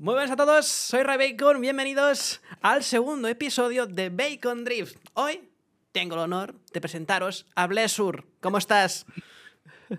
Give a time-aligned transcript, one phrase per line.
[0.00, 4.96] Muy buenas a todos, soy Ray Bacon, bienvenidos al segundo episodio de Bacon Drift.
[5.14, 5.50] Hoy
[5.90, 8.24] tengo el honor de presentaros a Blessur.
[8.40, 9.06] ¿Cómo estás?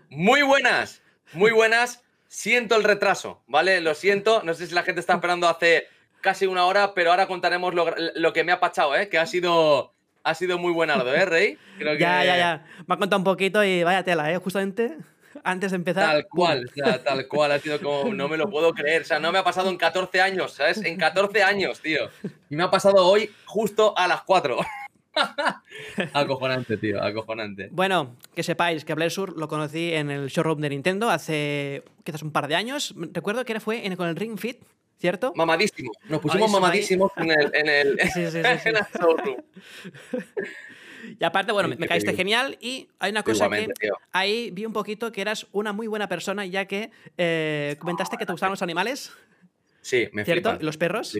[0.09, 1.01] Muy buenas,
[1.33, 2.01] muy buenas.
[2.29, 3.81] Siento el retraso, ¿vale?
[3.81, 5.87] Lo siento, no sé si la gente está esperando hace
[6.21, 9.09] casi una hora, pero ahora contaremos lo, que me ha pachado, ¿eh?
[9.09, 9.91] Que ha sido,
[10.23, 11.57] ha sido muy buenardo, ¿eh, Rey?
[11.77, 11.99] Creo que...
[11.99, 12.65] Ya, ya, ya.
[12.87, 14.37] Me ha contado un poquito y vaya tela, ¿eh?
[14.37, 14.95] Justamente
[15.43, 16.03] antes de empezar.
[16.03, 16.71] Tal cual,
[17.03, 19.43] tal cual, ha sido como, no me lo puedo creer, o sea, no me ha
[19.43, 20.83] pasado en 14 años, ¿sabes?
[20.83, 22.09] En 14 años, tío.
[22.49, 24.57] Y me ha pasado hoy justo a las 4.
[26.13, 27.69] acojonante, tío, acojonante.
[27.71, 32.31] Bueno, que sepáis que Blessur lo conocí en el showroom de Nintendo hace quizás un
[32.31, 32.93] par de años.
[33.13, 34.59] Recuerdo que era, fue en, con el Ring Fit,
[34.99, 35.33] ¿cierto?
[35.35, 35.91] Mamadísimo.
[36.07, 38.37] Nos pusimos mamadísimos en el, en el, sí, sí, sí,
[38.69, 39.37] en el showroom.
[41.19, 43.67] Y aparte, bueno, me caíste genial y hay una cosa que
[44.11, 48.25] ahí vi un poquito que eras una muy buena persona ya que eh, comentaste que
[48.25, 49.11] te gustaban los animales.
[49.81, 50.57] Sí, me ¿Cierto?
[50.61, 51.17] ¿Los perros?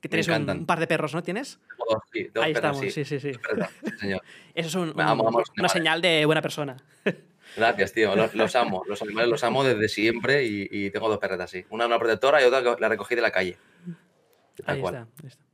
[0.00, 1.22] Que tienes un, par de perros, ¿no?
[1.22, 1.58] ¿Tienes?
[1.78, 3.32] Dos, sí, ahí estamos, sí, sí, sí.
[4.54, 6.76] Eso es un, una señal de buena persona.
[7.56, 8.14] Gracias, tío.
[8.14, 8.82] Los, amo.
[8.86, 11.64] Los animales los amo desde siempre y, tengo dos perretas, sí.
[11.70, 13.56] Una una protectora y otra que la recogí de la calle.
[14.66, 15.45] ahí Está, ahí está.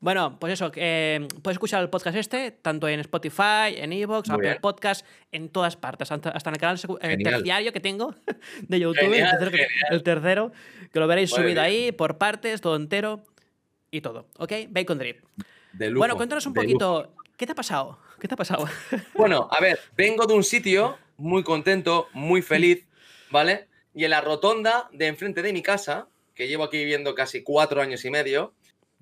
[0.00, 4.60] Bueno, pues eso, eh, puedes escuchar el podcast este, tanto en Spotify, en Evox, Apple
[4.60, 6.80] Podcast, en todas partes, hasta, en el canal
[7.24, 8.14] terciario que tengo
[8.62, 10.52] de YouTube, el, tercero,
[10.92, 13.24] que, lo veréis subido ahí, por partes, todo entero
[13.90, 14.28] y todo.
[14.38, 14.52] ¿Ok?
[14.68, 15.18] Bacon Drip.
[15.96, 17.98] bueno, cuéntanos un poquito, ¿qué te ha pasado?
[18.20, 18.68] ¿Qué te ha pasado?
[19.14, 22.86] Bueno, a ver, vengo de un sitio muy contento, muy feliz,
[23.30, 23.66] ¿vale?
[23.94, 27.82] Y en la rotonda de enfrente de mi casa, que llevo aquí viviendo casi cuatro
[27.82, 28.54] años y medio,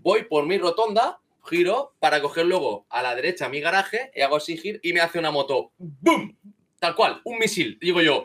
[0.06, 4.36] voy por mi rotonda, giro para coger luego a la derecha mi garaje y hago
[4.36, 5.72] así giro y me hace una moto.
[5.78, 6.32] ¡Bum!
[6.78, 7.76] Tal cual, un misil.
[7.80, 8.24] Digo yo,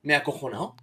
[0.00, 0.74] me ha acojonado.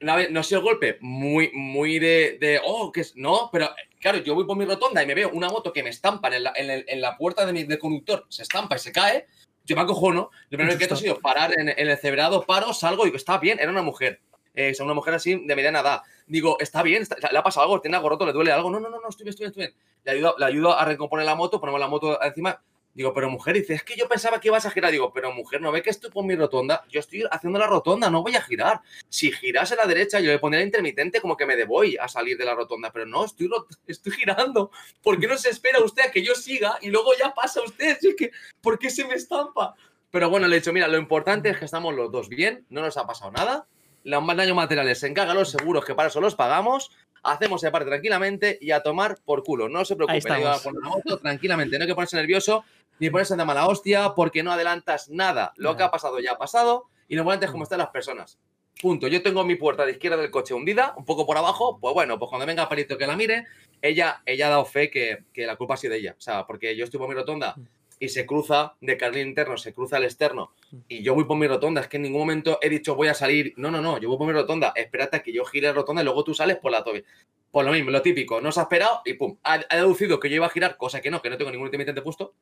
[0.00, 4.34] no sé el golpe, muy, muy de, de, oh, que es, no, pero claro, yo
[4.34, 7.00] voy por mi rotonda y me veo una moto que me estampa en la, en
[7.00, 9.26] la puerta de mi conductor, se estampa y se cae,
[9.66, 12.72] yo me acojono, lo primero que he hecho ha sido parar en, el cebrado, paro,
[12.72, 14.20] salgo y digo, está bien, era una mujer,
[14.56, 17.80] eh, es una mujer así de mediana edad, digo, está bien, le ha pasado algo,
[17.80, 18.70] tiene algo roto, le duele algo.
[18.70, 19.74] No, no, no, no, estoy bien, estoy bien, estoy bien.
[20.04, 22.60] Le ayudo, le ayudo a recomponer la moto, ponemos la moto encima.
[22.94, 24.90] Digo, pero mujer, dice, es que yo pensaba que ibas a girar.
[24.90, 26.82] Digo, pero mujer, ¿no ve que estoy con mi rotonda?
[26.88, 28.80] Yo estoy haciendo la rotonda, no voy a girar.
[29.10, 32.38] Si giras a la derecha, yo le pondría intermitente como que me voy a salir
[32.38, 33.50] de la rotonda, pero no, estoy,
[33.86, 34.70] estoy girando.
[35.02, 37.98] ¿Por qué no se espera usted a que yo siga y luego ya pasa usted?
[38.16, 38.30] que,
[38.62, 39.74] ¿Por qué se me estampa?
[40.10, 42.80] Pero bueno, le he dicho, mira, lo importante es que estamos los dos bien, no
[42.80, 43.66] nos ha pasado nada
[44.06, 46.92] los daños materiales se encargan los seguros, que para eso los pagamos,
[47.24, 49.68] hacemos ese parte tranquilamente y a tomar por culo.
[49.68, 52.64] No se preocupe, a poner la moto tranquilamente, no hay que ponerse nervioso
[53.00, 55.52] ni ponerse de mala hostia porque no adelantas nada.
[55.56, 58.38] Lo que ha pasado ya ha pasado y lo importante es cómo están las personas.
[58.80, 59.08] Punto.
[59.08, 61.78] Yo tengo mi puerta de izquierda del coche hundida, un poco por abajo.
[61.80, 63.46] Pues bueno, pues cuando venga el Perito que la mire,
[63.82, 66.14] ella, ella ha dado fe que, que, la culpa ha sido de ella.
[66.16, 67.56] O sea, porque yo estoy por mi rotonda
[67.98, 70.52] y se cruza de carril interno, se cruza el externo
[70.88, 73.14] y yo voy por mi rotonda, es que en ningún momento he dicho voy a
[73.14, 75.72] salir, no, no, no, yo voy por mi rotonda, espérate a que yo gire la
[75.72, 77.04] rotonda y luego tú sales por la tobe.
[77.50, 80.36] Por lo mismo, lo típico, no se ha esperado y pum, ha, deducido que yo
[80.36, 82.34] iba a girar, cosa que no, que no tengo ningún intermitente puesto,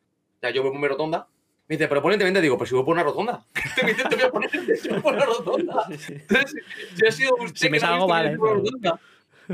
[0.43, 1.29] ya yo voy por mi rotonda,
[1.69, 4.31] me dice, pero pon intermitente, digo, pues si voy por una rotonda, intermitente voy a
[4.31, 4.51] poner,
[4.91, 5.87] voy por una rotonda.
[5.89, 6.63] Entonces,
[6.97, 8.37] yo he sido usted si me salgo, vale.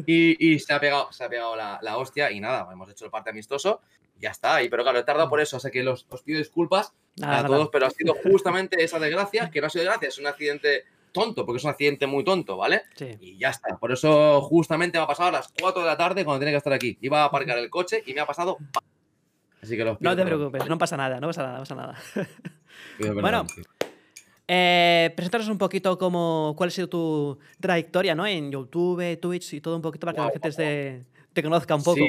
[0.07, 3.05] Y, y, se ha pegado, se ha pegado la, la hostia y nada, hemos hecho
[3.05, 3.81] el parte amistoso
[4.21, 4.57] ya está.
[4.57, 6.93] ahí pero claro, he tardado por eso, así que los, os pido disculpas
[7.23, 10.27] a todos, pero ha sido justamente esa desgracia, que no ha sido desgracia, es un
[10.27, 12.83] accidente tonto, porque es un accidente muy tonto, ¿vale?
[12.95, 13.17] Sí.
[13.21, 13.77] Y ya está.
[13.79, 16.59] Por eso justamente me ha pasado a las 4 de la tarde cuando tenía que
[16.59, 16.97] estar aquí.
[17.01, 18.59] Iba a aparcar el coche y me ha pasado...
[19.63, 21.99] Así que los No te preocupes, no pasa nada, no pasa nada, no pasa nada.
[23.21, 23.45] bueno,
[24.49, 28.27] eh, presentaros un poquito como cuál ha sido tu trayectoria, ¿no?
[28.27, 31.83] En YouTube, Twitch y todo un poquito para que la gente esté te conozca un
[31.83, 32.01] poco.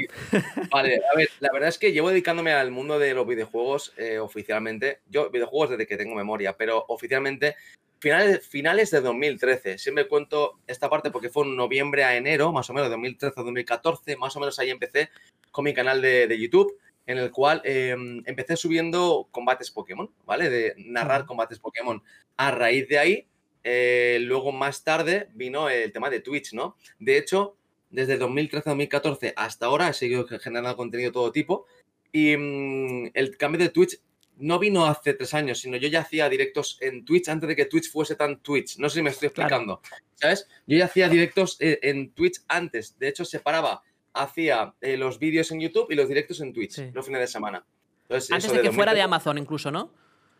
[0.71, 4.19] Vale, a ver, la verdad es que llevo dedicándome al mundo de los videojuegos eh,
[4.19, 5.01] oficialmente.
[5.09, 7.55] Yo, videojuegos desde que tengo memoria, pero oficialmente
[7.99, 9.77] finales, finales de 2013.
[9.77, 14.35] Siempre cuento esta parte porque fue en noviembre a enero, más o menos, 2013-2014, más
[14.35, 15.09] o menos ahí empecé
[15.51, 20.49] con mi canal de, YouTube, en el cual em, empecé subiendo combates Pokémon, ¿vale?
[20.49, 22.01] De narrar combates Pokémon.
[22.37, 23.27] A raíz de ahí,
[23.63, 26.77] eh, luego más tarde vino el tema de Twitch, ¿no?
[26.97, 27.57] De hecho,
[27.91, 31.67] desde 2013-2014 hasta ahora he seguido generando contenido de todo tipo.
[32.11, 33.99] Y mm, el cambio de Twitch
[34.37, 37.65] no vino hace tres años, sino yo ya hacía directos en Twitch antes de que
[37.65, 38.77] Twitch fuese tan Twitch.
[38.77, 39.81] No sé si me estoy explicando.
[40.15, 40.47] ¿Sabes?
[40.65, 42.97] Yo ya hacía directos eh, en Twitch antes.
[42.97, 43.83] De hecho, separaba,
[44.13, 47.65] hacía eh, los vídeos en YouTube y los directos en Twitch los fines de semana.
[48.09, 49.93] antes de que fuera de Amazon incluso, ¿no?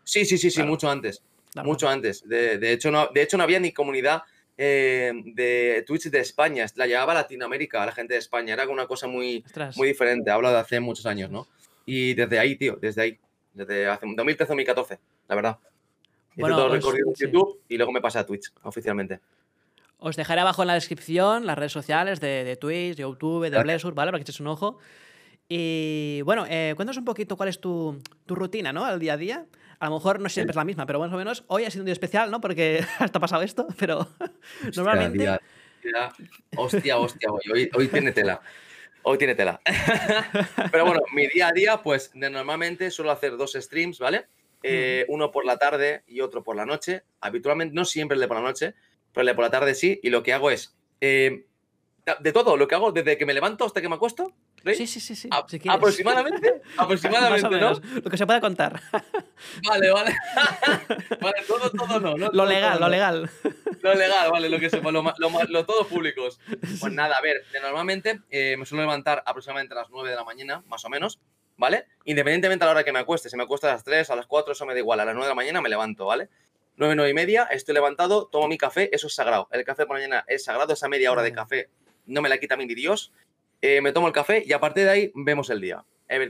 [0.04, 1.24] Sí, sí, sí, sí, mucho antes.
[1.64, 2.28] Mucho antes.
[2.28, 4.24] De, hecho, no, de hecho, no había ni comunidad
[4.64, 8.54] eh, de Twitch de España, la llevaba a Latinoamérica, a la gente de España.
[8.54, 9.44] Era una cosa muy,
[9.76, 10.30] muy diferente.
[10.30, 11.48] Hablo de hace muchos años, ¿no?
[11.84, 13.20] Y desde ahí, tío, desde ahí.
[13.56, 15.58] Desde hace 2013-2014, la verdad.
[16.36, 19.20] Hice todo el recorrido en YouTube y luego me pasé a Twitch oficialmente.
[19.98, 23.64] Os dejaré abajo en la descripción las redes sociales de, de Twitch, de YouTube, de
[23.64, 24.12] Blessur, ¿vale?
[24.12, 24.78] Para que echéis un ojo.
[25.50, 28.86] Y bueno, eh, cuéntanos un poquito cuál es tu, tu rutina, ¿no?
[28.86, 29.46] Al día a día.
[29.82, 31.82] A lo mejor no siempre es la misma, pero más o menos hoy ha sido
[31.82, 32.40] un día especial, ¿no?
[32.40, 34.08] Porque hasta ha pasado esto, pero
[34.76, 35.40] normalmente.
[36.56, 38.42] hostia, hostia, hoy, hoy tiene tela.
[39.02, 39.60] Hoy tiene tela.
[40.72, 44.28] pero bueno, mi día a día, pues normalmente suelo hacer dos streams, ¿vale?
[44.62, 47.02] Eh, uno por la tarde y otro por la noche.
[47.20, 48.76] Habitualmente, no siempre el de por la noche,
[49.12, 50.00] pero el de por la tarde sí.
[50.04, 51.46] Y lo que hago es, eh,
[52.20, 54.32] de todo, lo que hago desde que me levanto hasta que me acuesto,
[54.66, 55.16] Sí, sí, sí.
[55.16, 55.30] sí.
[55.68, 57.74] aproximadamente, aproximadamente, ¿no?
[58.04, 58.80] Lo que se pueda contar.
[59.68, 60.16] Vale, vale.
[61.20, 62.16] vale, todo, todo no.
[62.16, 63.30] lo legal, lo legal.
[63.82, 66.40] Lo legal, vale, lo que sepa, lo, lo, todos públicos.
[66.80, 70.24] Pues nada, a ver, normalmente eh, me suelo levantar aproximadamente a las 9 de la
[70.24, 71.20] mañana, más o menos,
[71.58, 71.88] ¿vale?
[72.06, 74.28] Independientemente a la hora que me acueste, si me acuesto a las 3, a las
[74.28, 76.30] 4, eso me da igual, a las 9 de la mañana me levanto, ¿vale?
[76.76, 79.48] 9, 9 y media, estoy levantado, tomo mi café, eso es sagrado.
[79.52, 81.70] El café por la mañana es sagrado, esa media hora de café
[82.06, 83.12] no me la quita ni Dios.
[83.62, 85.84] Eh, me tomo el café y a partir de ahí vemos el día.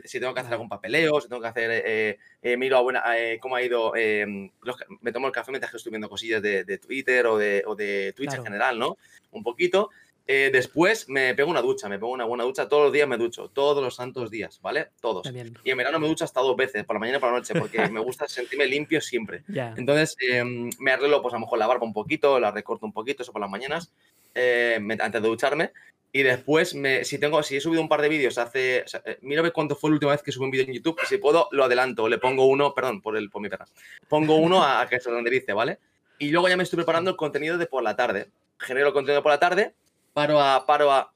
[0.03, 3.03] si tengo que hacer algún papeleo, si tengo que hacer, eh, eh, miro a buena,
[3.39, 7.37] cómo ha ido, me tomo el café mientras que estoy viendo cosillas de, Twitter o
[7.37, 8.97] de, o de Twitch en general, ¿no?
[9.31, 9.89] Un poquito.
[10.27, 13.49] después me pego una ducha, me pego una buena ducha, todos los días me ducho,
[13.49, 14.89] todos los santos días, ¿vale?
[14.99, 15.31] Todos.
[15.63, 17.53] Y en verano me ducho hasta dos veces, por la mañana y por la noche,
[17.57, 19.43] porque me gusta sentirme limpio siempre.
[19.77, 22.93] Entonces em, me arreglo, pues a lo mejor la barba un poquito, la recorto un
[22.93, 23.91] poquito, eso por las mañanas,
[24.35, 25.71] antes de ducharme.
[26.13, 28.83] Y después, me, si tengo, si he subido un par de vídeos hace.
[28.83, 30.99] O eh, mira cuándo fue la última vez que subí un vídeo en YouTube.
[31.07, 32.09] Si puedo, lo adelanto.
[32.09, 33.65] Le pongo uno, perdón, por, el, por mi perra.
[34.09, 35.79] Pongo uno a, que se renderice, ¿vale?
[36.19, 38.29] Y luego ya me estoy preparando el contenido de por la tarde.
[38.59, 39.73] Genero el contenido por la tarde.
[40.13, 40.65] Paro a.
[40.65, 41.13] Paro a.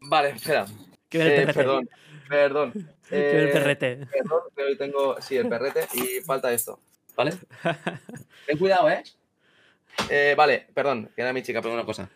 [0.00, 0.66] Vale, espera.
[1.12, 1.88] Eh, perdón,
[2.28, 2.72] perdón.
[3.10, 4.06] el eh, perrete.
[4.10, 5.20] Perdón, que hoy tengo.
[5.20, 5.86] Sí, el perrete.
[5.94, 6.80] Y falta esto.
[7.16, 7.34] ¿Vale?
[8.46, 9.04] Ten cuidado, ¿eh?
[10.08, 10.34] ¿Eh?
[10.36, 12.10] Vale, perdón, que era mi chica, pero una cosa.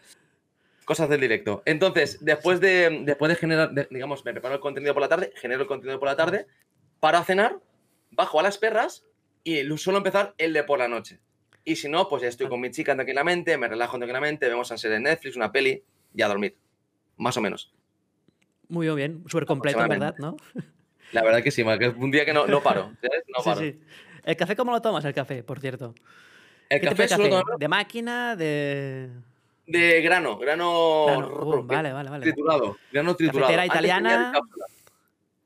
[0.84, 1.62] Cosas del directo.
[1.64, 5.62] Entonces, después de, después de generar, digamos, me preparo el contenido por la tarde, genero
[5.62, 6.46] el contenido por la tarde,
[7.00, 7.58] para cenar,
[8.10, 9.04] bajo a las perras
[9.42, 11.20] y suelo empezar el de por la noche.
[11.64, 14.76] Y si no, pues ya estoy con mi chica tranquilamente, me relajo tranquilamente, vemos a
[14.76, 15.82] serie de Netflix, una peli
[16.14, 16.56] y a dormir.
[17.16, 17.72] Más o menos.
[18.68, 20.14] Muy bien, súper completo, ¿verdad?
[20.18, 20.36] ¿no?
[21.12, 22.92] La verdad que sí, un día que no, no paro.
[23.28, 23.60] No paro.
[23.60, 23.80] Sí,
[24.24, 25.94] ¿El café cómo lo tomas, el café, por cierto?
[26.68, 27.30] El café, café?
[27.58, 28.36] ¿De máquina?
[28.36, 29.10] ¿De...?
[29.66, 31.06] De grano, grano,
[31.64, 32.22] vale, vale, vale.
[32.24, 32.76] triturado.
[32.92, 33.46] Grano triturado.
[33.46, 34.32] Cafetera italiana.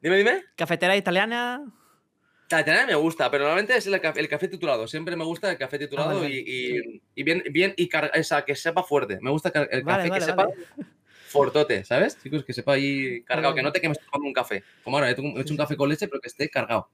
[0.01, 0.45] Dime, dime.
[0.57, 1.65] Cafetera italiana.
[2.51, 4.89] La italiana me gusta, pero normalmente es el café, el café triturado.
[4.89, 8.83] Siempre me gusta el café triturado ah, y, y, bien, bien y esa, que sepa
[8.83, 9.19] fuerte.
[9.21, 10.49] Me gusta el café que sepa
[11.29, 12.21] fortote, ¿sabes?
[12.21, 14.65] Chicos, que sepa ahí cargado, que no te quemes tomando un café.
[14.83, 16.89] Como ahora, he hecho un café con leche, pero que esté cargado.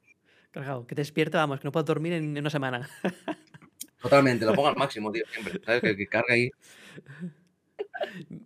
[0.50, 2.88] Cargado, que te despierta, vamos, que no puedo dormir en una semana.
[4.04, 5.58] Totalmente, lo pongo al máximo, tío, siempre.
[5.64, 5.80] ¿Sabes?
[5.80, 6.50] Que, que carga ahí.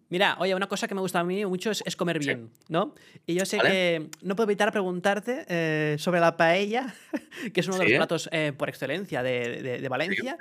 [0.09, 2.95] Mira, oye, una cosa que me gusta a mí mucho es, comer bien, ¿no?
[3.27, 6.95] Y yo sé que no puedo evitar preguntarte eh, sobre la paella,
[7.53, 10.37] que es uno de los platos eh, por excelencia de, Valencia.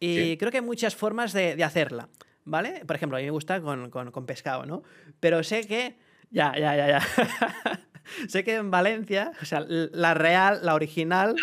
[0.00, 2.08] Y creo que hay muchas formas de, hacerla,
[2.44, 2.86] ¿vale?
[2.86, 4.82] Por ejemplo, a mí me gusta con, pescado, ¿no?
[5.20, 5.96] Pero sé que...
[6.30, 7.00] Ya, ya, ya, ya.
[8.28, 11.36] sé que en Valencia, o sea, la real, la original,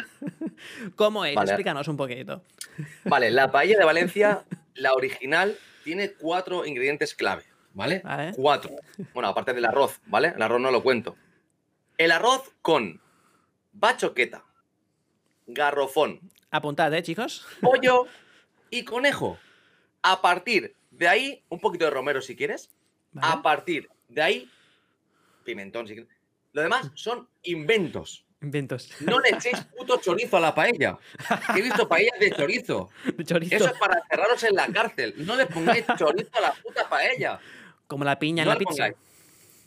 [0.96, 1.38] ¿cómo es?
[1.38, 2.44] Explícanos un poquito.
[3.06, 8.04] Vale, la paella de Valencia, la original, tiene cuatro ingredientes clave, ¿vale?
[8.36, 8.76] Cuatro.
[9.14, 10.34] Bueno, aparte del arroz, ¿vale?
[10.36, 11.16] El arroz no lo cuento.
[11.98, 13.02] El arroz con
[13.74, 14.44] bachoqueta,
[15.48, 16.20] garrofón.
[16.50, 17.46] Apuntad, ¿eh, chicos?
[17.62, 18.08] Pollo
[18.70, 19.38] y conejo.
[20.02, 22.72] A partir de ahí, un poquito de romero si quieres.
[23.22, 24.52] A partir de ahí,
[25.44, 26.12] pimentón si quieres.
[26.54, 28.26] Lo demás son inventos.
[28.42, 30.98] No le echéis puto chorizo a la paella.
[31.56, 32.90] He visto paellas de chorizo.
[33.18, 35.14] Eso es para encerraros en la cárcel.
[35.18, 37.40] No le pongáis chorizo a la puta paella.
[37.86, 38.90] Como la piña en la pizza.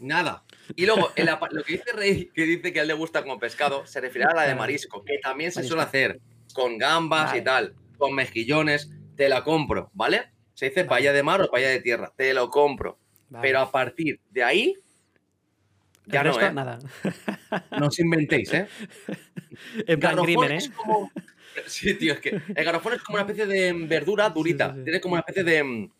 [0.00, 0.42] Nada.
[0.74, 1.12] Y luego,
[1.50, 4.26] lo que dice Rey, que dice que a él le gusta como pescado, se refiere
[4.28, 6.20] a la de marisco, que también se suele hacer
[6.52, 8.90] con gambas y tal, con mejillones.
[9.14, 10.32] Te la compro, ¿vale?
[10.54, 12.12] Se dice paella de mar o paella de tierra.
[12.16, 12.98] Te lo compro.
[13.40, 14.74] Pero a partir de ahí,
[16.06, 16.52] ya no, ¿eh?
[16.52, 16.78] nada.
[17.78, 18.68] No os inventéis, ¿eh?
[19.86, 20.58] En plan crimen, ¿eh?
[21.66, 24.74] Sí, tío, es que el garrofón es como una especie de verdura durita.
[24.74, 25.62] Tiene como una especie de.
[25.62, 25.90] Mm,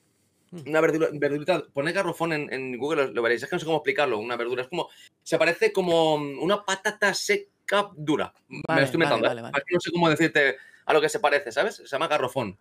[0.66, 1.64] una verdura, verdurita.
[1.72, 3.42] Poned garrofón en, Google, lo, veréis.
[3.42, 4.18] Es que no sé cómo explicarlo.
[4.18, 4.62] Una verdura.
[4.62, 4.88] Es como.
[5.22, 8.32] Se parece como una patata seca dura.
[8.48, 9.48] Me lo estoy inventando.
[9.48, 9.52] ¿eh?
[9.70, 10.56] no sé cómo decirte
[10.86, 11.76] a lo que se parece, ¿sabes?
[11.76, 12.58] Se llama garrofón.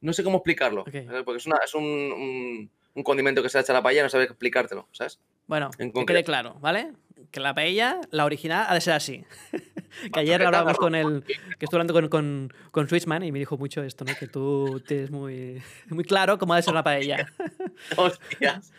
[0.00, 0.84] No sé cómo explicarlo.
[0.84, 4.08] Porque es, una, es un, un, condimento que se ha hecho a la paella, no
[4.08, 5.18] sabes explicártelo, ¿sabes?
[5.46, 6.92] Bueno, que quede claro, ¿vale?
[7.30, 9.24] Que la paella, la original, ha de ser así.
[10.12, 11.24] que ayer hablábamos con el.
[11.24, 14.14] que estuve hablando con, con, con, Switchman y me dijo mucho esto, ¿no?
[14.14, 17.26] Que tú tienes muy, muy claro cómo ha de ser la paella.
[17.96, 18.72] Hostias.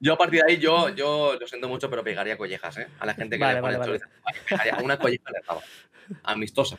[0.00, 2.88] Yo a partir de ahí, yo, yo lo siento mucho, pero pegaría collejas, ¿eh?
[3.00, 4.00] A la gente que le pone vale,
[4.48, 5.60] Pegaría una colleja le daba.
[6.22, 6.78] Amistosa.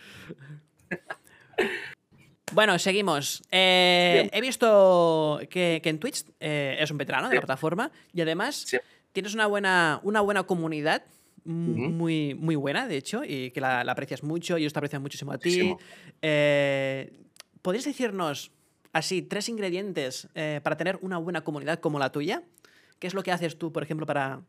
[2.51, 3.43] Bueno, seguimos.
[3.51, 8.67] Eh, he visto que, en Twitch eh, es un veterano de la plataforma y además
[9.15, 11.03] tienes una buena, una buena comunidad
[11.45, 15.31] muy, muy buena, de hecho, y que la, aprecias mucho, y ellos te aprecian muchísimo
[15.31, 15.75] a ti.
[16.21, 17.11] Eh,
[17.61, 18.51] ¿Podrías decirnos
[18.91, 22.43] así tres ingredientes eh, para tener una buena comunidad como la tuya?
[22.99, 24.41] ¿Qué es lo que haces tú, por ejemplo, para...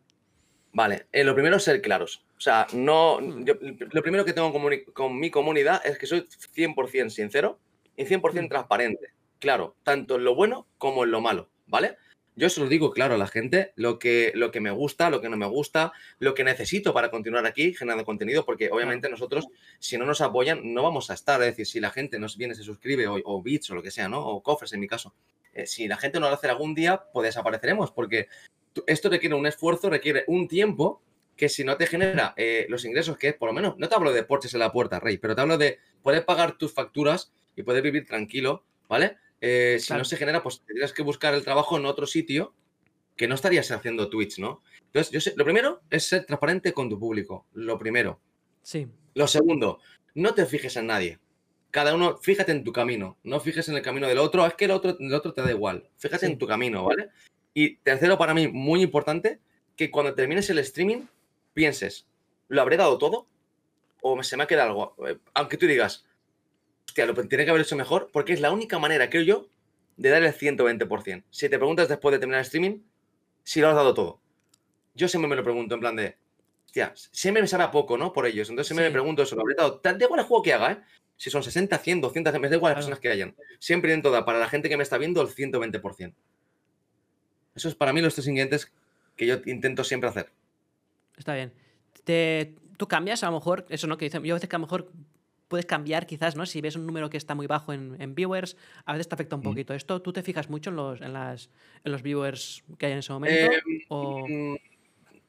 [0.73, 2.25] Vale, eh, lo primero es ser claros.
[2.37, 3.21] O sea, no.
[3.21, 3.45] Hmm.
[3.93, 4.53] lo primero que tengo
[4.93, 7.61] con, mi comunidad es que soy 100% sincero
[7.97, 8.49] y 100% hmm.
[8.49, 9.11] transparente.
[9.39, 11.97] Claro, tanto en lo bueno como en lo malo, ¿vale?
[12.39, 15.23] Yo se lo digo claro a la gente, lo que, lo que me gusta, lo
[15.23, 19.49] que no me gusta, lo que necesito para continuar aquí generando contenido, porque obviamente nosotros,
[19.79, 21.41] si no nos apoyan, no vamos a estar.
[21.41, 23.91] Es decir, si la gente nos viene, se suscribe, o, o Bits o lo que
[23.91, 24.21] sea, ¿no?
[24.21, 25.15] O Cofres en mi caso.
[25.55, 28.29] Eh, si la gente no lo hace algún día, pues desapareceremos, porque
[28.87, 31.01] esto requiere un esfuerzo, requiere un tiempo
[31.37, 33.95] que si no te genera eh, los ingresos que es, por lo menos, no te
[33.95, 37.33] hablo de porches en la puerta, Rey, pero te hablo de poder pagar tus facturas
[37.57, 39.17] y poder vivir tranquilo, ¿vale?
[39.49, 42.53] Eh, si no se genera, pues tendrías que buscar el trabajo en otro sitio
[43.17, 44.61] que no estarías haciendo Twitch, ¿no?
[44.87, 47.47] Entonces, yo sé, lo primero es ser transparente con tu público.
[47.53, 48.21] Lo primero.
[48.63, 48.89] Sí.
[49.15, 49.79] Lo segundo,
[50.15, 51.21] no te fijes en nadie.
[51.71, 53.19] Cada uno, fíjate en tu camino.
[53.23, 54.45] No fijes en el camino del otro.
[54.45, 55.89] Es que el otro, el otro te da igual.
[55.97, 57.11] Fíjate en tu camino, ¿vale?
[57.55, 59.39] Y tercero, para mí, muy importante,
[59.77, 61.03] que cuando termines el streaming,
[61.55, 62.09] pienses,
[62.49, 63.29] ¿lo habré dado todo?
[64.03, 65.09] ¿O se me ha quedado algo?
[65.09, 66.05] Eh, aunque tú digas,
[66.87, 69.49] hostia, lo tiene que haber hecho mejor, porque es la única manera, creo yo,
[69.97, 71.25] de dar el 120%.
[71.31, 72.81] Si te preguntas después de terminar el streaming,
[73.43, 74.21] si lo has dado todo.
[74.95, 76.17] Yo siempre me lo pregunto en plan de,
[76.65, 78.13] hostia, siempre me sabe a poco, ¿no?
[78.13, 78.49] Por ellos.
[78.49, 79.81] Entonces siempre me pregunto eso, lo habré dado.
[79.83, 80.79] Da igual el juego que haga, ¿eh?
[81.17, 83.35] Si son 60, 100, 200, me da igual las personas que hayan.
[83.59, 86.15] Siempre intento dar para la gente que me está viendo el 120%.
[87.55, 88.71] Eso es para mí los tres ingredientes
[89.17, 90.31] que yo intento siempre hacer.
[91.17, 91.53] Está bien.
[92.05, 94.59] Te, tú cambias a lo mejor, eso no que dicen, yo a veces que a
[94.59, 94.93] lo mejor
[95.49, 96.47] puedes cambiar quizás, ¿no?
[96.47, 99.41] Si ves un número que está muy bajo en, viewers, a veces te afecta un
[99.41, 99.45] mm.
[99.45, 99.75] poquito.
[99.75, 101.51] ¿Esto tú te fijas mucho en los, en las,
[101.85, 103.53] en los viewers que hay en ese momento?
[103.87, 104.57] Em, mm,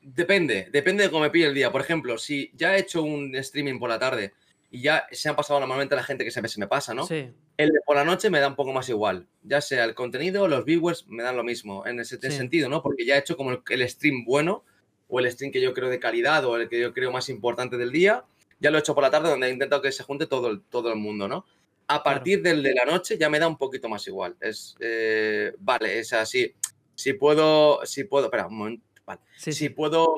[0.01, 1.71] depende, depende de cómo me pille el día.
[1.71, 4.33] Por ejemplo, si ya he hecho un streaming por la tarde
[4.69, 7.05] y ya se han pasado normalmente la gente que se me, se me pasa, ¿no?
[7.05, 7.29] Sí.
[7.57, 9.27] El de por la noche me da un poco más igual.
[9.43, 12.81] Ya sea el contenido, los viewers me dan lo mismo, en ese sentido, ¿no?
[12.81, 14.63] Porque ya he hecho como el, el stream bueno
[15.07, 17.77] o el stream que yo creo de calidad o el que yo creo más importante
[17.77, 18.25] del día
[18.59, 20.61] ya lo he hecho por la tarde donde he intentado que se junte todo el,
[20.61, 21.45] todo el mundo, ¿no?
[21.87, 24.35] A partir del de la noche ya me da un poquito más igual.
[24.41, 26.53] Es, eh, vale, es así.
[26.95, 29.21] Si puedo, si puedo, espera, un momento, vale.
[29.37, 30.15] si puedo,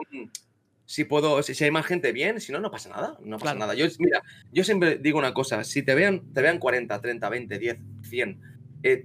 [0.85, 3.75] si puedo, si, hay más gente, bien, si no, no pasa nada, no pasa nada.
[3.75, 7.59] Yo, mira, yo siempre digo una cosa, si te vean, te vean 40, 30, 20,
[7.59, 8.41] 10, 100,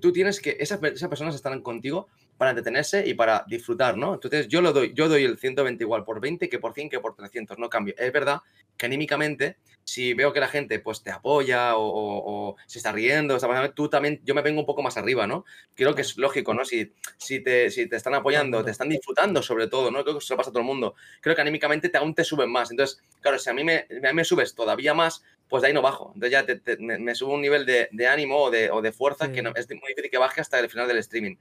[0.00, 4.14] tú tienes que, esas, esas personas estarán contigo para entretenerse y para disfrutar, ¿no?
[4.14, 7.00] Entonces yo lo doy, yo doy el 120 igual por 20 que por 100 que
[7.00, 7.94] por 300, no cambio.
[7.96, 8.40] Es verdad
[8.76, 13.38] que anímicamente, si veo que la gente pues te apoya o, se está riendo,
[13.74, 15.44] tú también, yo me vengo un poco más arriba, ¿no?
[15.74, 16.64] Creo que es lógico, ¿no?
[16.64, 20.02] Si, si, te, si te están apoyando, te están disfrutando sobre todo, ¿no?
[20.02, 20.94] Creo que eso pasa a todo el mundo.
[21.20, 22.70] Creo que anímicamente te, aún te suben más.
[22.70, 25.74] Entonces, claro, si a mí me, a mí me subes todavía más, pues de ahí
[25.74, 26.12] no bajo.
[26.14, 29.52] Entonces ya me, subo un nivel de, ánimo o de, o de fuerza que no,
[29.54, 31.36] es muy difícil que baje hasta el final del streaming.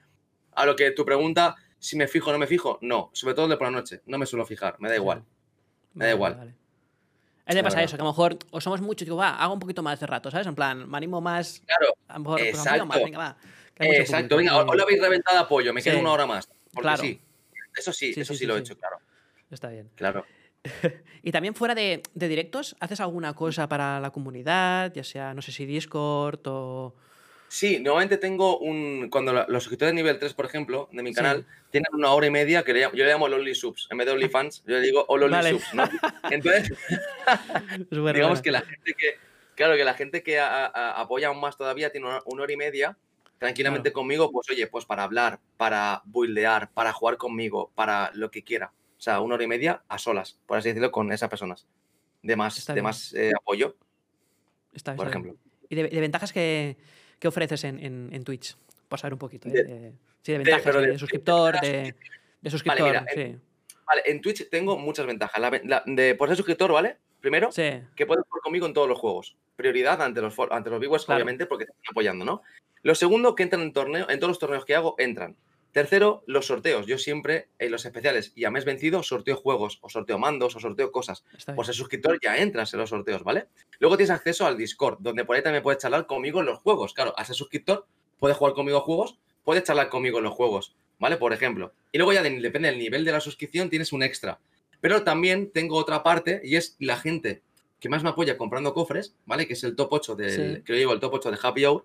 [0.55, 3.10] A lo que tu pregunta, si me fijo o no me fijo, no.
[3.13, 4.01] Sobre todo de por la noche.
[4.05, 5.24] No me suelo fijar, me da igual.
[5.93, 6.36] Me da igual.
[6.36, 6.55] Vale.
[7.45, 9.60] A le pasa eso, que a lo mejor o somos muchos, digo, va, hago un
[9.60, 10.48] poquito más de rato, ¿sabes?
[10.48, 11.62] En plan, me animo más.
[11.65, 11.93] Claro.
[12.07, 12.86] A lo mejor pues, exacto.
[12.86, 13.38] más, venga, va.
[13.79, 16.48] Exacto, venga, hoy lo habéis reventado apoyo, me quedo una hora más.
[16.72, 17.03] Porque claro.
[17.03, 17.19] sí.
[17.75, 18.98] Eso sí, eso sí, lo he hecho, claro.
[19.51, 19.89] Está bien.
[19.95, 20.25] Claro.
[21.24, 24.93] y también fuera de, de, directos, ¿haces alguna cosa para la comunidad?
[24.93, 26.95] Ya sea, no sé si Discord o
[27.53, 29.10] Sí, normalmente tengo un.
[29.12, 32.31] Cuando los suscriptores de nivel 3, por ejemplo, de mi canal, tienen una hora y
[32.31, 33.88] media que yo le llamo Only Subs.
[33.91, 35.74] En vez de OnlyFans, yo le digo Only Subs.
[35.75, 35.83] ¿no?
[36.31, 36.74] Entonces,
[37.91, 39.19] digamos que la gente que.
[39.53, 42.98] Claro, que la gente que apoya aún más todavía tiene una, hora y media
[43.38, 48.41] tranquilamente conmigo, pues oye, pues para hablar, para buildear, para jugar conmigo, para lo que
[48.41, 48.74] quiera.
[48.98, 51.67] O sea, una hora y media a solas, por así decirlo, con esas personas.
[52.24, 53.75] De más, de más eh, apoyo.
[54.74, 55.36] Está por ejemplo.
[55.69, 56.77] ¿Y de ventajas que,
[57.20, 58.55] ¿Qué ofreces en, en, Twitch?
[58.88, 59.50] Por saber un poquito.
[59.50, 59.93] ¿eh?
[60.22, 61.96] sí, de ventajas, de, suscriptor, de,
[62.50, 62.93] suscriptor.
[62.93, 63.38] Vale, sí.
[63.86, 65.41] vale, en Twitch tengo muchas ventajas.
[65.86, 66.98] de, por ser suscriptor, ¿vale?
[67.22, 69.38] Primero, que puedes jugar conmigo en todos los juegos.
[69.55, 72.41] Prioridad ante los, ante los viewers, obviamente, porque te están apoyando, ¿no?
[72.82, 75.38] Lo segundo, que entran en torneo, en todos los torneos que hago, entran.
[75.74, 76.86] Tercero, los sorteos.
[76.86, 80.60] Yo siempre, en los especiales y a mes vencido, sorteo juegos, o sorteo mandos, o
[80.60, 81.25] sorteo cosas.
[81.56, 83.48] Por ser suscriptor ya entras en los sorteos, ¿vale?
[83.80, 86.94] Luego tienes acceso al Discord, donde por ahí también puedes charlar conmigo en los juegos.
[86.94, 87.88] Claro, al ser suscriptor,
[88.20, 91.18] puedes jugar conmigo a juegos, puedes charlar conmigo en los juegos, ¿vale?
[91.18, 91.74] Por ejemplo.
[91.92, 94.39] Y luego ya depende del nivel de la suscripción, tienes un extra.
[94.80, 97.42] Pero también tengo otra parte y es la gente
[97.80, 99.48] que más me apoya comprando cofres, ¿vale?
[99.48, 101.84] Que es el top 8 del, que yo llevo el top 8 de Happy Hour.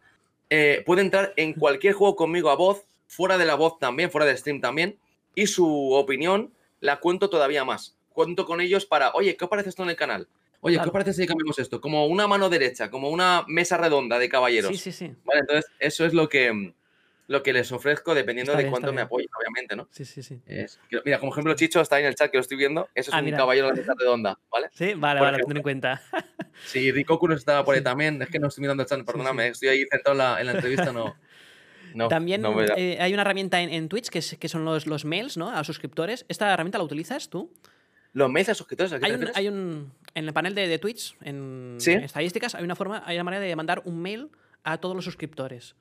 [0.50, 4.26] Eh, puede entrar en cualquier juego conmigo a voz fuera de la voz también, fuera
[4.26, 4.98] del stream también,
[5.34, 7.96] y su opinión la cuento todavía más.
[8.10, 10.28] Cuento con ellos para, oye, ¿qué parece esto en el canal?
[10.60, 11.80] Oye, ¿qué parece si cambiamos esto?
[11.80, 14.70] Como una mano derecha, como una mesa redonda de caballeros.
[14.72, 15.14] Sí, sí, sí.
[15.24, 16.74] Vale, entonces eso es lo que,
[17.28, 19.88] lo que les ofrezco dependiendo de cuánto me apoyen, obviamente, ¿no?
[19.92, 20.40] Sí, sí, sí.
[21.04, 22.88] mira, como ejemplo, Chicho está ahí en el chat que lo estoy viendo.
[22.94, 24.68] Eso es ah, un caballero de mesa redonda, ¿vale?
[24.72, 26.02] Sí, vale, vale, ten en cuenta.
[26.66, 28.20] Sí, Rikoku nos estaba por ahí también.
[28.20, 29.48] Es que no estoy mirando el chat, perdóname.
[29.48, 31.14] Estoy ahí sentado en la, en la entrevista, no.
[32.08, 32.44] También
[32.76, 35.50] eh, hay una herramienta en, Twitch que, que son los, los, mails ¿no?
[35.50, 36.24] a suscriptores.
[36.28, 37.50] ¿Esta herramienta la utilizas tú?
[38.12, 38.92] ¿Los mails a suscriptores?
[39.02, 43.16] hay, un, hay un, en el panel de, Twitch, en, estadísticas, hay una forma, hay
[43.16, 44.30] una manera de mandar un mail
[44.64, 45.74] a todos los suscriptores.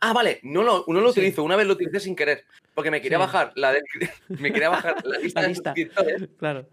[0.00, 1.42] Ah, vale, no lo, no lo utilizo.
[1.42, 2.44] Una vez lo utilicé sin querer.
[2.74, 3.74] Porque me quería bajar la
[4.28, 6.28] me quería bajar la lista, de suscriptores.
[6.38, 6.66] Claro.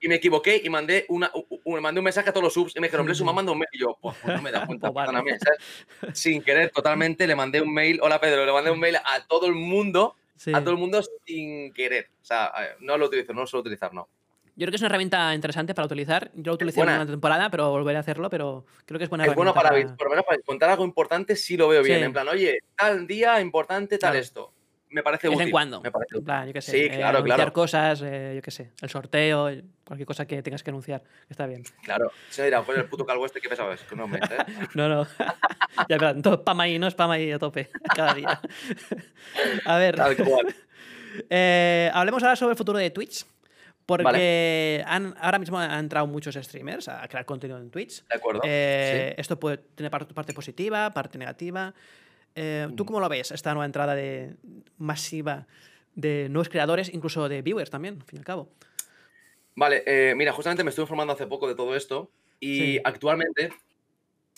[0.00, 1.30] y me equivoqué y mandé una,
[1.80, 3.68] mandé un mensaje a todos los subs y me dijeron, su manda un mail.
[3.72, 5.38] Y yo, pues, pues, no me da cuenta, pues
[6.18, 7.98] Sin querer, totalmente, le mandé un mail.
[8.02, 10.16] Hola Pedro, le mandé un mail a todo el mundo.
[10.54, 12.08] A todo el mundo sin querer.
[12.22, 12.50] O sea,
[12.80, 14.08] no lo utilizo, no lo suelo utilizar, no.
[14.56, 16.30] Yo creo que es una herramienta interesante para utilizar.
[16.34, 19.24] Yo lo utilicé en una temporada, pero volveré a hacerlo, pero creo que es buena
[19.24, 22.02] es bueno para, por lo menos para contar algo importante sí lo veo bien.
[22.02, 24.52] En plan, oye, tal día importante, tal esto.
[24.90, 25.38] Me parece útil.
[25.38, 25.80] De en cuando.
[25.80, 26.72] Me parece en plan, yo qué sé.
[26.72, 28.72] Sí, eh, claro, anunciar cosas, eh, yo qué sé.
[28.82, 29.48] El sorteo,
[29.84, 31.02] cualquier cosa que tengas que anunciar.
[31.28, 31.62] Está bien.
[31.84, 32.10] Claro.
[32.28, 33.80] Se dirá, pues el puto calvo este que pesabas.
[33.82, 34.20] Que no, ¿eh?
[34.74, 35.06] no, no.
[35.88, 37.70] ya, pero todo spam ahí, no spam ahí a tope.
[37.94, 38.40] Cada día.
[39.64, 39.94] a ver.
[39.94, 40.54] Tal cual.
[41.28, 43.24] Eh, hablemos ahora sobre el futuro de Twitch.
[43.96, 48.06] Porque ahora mismo han entrado muchos streamers a crear contenido en Twitch.
[48.06, 48.40] De acuerdo.
[48.44, 51.74] Eh, esto puede tener parte positiva, parte negativa.
[52.34, 52.86] Eh, ¿Tú mm.
[52.86, 54.36] cómo lo ves, esta nueva entrada de,
[54.78, 55.46] masiva
[55.94, 58.48] de nuevos creadores, incluso de viewers también, al fin y al cabo?
[59.56, 63.50] Vale, eh, mira, justamente me estuve informando hace poco de todo esto y actualmente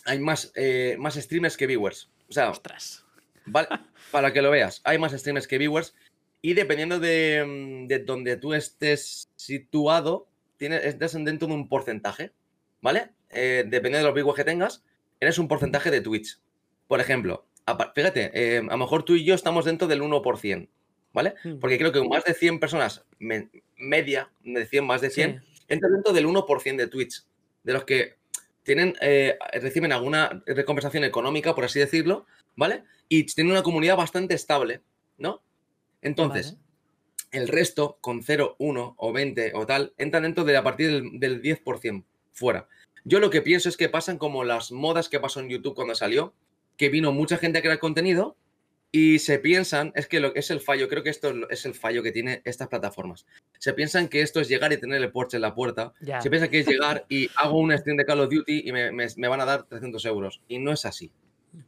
[0.06, 0.52] hay más,
[0.98, 2.08] más streamers que viewers.
[2.28, 3.04] O sea, Ostras.
[3.44, 3.68] Vale,
[4.10, 5.94] para que lo veas, hay más streamers que viewers
[6.42, 12.32] y dependiendo de, mm, de donde tú estés situado, tienes, estás dentro de un porcentaje,
[12.80, 13.10] ¿vale?
[13.30, 14.84] Eh, dependiendo de los viewers que tengas,
[15.20, 16.40] eres un porcentaje de Twitch.
[16.88, 17.46] Por ejemplo,
[17.94, 20.68] fíjate, eh, a lo mejor tú y yo estamos dentro del 1%,
[21.12, 21.34] ¿vale?
[21.44, 21.60] Hmm.
[21.60, 23.04] Porque creo que más de 100 personas,
[23.76, 27.24] media de 100, más de 100, entran dentro del 1% de Twitch,
[27.62, 28.16] de los que
[28.64, 32.26] tienen, eh, reciben alguna recompensación económica, por así decirlo,
[32.56, 32.82] ¿vale?
[33.08, 34.82] Y tienen una comunidad bastante estable,
[35.18, 35.42] ¿no?
[36.02, 36.56] Entonces,
[37.30, 41.42] el resto, con 0, 1 o 20 o tal, entran dentro de a partir del,
[41.42, 42.68] 10% fuera.
[43.04, 45.94] Yo lo que pienso es que pasan como las modas que pasó en YouTube cuando
[45.94, 46.34] salió,
[46.76, 48.36] que vino mucha gente a crear contenido
[48.94, 52.02] y se piensan, es que lo, es el fallo, creo que esto es el fallo
[52.02, 53.24] que tiene estas plataformas.
[53.58, 55.94] Se piensan que esto es llegar y tener el Porsche en la puerta.
[56.20, 58.92] Se piensa que es llegar y hago un stream de Call of Duty y me,
[58.92, 60.42] me, van a dar 300 euros.
[60.46, 61.10] Y no es así.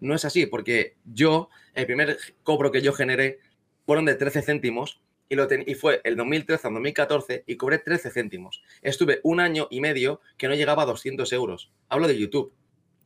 [0.01, 3.38] No es así, porque yo, el primer cobro que yo generé
[3.87, 8.11] fueron de 13 céntimos y, lo y fue el 2013 al 2014 y cobré 13
[8.11, 8.62] céntimos.
[8.83, 11.73] Estuve un año y medio que no llegaba a 200 euros.
[11.88, 12.53] Hablo de YouTube.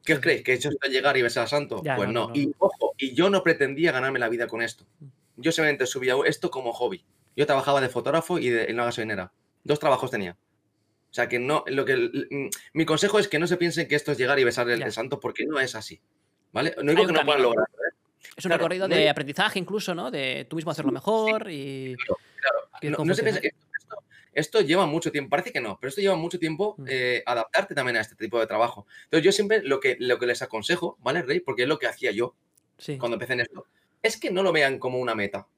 [0.04, 0.42] ¿Qué os creéis?
[0.42, 1.82] ¿Que he hecho esto llegar y besar a santo?
[1.82, 4.86] pues no, Y ojo, y yo no pretendía ganarme la vida con esto.
[5.00, 5.06] Mm.
[5.36, 7.04] Yo simplemente subía esto como hobby.
[7.36, 9.32] Yo trabajaba de fotógrafo y de, en la gasolinera.
[9.62, 10.36] Dos trabajos tenía.
[11.10, 13.94] O sea que no, lo que mm, mi consejo es que no se piensen que
[13.94, 16.00] esto es llegar y besar el, santo porque no es así.
[16.52, 16.74] ¿Vale?
[16.82, 17.66] No digo que no puedan lograr.
[18.38, 20.12] Es un recorrido de aprendizaje incluso, ¿no?
[20.12, 21.96] De tú mismo hacerlo mejor y...
[22.80, 23.50] Claro, No, se piensa que
[24.32, 26.84] esto, lleva mucho tiempo, parece que no, pero esto lleva mucho tiempo mm.
[26.88, 28.86] eh, adaptarte también a este tipo de trabajo.
[29.04, 31.40] Entonces yo siempre lo que, lo que les aconsejo, ¿vale, Rey?
[31.40, 32.36] Porque es lo que hacía yo
[33.00, 33.66] cuando empecé en esto,
[34.00, 35.48] es que no lo vean como una meta.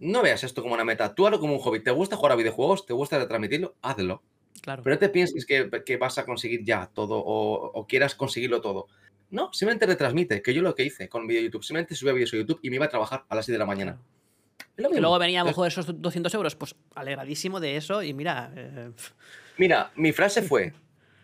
[0.00, 1.78] No veas esto como una meta, tú hazlo como un hobby.
[1.78, 2.84] ¿Te gusta jugar a videojuegos?
[2.84, 3.76] ¿Te gusta retransmitirlo?
[3.82, 4.24] Hazlo.
[4.60, 4.82] Claro.
[4.82, 8.88] Pero no te pienses que, vas a conseguir ya todo o, o quieras conseguirlo todo.
[9.30, 12.36] No, simplemente retransmite, que yo lo que hice con vídeo YouTube, simplemente subía vídeos a
[12.36, 13.98] YouTube y me iba a trabajar a las 6 de la mañana.
[14.78, 18.52] Y luego venía a de esos 200 euros, pues alegradísimo de eso y mira...
[18.54, 18.90] Eh,
[19.56, 20.74] mira, mi frase fue,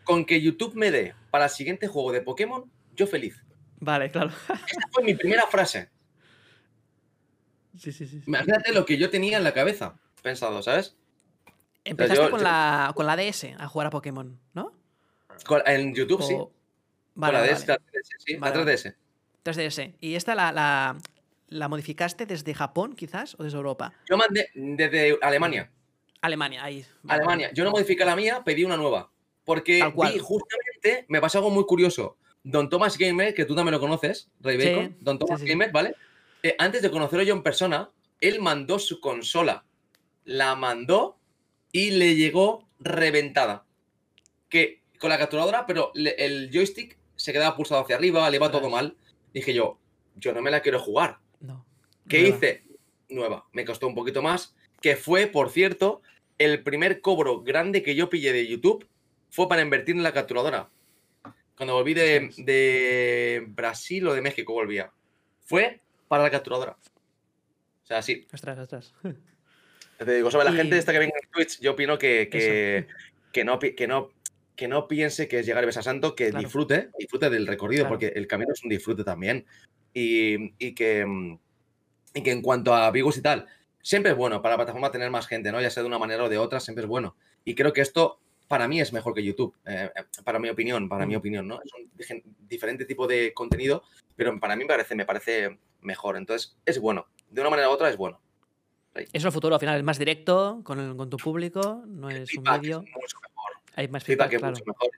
[0.05, 3.45] con que YouTube me dé para el siguiente juego de Pokémon, yo feliz.
[3.79, 4.31] Vale, claro.
[4.49, 5.91] Esa fue mi primera frase.
[7.79, 8.23] Sí, sí, sí.
[8.27, 10.97] Imagínate lo que yo tenía en la cabeza pensado, ¿sabes?
[11.85, 14.73] Empezaste con, la, con la DS a jugar a Pokémon, ¿no?
[15.67, 16.37] En YouTube, sí.
[17.15, 17.79] Vale, la, DS, 3DS,
[18.19, 18.95] sí, la 3DS.
[19.45, 19.95] 3DS.
[20.01, 20.97] ¿Y esta la,
[21.49, 23.93] la, modificaste desde Japón, quizás, o desde Europa?
[24.09, 25.71] Yo mandé desde Alemania.
[26.21, 26.85] Alemania, ahí.
[27.09, 27.51] Alemania.
[27.53, 29.11] Yo no modifiqué la mía, pedí una nueva.
[29.45, 32.17] Porque vi justamente, me pasó algo muy curioso.
[32.45, 35.95] Don Thomas Gamer, que tú también lo conoces, Rey Bacon, Don Thomas Gamer, ¿vale?
[36.43, 39.65] Eh, antes de conocerlo yo en persona, él mandó su consola.
[40.25, 41.19] La mandó
[41.73, 43.65] y le llegó reventada.
[44.49, 48.69] Que con la capturadora, pero el joystick se quedaba pulsado hacia arriba, le iba todo
[48.69, 48.97] mal.
[49.33, 49.79] Dije yo,
[50.17, 51.19] yo no me la quiero jugar.
[51.39, 51.65] No.
[52.09, 52.65] ¿Qué hice?
[53.09, 53.47] Nueva.
[53.53, 54.57] Me costó un poquito más.
[54.81, 56.03] Que fue, por cierto,
[56.37, 58.89] el primer cobro grande que yo pillé de YouTube
[59.31, 60.69] fue para invertir en la capturadora.
[61.57, 64.91] Cuando volví de, Brasil o de México volvía.
[65.43, 66.77] Fue para la capturadora.
[67.85, 68.27] O sea, sí.
[68.33, 68.95] Ostras, ostras.
[69.97, 72.29] Te digo, sobre la gente esta que venga en Twitch, yo opino que,
[73.31, 74.11] que, no, que, no,
[74.63, 78.29] que no piense que es llegar a Santo, que disfrute, disfrute del recorrido, porque el
[78.29, 79.45] camino es un disfrute también.
[79.93, 81.05] Y, y, que,
[82.15, 83.49] y que en cuanto a Vigos y tal,
[83.83, 85.61] siempre es bueno para la plataforma tener más gente, ¿no?
[85.61, 87.17] Ya sea de una manera o de otra, siempre es bueno.
[87.45, 89.91] Y creo que esto para mí es mejor que YouTube, eh,
[90.23, 91.19] para mi opinión, para mi mm.
[91.19, 91.61] opinión, ¿no?
[91.99, 93.83] Es un diferente tipo de contenido,
[94.15, 96.17] pero para mí me parece, me parece mejor.
[96.17, 97.09] Entonces, es bueno.
[97.29, 98.21] De una manera u otra es bueno.
[98.95, 102.45] Es el futuro, al final es más directo con, con tu público, no es un
[102.45, 102.85] mejor.
[103.75, 104.91] Hay más feedback, mucho mejor.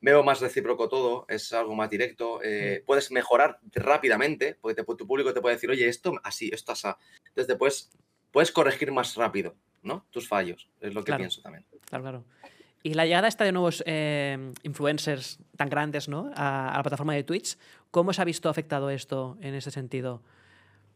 [0.00, 2.40] Veo más recíproco todo, es algo más directo.
[2.42, 2.86] Eh, mm.
[2.86, 6.88] Puedes mejorar rápidamente, porque tu público te puede decir, oye, esto así, esto así.
[7.28, 7.90] Entonces, después
[8.30, 10.06] puedes corregir más rápido, ¿no?
[10.10, 11.64] Tus fallos, es lo que pienso también.
[11.86, 12.24] Claro, claro.
[12.86, 16.30] Y la llegada esta de nuevos eh, influencers tan grandes ¿no?
[16.36, 17.58] a, la plataforma de Twitch,
[17.90, 20.22] ¿cómo se ha visto afectado esto en ese sentido?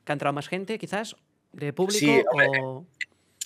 [0.05, 1.17] ¿Que ha entrado más gente, quizás,
[1.53, 1.99] de público?
[1.99, 2.23] Sí,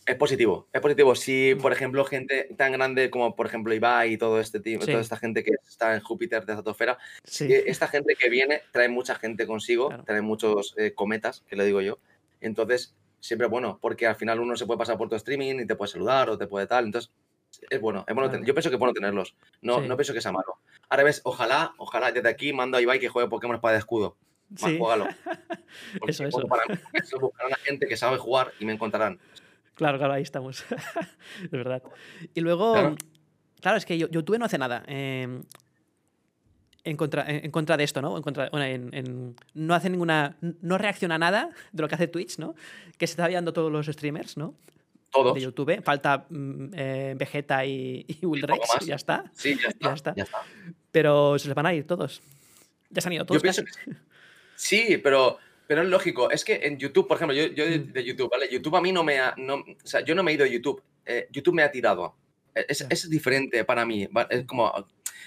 [0.07, 1.15] es positivo, es positivo.
[1.15, 5.01] Si, por ejemplo, gente tan grande como, por ejemplo, Ibai y todo este tipo, toda
[5.01, 6.99] esta gente que está en Júpiter de Zatosfera,
[7.41, 11.65] eh, esta gente que viene trae mucha gente consigo, trae muchos eh, cometas, que le
[11.65, 11.99] digo yo.
[12.41, 15.75] Entonces, siempre bueno, porque al final uno se puede pasar por tu streaming y te
[15.75, 16.85] puede saludar o te puede tal.
[16.85, 17.11] Entonces,
[17.71, 19.35] es bueno, es bueno yo pienso que es bueno tenerlos.
[19.63, 20.59] No, no pienso que sea malo.
[20.91, 24.17] Ahora ves, ojalá, ojalá desde aquí mando a Ibai que juegue Pokémon Espada de Escudo.
[24.51, 24.79] Más sí.
[26.07, 26.47] eso, eso.
[26.47, 26.63] Para
[26.93, 29.19] eso buscarán a gente que sabe jugar y me encontrarán.
[29.75, 30.65] Claro, claro, ahí estamos.
[31.43, 31.83] es verdad.
[32.35, 32.95] Y luego,
[33.61, 34.83] claro, es que YouTube no hace nada.
[34.87, 35.43] Em,
[36.85, 38.17] en contra, en, contra, de esto, ¿no?
[38.17, 38.51] En contra,
[39.55, 40.37] no hace ninguna.
[40.41, 42.55] No reacciona a nada de lo que hace Twitch, ¿no?
[42.99, 44.55] Que se está viendo todos los streamers, ¿no?
[45.11, 45.35] Todos.
[45.35, 45.83] De YouTube.
[45.83, 49.25] Falta mm, eh, Vegeta y, y ya está.
[49.33, 50.43] Sí, ya está, ya está.
[50.93, 52.21] Pero se les van a ir todos.
[52.91, 53.39] Ya se han ido todos.
[53.39, 53.97] Yo pienso que
[54.57, 56.31] sí, pero, pero es lógico.
[56.31, 57.99] Es que en YouTube, por ejemplo, yo, yo de, mm.
[57.99, 58.49] YouTube, ¿vale?
[58.51, 59.35] YouTube a mí no me ha.
[59.37, 60.83] No, o sea, yo no me he ido de YouTube.
[61.07, 62.17] Eh, YouTube me ha tirado.
[62.55, 64.09] Es, es, diferente para mí.
[64.31, 64.73] Es como.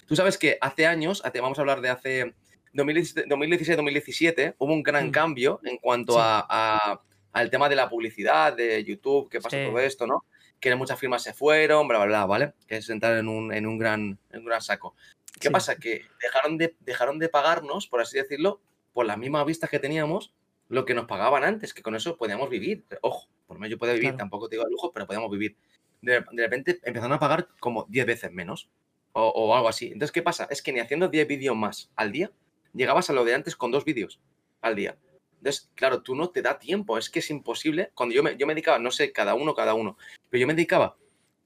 [0.06, 2.34] Tú sabes que hace años, hace, vamos a hablar de hace
[2.74, 5.12] 2016-2017, hubo un gran mm.
[5.12, 7.02] cambio en cuanto a
[7.38, 10.26] al tema de la publicidad, de YouTube, qué pasa todo esto, ¿no?
[10.60, 12.54] Que muchas firmas se fueron, bla, bla, bla, ¿vale?
[12.68, 14.96] Que es entrar en un, en un, gran, en un gran saco.
[15.40, 15.76] ¿Qué pasa?
[15.76, 18.60] Que dejaron de, dejaron de pagarnos, por así decirlo,
[18.98, 20.34] por las mismas vistas que teníamos,
[20.70, 22.84] lo que nos pagaban antes, que con eso podíamos vivir.
[23.02, 25.56] Ojo, por medio puede vivir, tampoco te digo lujo, pero podíamos vivir.
[26.02, 28.72] De, repente empezaron a pagar como 10 veces menos
[29.12, 29.86] o, o, algo así.
[29.86, 30.48] Entonces, ¿qué pasa?
[30.50, 32.32] Es que ni haciendo 10 vídeos más al día,
[32.74, 34.20] llegabas a lo de antes con dos vídeos
[34.62, 34.98] al día.
[35.38, 37.92] Entonces, claro, tú no te da tiempo, es que es imposible.
[37.94, 39.96] Cuando yo me, yo me dedicaba, no sé, cada uno, cada uno,
[40.32, 40.98] pero yo me dedicaba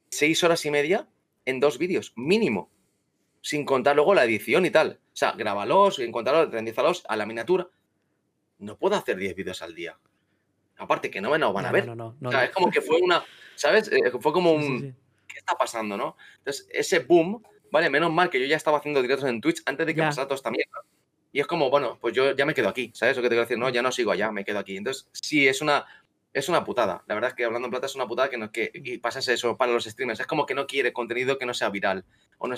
[0.09, 1.05] seis horas y media
[1.43, 2.69] en dos vídeos, mínimo,
[3.41, 4.99] sin contar luego la edición y tal.
[5.13, 7.67] O sea, grábalos, encontrarlos, rendízalos a la miniatura.
[8.59, 9.97] No puedo hacer diez vídeos al día.
[10.77, 11.87] Aparte que no me lo van a ver.
[11.95, 13.23] No, o sea, es como que fue una,
[13.55, 13.91] ¿sabes?
[13.91, 14.95] Eh, fue como un,
[15.27, 16.15] ¿qué está pasando, no?
[16.37, 19.85] Entonces, ese boom, vale, menos mal que yo ya estaba haciendo directos en Twitch antes
[19.85, 20.81] de que pasara toda esta mierda.
[21.33, 23.43] Y es como, bueno, pues yo ya me quedo aquí, ¿sabes lo que te quiero
[23.43, 23.57] decir?
[23.57, 24.75] No, ya no sigo allá, me quedo aquí.
[24.75, 25.85] Entonces, sí, es una,
[26.33, 27.03] es una putada.
[27.07, 29.33] La verdad es que hablando en plata es una putada que no que y pasase
[29.33, 30.19] eso para los streamers.
[30.19, 32.05] Es como que no quiere contenido que no sea viral.
[32.43, 32.55] O no,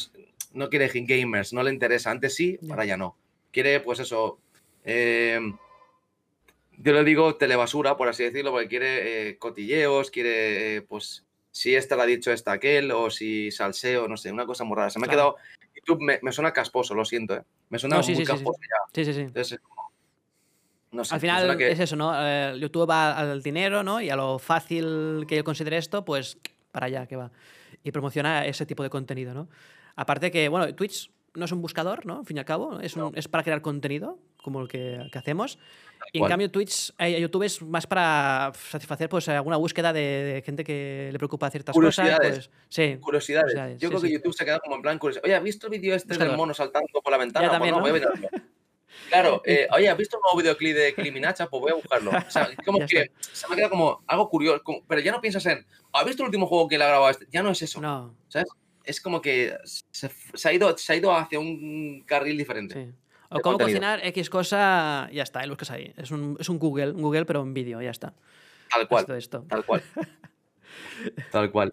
[0.53, 2.09] no quiere gamers, no le interesa.
[2.09, 3.17] Antes sí, ahora ya no.
[3.51, 4.39] Quiere, pues eso.
[4.85, 5.39] Eh,
[6.77, 11.75] yo le digo telebasura, por así decirlo, porque quiere eh, cotilleos, quiere, eh, pues, si
[11.75, 14.89] esta la ha dicho esta aquel, o si salseo, no sé, una cosa muy rara.
[14.89, 15.35] Se me ha quedado.
[15.75, 17.43] YouTube me, me, suena casposo, lo siento, ¿eh?
[17.69, 18.57] Me suena muy sí, casposo
[18.93, 19.11] sí, sí.
[19.11, 19.43] ya.
[19.43, 19.57] Sí, sí,
[20.91, 22.13] no sé, al final es eso, ¿no?
[22.15, 23.99] Eh, YouTube va al dinero, ¿no?
[23.99, 26.37] Y a lo fácil que yo considere esto, pues
[26.71, 27.31] para allá que va.
[27.83, 29.49] Y promociona ese tipo de contenido, ¿no?
[29.95, 32.19] Aparte que, bueno, Twitch no es un buscador, ¿no?
[32.19, 35.57] Al fin y al cabo, es, un, es para crear contenido, como el que, hacemos.
[36.11, 40.63] Y en cambio Twitch, eh, YouTube es más para satisfacer pues alguna búsqueda de, gente
[40.63, 42.17] que le preocupa ciertas cosas.
[42.19, 43.79] Pues, sí, curiosidades.
[43.79, 45.95] Yo creo que YouTube se ha quedado como en plan Oye, ¿has visto el vídeo
[45.95, 47.57] este del mono saltando por la ventana?
[47.57, 48.43] Pues voy a
[49.09, 51.47] Claro, eh, oye, ¿has visto un nuevo videoclip de Kliminacha?
[51.47, 52.11] Pues voy a buscarlo.
[52.11, 55.45] O sea, como que se me ha quedado como algo curioso, pero ya no piensas
[55.45, 57.27] en, ¿has visto el último juego que le ha grabado este?
[57.31, 57.79] Ya no es eso.
[57.79, 58.15] No.
[58.27, 58.47] ¿Sabes?
[58.83, 60.09] Es como que se,
[60.49, 62.93] ha ido, se ha ido hacia un carril diferente.
[63.29, 65.93] O cómo cocinar X cosa, ya está, lo es ahí.
[65.97, 68.13] Es un, es un Google, Google, pero en vídeo, ya está.
[68.69, 69.05] Tal cual.
[69.05, 69.83] Tal cual.
[71.31, 71.71] tal cual.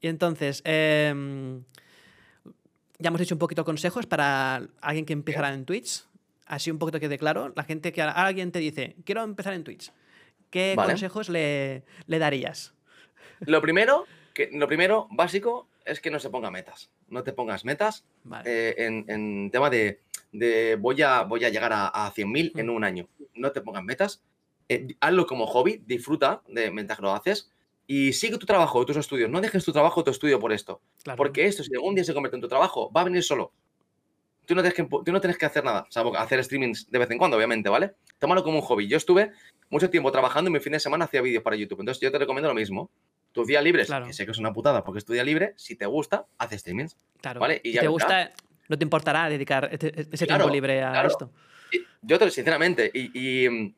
[0.00, 1.62] y entonces, em,
[2.98, 6.07] ya hemos dicho un poquito consejos para alguien que empezará en Twitch
[6.48, 9.92] así un poquito quede claro, la gente que alguien te dice, quiero empezar en Twitch,
[10.50, 12.74] ¿qué consejos le, darías?
[13.40, 16.90] Lo primero, que, lo primero, básico, es que no se ponga metas.
[17.08, 18.04] No te pongas metas
[18.44, 20.00] eh, en, tema de,
[20.78, 23.08] voy, a, voy a llegar a, a 100.000 en un año.
[23.34, 24.22] No te pongas metas.
[24.68, 27.50] Eh, hazlo como hobby, disfruta de mientras lo haces
[27.86, 29.30] y sigue tu trabajo, tus estudios.
[29.30, 30.82] No dejes tu trabajo, tu estudio por esto.
[31.16, 33.52] Porque esto, si algún día se convierte en tu trabajo, va a venir solo
[34.48, 37.10] tú no, tienes que, tú no tienes que hacer nada, salvo hacer streamings de vez
[37.10, 37.92] en cuando, obviamente, ¿vale?
[38.18, 38.88] Tómalo como un hobby.
[38.88, 39.30] Yo estuve
[39.68, 41.80] mucho tiempo trabajando y mi fin de semana hacía vídeos para YouTube.
[41.80, 42.90] Entonces yo te recomiendo lo mismo.
[43.32, 45.76] Tus días libres, que sé que es una putada porque es tu día libre, si
[45.76, 46.96] te gusta, haz streamings.
[47.20, 47.40] Claro.
[47.40, 47.60] ¿vale?
[47.62, 48.32] Y si te gusta,
[48.68, 51.30] no te importará dedicar este, ese tiempo libre a esto.
[52.00, 53.74] yo, te, sinceramente, y, y mm,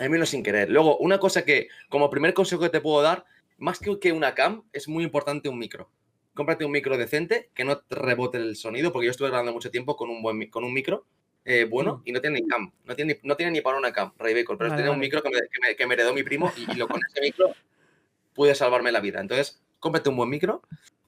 [0.00, 0.68] a mí no sin querer.
[0.68, 3.24] Luego, una cosa que, como primer consejo que te puedo dar,
[3.56, 5.90] más que una cam, es muy importante un micro
[6.34, 9.70] cómprate un micro decente que no te rebote el sonido, porque yo estuve grabando mucho
[9.70, 11.06] tiempo con un, buen, con un micro
[11.44, 12.02] eh, bueno mm.
[12.08, 14.58] y no tiene ni cam, no tiene, no tiene ni para una cam, Ray Bacon,
[14.58, 17.20] pero tiene un micro que me, que, me, heredó mi primo y, lo, con ese
[17.20, 17.54] micro
[18.34, 19.20] pude salvarme la vida.
[19.20, 20.62] Entonces, cómprate un buen micro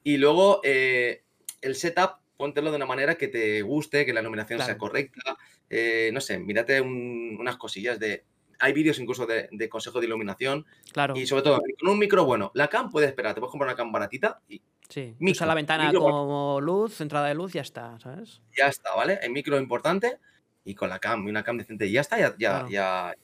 [0.05, 1.23] y luego eh,
[1.61, 5.37] el setup, póntelo de una manera que te guste, que la iluminación sea correcta.
[5.69, 8.25] Eh, no sé, mírate unas cosillas de
[8.59, 10.67] hay vídeos incluso de, de, consejo de iluminación.
[10.93, 11.17] Claro.
[11.17, 12.51] Y sobre todo, con un micro bueno.
[12.55, 15.93] La cam puedes esperar, te puedes comprar una cam baratita y Sí, usa la ventana
[15.93, 18.41] como luz, entrada de luz, ya está, ¿sabes?
[18.57, 19.19] Ya está, ¿vale?
[19.23, 20.19] El micro importante
[20.65, 23.15] y con la cam, una cam decente, y ya está, ya, ya, ya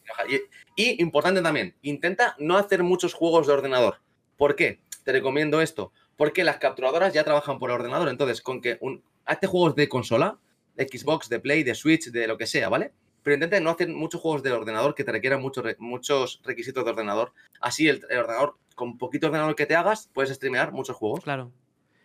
[0.77, 4.01] y, importante también, intenta no hacer muchos juegos de ordenador.
[4.37, 4.81] ¿Por qué?
[5.05, 5.93] Te recomiendo esto.
[6.17, 10.39] Porque las capturadoras ya trabajan por ordenador, entonces con que un, hazte juegos de consola,
[10.77, 12.93] de Xbox, de Play, de Switch, de lo que sea, ¿vale?
[13.23, 16.91] Pero intenta no hacer muchos juegos de ordenador que te requieran muchos, muchos requisitos de
[16.91, 17.33] ordenador.
[17.61, 21.21] Así el ordenador con poquito ordenador que te hagas, puedes streamear muchos juegos.
[21.23, 21.53] Claro.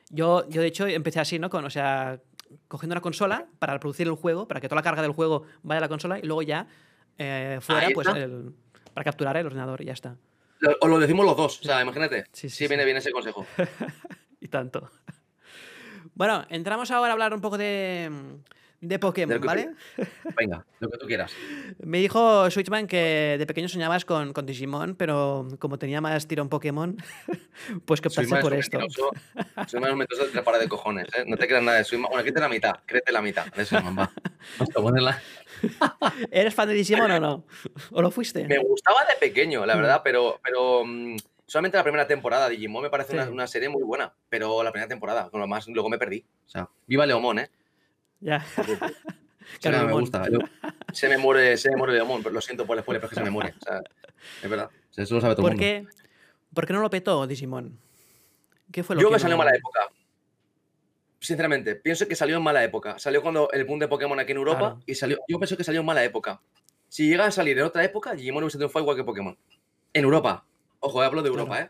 [0.10, 1.50] Yo, yo de hecho, empecé así, ¿no?
[1.50, 2.22] Con, o sea,
[2.68, 5.80] cogiendo una consola para reproducir el juego, para que toda la carga del juego vaya
[5.80, 6.68] a la consola y luego ya
[7.18, 8.08] eh, fuera, pues,
[8.94, 10.18] para capturar el ordenador y ya está.
[10.82, 12.26] O lo decimos los dos, o sea, imagínate.
[12.32, 13.46] Sí, sí, viene bien ese consejo.
[14.40, 14.90] y tanto.
[16.16, 18.10] Bueno, entramos ahora a hablar un poco de,
[18.80, 19.72] de Pokémon, ¿vale?
[20.38, 21.32] Venga, lo que tú quieras.
[21.80, 26.44] Me dijo Switchman que de pequeño soñabas con, con Digimon, pero como tenía más tiro
[26.44, 26.96] en Pokémon,
[27.86, 28.80] pues que optaste por esto.
[29.68, 31.24] soy más metoso de para de cojones, ¿eh?
[31.26, 32.10] No te creas nada de Switchman.
[32.10, 34.12] Bueno, quítate la mitad, créete la mitad de Switchman, va.
[36.32, 37.46] ¿Eres fan de Digimon o no?
[37.92, 38.46] ¿O lo fuiste?
[38.48, 39.78] Me gustaba de pequeño, la mm.
[39.80, 42.48] verdad, pero, pero mm, solamente la primera temporada.
[42.48, 45.68] Digimon me parece una, una, serie muy buena, pero la primera temporada, con lo más,
[45.68, 46.24] luego me perdí.
[46.46, 47.50] O sea, viva Leomón, ¿eh?
[48.20, 48.46] Ya.
[49.64, 50.26] me gusta.
[50.92, 53.14] se me muere, se me muere Leomón, pero lo siento por el spoiler, pero es
[53.14, 53.54] que se me muere.
[53.60, 53.82] O sea,
[54.44, 54.70] es verdad.
[54.96, 55.90] Eso lo sabe todo ¿Por el mundo.
[55.92, 56.08] Qué,
[56.54, 57.80] ¿Por qué no lo petó Digimon?
[58.72, 59.80] ¿Qué fue lo Yo que, que salió en mala época.
[61.20, 63.00] Sinceramente, pienso que salió en mala época.
[63.00, 65.18] Salió cuando el boom de Pokémon aquí en Europa y salió.
[65.28, 66.42] Yo pienso que salió en mala época.
[66.90, 69.38] Si llega a salir en otra época, Digimon hubiese triunfado igual que Pokémon.
[69.94, 70.46] En Europa.
[70.80, 71.70] Ojo, hablo de Europa, ¿eh?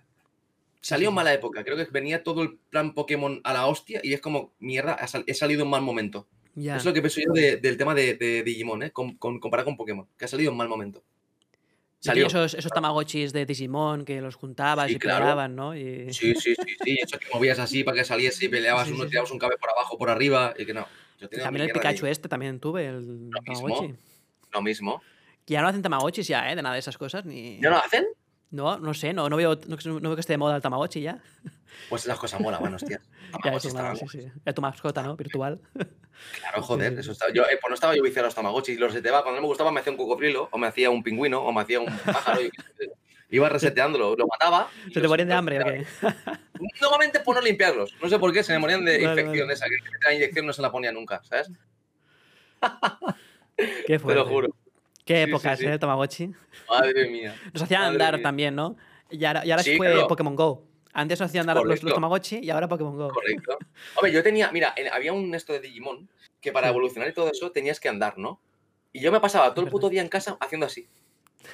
[0.81, 1.63] Salió en mala época.
[1.63, 5.33] Creo que venía todo el plan Pokémon a la hostia y es como, mierda, he
[5.33, 6.27] salido en mal momento.
[6.57, 8.91] Es lo que pienso yo del tema de, Digimon, ¿eh?
[8.91, 11.03] Con, comparado con Pokémon, que ha salido en mal momento.
[11.99, 12.27] Salió.
[12.27, 15.73] Esos, esos tamagotchis de Digimon que los juntabas y peleaban, ¿no?
[15.73, 16.97] Sí, sí, sí, sí.
[17.01, 19.97] Eso que movías así para que saliese y peleabas uno, tirabas un cabello por abajo,
[19.97, 20.87] por arriba y que no.
[21.43, 23.87] también el Pikachu este también tuve, el lo Tamagotchi.
[23.87, 23.97] Mismo,
[24.51, 25.01] lo mismo.
[25.45, 26.55] Que ya no hacen Tamagotchis ya, ¿eh?
[26.55, 27.25] De nada de esas cosas.
[27.25, 27.59] Ni...
[27.61, 28.05] ¿Ya no lo hacen?
[28.49, 31.21] No, no sé, no, no, veo, no, veo que esté de moda el Tamagotchi ya.
[31.89, 33.01] Pues las cosas mola, bueno, hostia.
[33.43, 33.69] ya, es sí,
[34.09, 34.31] sí.
[34.45, 35.15] Ya tu mascota, ¿no?
[35.15, 35.59] Virtual.
[36.39, 37.31] Claro, joder, eso está.
[37.31, 38.79] Yo, eh, pues no estaba yo viciado a los Tamagotchis.
[38.79, 41.41] Los va cuando no me gustaba, me hacía un cocodrilo, o me hacía un pingüino,
[41.41, 42.41] o me hacía un pájaro.
[42.41, 42.51] Y,
[43.29, 44.69] iba reseteándolo, lo mataba.
[44.93, 45.85] ¿Se te morían de hambre o qué?
[46.81, 47.93] Normalmente por no limpiarlos.
[48.01, 49.65] No sé por qué, se me morían de infección esa.
[49.65, 49.75] Que
[50.05, 51.49] la inyección no se la ponía nunca, ¿sabes?
[53.85, 54.21] Qué fuerte.
[54.23, 54.55] Te lo juro.
[55.05, 55.79] Qué épocas, ¿eh?
[55.79, 56.31] Tamagotchi.
[56.69, 57.35] Madre mía.
[57.53, 58.75] Nos hacían andar también, ¿no?
[59.09, 60.66] Y ahora, y ahora fue Pokémon Go.
[60.97, 63.09] Antes nos hacían andar los, los, Tamagotchi y ahora Pokémon Go.
[63.09, 63.57] Correcto.
[63.95, 66.09] Hombre, yo tenía, mira, había un esto de Digimon
[66.41, 68.41] que para evolucionar y todo eso tenías que andar, ¿no?
[68.91, 70.87] Y yo me pasaba todo el puto día en casa haciendo así.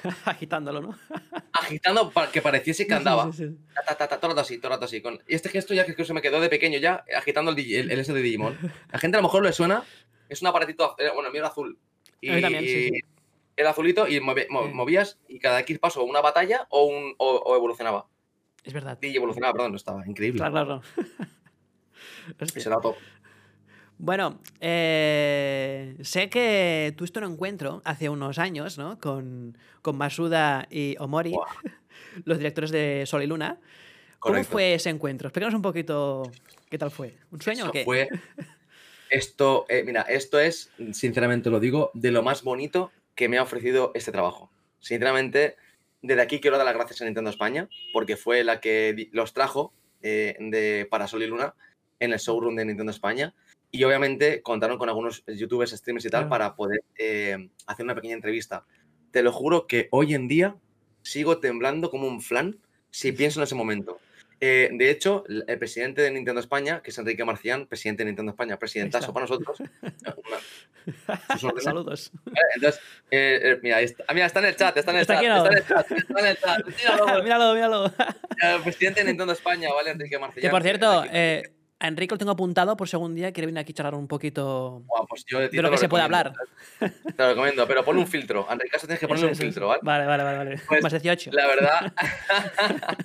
[0.24, 0.98] Agitándolo, ¿no?
[1.52, 3.30] Agitando para que pareciese que andaba.
[3.30, 5.02] todo el rato así, todo el rato así.
[5.02, 5.20] Con...
[5.28, 8.00] Y este gesto ya que se me quedó de pequeño ya, agitando el, el, el
[8.00, 8.58] S de Digimon.
[8.90, 9.84] La gente a lo mejor le suena,
[10.28, 11.78] es un aparatito, eh, bueno, el mío era azul.
[12.20, 13.00] Y, a también, sí,
[13.56, 18.06] Era azulito y movías y cada X paso una batalla o, un, o, evolucionaba.
[18.64, 18.98] Es verdad.
[19.00, 20.06] Y evolucionaba, perdón, no estaba.
[20.06, 20.38] Increíble.
[20.38, 20.82] Claro, claro.
[22.56, 22.96] Será top.
[23.98, 28.98] Bueno, eh, sé que tuviste un encuentro hace unos años, ¿no?
[28.98, 31.34] Con, con Masuda y Omori,
[32.24, 33.60] los directores de Sol y Luna.
[34.18, 35.28] ¿Cómo fue ese encuentro?
[35.28, 36.30] Explícanos un poquito
[36.70, 37.18] qué tal fue.
[37.30, 37.84] ¿Un sueño o qué?
[37.84, 38.08] Fue...
[39.10, 43.42] Esto, eh, mira, esto es, sinceramente lo digo, de lo más bonito que me ha
[43.42, 44.50] ofrecido este trabajo.
[44.80, 45.56] Sinceramente,
[46.04, 49.72] desde aquí quiero dar las gracias a Nintendo España, porque fue la que los trajo
[50.02, 51.54] eh, de, para Sol y Luna
[51.98, 53.34] en el showroom de Nintendo España.
[53.70, 58.14] Y obviamente contaron con algunos youtubers, streamers y tal para poder eh, hacer una pequeña
[58.14, 58.66] entrevista.
[59.12, 60.56] Te lo juro que hoy en día
[61.00, 62.58] sigo temblando como un flan
[62.90, 63.98] si pienso en ese momento.
[64.46, 68.32] Eh, de hecho, el presidente de Nintendo España, que es Enrique Marcián, presidente de Nintendo
[68.32, 69.56] España, presidentazo para nosotros.
[71.62, 72.12] Saludos.
[72.54, 72.78] Entonces,
[73.10, 75.66] eh, mira, está, mira, está en el chat, está en el, chat, está en el
[75.66, 76.66] chat, está en el chat.
[77.24, 77.86] Míralo, míralo.
[77.86, 79.92] El presidente de Nintendo España, ¿vale?
[79.92, 80.42] Enrique Marcián.
[80.42, 81.04] Que por cierto,
[81.84, 84.84] a Enrique lo tengo apuntado por segundo día, quiere venir aquí a charlar un poquito
[85.06, 86.32] pues de, lo que se puede hablar.
[86.78, 88.48] Te lo recomiendo, pero pon un filtro.
[88.48, 89.80] A Enrique tienes que ponerle un filtro, ¿vale?
[89.82, 90.60] Vale, vale, vale.
[90.66, 91.30] Pues, Más 18.
[91.32, 91.92] La verdad,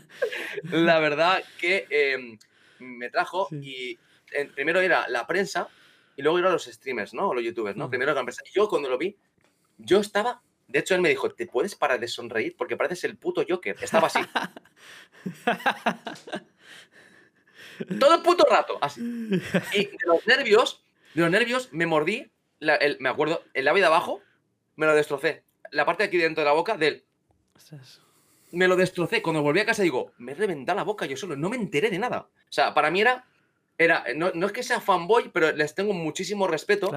[0.63, 2.38] la verdad que em,
[2.80, 4.00] me trajo y
[4.56, 5.68] primero era la prensa
[6.15, 7.30] y luego eran los streamers, ¿no?
[7.30, 7.89] O los youtubers, ¿no?
[7.89, 8.44] Primero la prensa.
[8.46, 9.18] Y yo cuando lo vi,
[9.78, 12.56] yo estaba de hecho, él me dijo, ¿te puedes parar de sonreír?
[12.56, 13.76] Porque pareces el puto Joker.
[13.82, 14.20] Estaba así.
[18.00, 19.02] Todo el puto rato, así.
[19.74, 22.30] Y de los nervios, de los nervios, me mordí,
[23.00, 24.22] me acuerdo, el labio de abajo,
[24.76, 25.44] me lo destrocé.
[25.72, 27.04] La parte de aquí dentro de la boca, del...
[28.52, 29.22] Me lo destrocé.
[29.22, 31.89] Cuando volví a casa digo, me he reventado la boca yo solo, no me enteré
[31.89, 32.22] de nada.
[32.22, 33.26] O sea, para mí era...
[33.78, 36.92] era no, es que sea fanboy, pero les tengo muchísimo respeto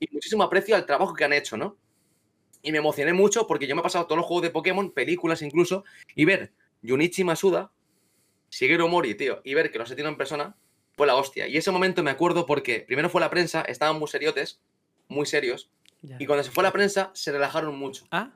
[0.00, 1.76] y muchísimo aprecio al trabajo que han hecho, ¿no?
[2.62, 5.42] Y me emocioné mucho porque yo me he pasado todos los juegos de Pokémon, películas
[5.42, 5.84] incluso,
[6.16, 7.70] y ver Junichi Masuda,
[8.50, 10.56] Shigeru Mori, tío, y ver que los he tenido en persona,
[10.96, 11.46] fue la hostia.
[11.46, 14.60] Y ese momento me acuerdo porque primero fue la prensa, estaban muy seriotes,
[15.08, 15.70] muy serios,
[16.18, 18.04] y cuando se fue la prensa se relajaron mucho.
[18.10, 18.30] Ah,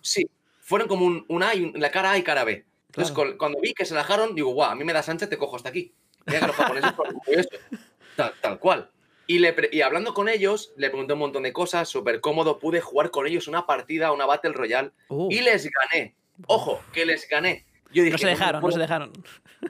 [0.00, 0.28] Sí,
[0.60, 2.64] fueron como un, A y la cara A y cara B.
[2.86, 5.56] Entonces, cuando vi que se relajaron, digo, guau, a mí me da Sánchez, te cojo
[5.56, 5.92] hasta aquí.
[6.26, 7.48] Mira que los japoneses
[8.16, 8.90] tal, tal cual.
[9.26, 12.58] Y, le y, hablando con ellos, le pregunté un montón de cosas, súper cómodo.
[12.58, 15.28] Pude jugar con ellos una partida, una Battle Royale, uh.
[15.30, 16.16] y les gané.
[16.46, 19.12] Ojo, que les gané no se dejaron, no, se dejaron.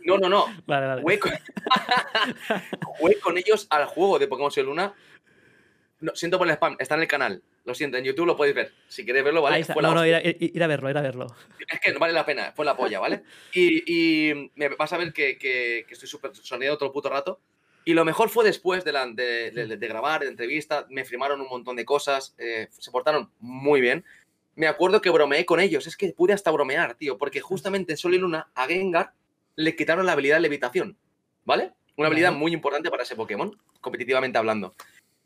[0.04, 0.46] No, no, no.
[0.66, 1.02] Vale, vale.
[2.98, 3.38] Jugué con...
[3.38, 4.94] ellos al juego de Pokémon Sol Luna.
[6.00, 7.42] No, siento por el spam, está en el canal.
[7.64, 8.72] Lo siento, en YouTube lo podéis ver.
[8.88, 9.64] Si queréis verlo, ¿vale?
[9.82, 11.26] no, no, ir a, verlo, ir a verlo.
[11.68, 13.22] Es que no vale la pena, fue la polla, ¿vale?
[13.52, 17.40] Y, me vas a ver que, que, estoy súper sonido todo el puto rato.
[17.84, 21.48] Y lo mejor fue después de, la, de, de, grabar, de entrevista, me firmaron un
[21.48, 24.04] montón de cosas, eh, se portaron muy bien
[24.60, 25.86] me acuerdo que bromeé con ellos.
[25.86, 29.14] Es que pude hasta bromear, tío, porque justamente en Sol y Luna a Gengar
[29.56, 30.98] le quitaron la habilidad de levitación,
[31.46, 31.72] ¿vale?
[31.96, 34.74] Una habilidad muy importante para ese Pokémon, competitivamente hablando.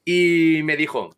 [0.04, 1.16] Y me dijo,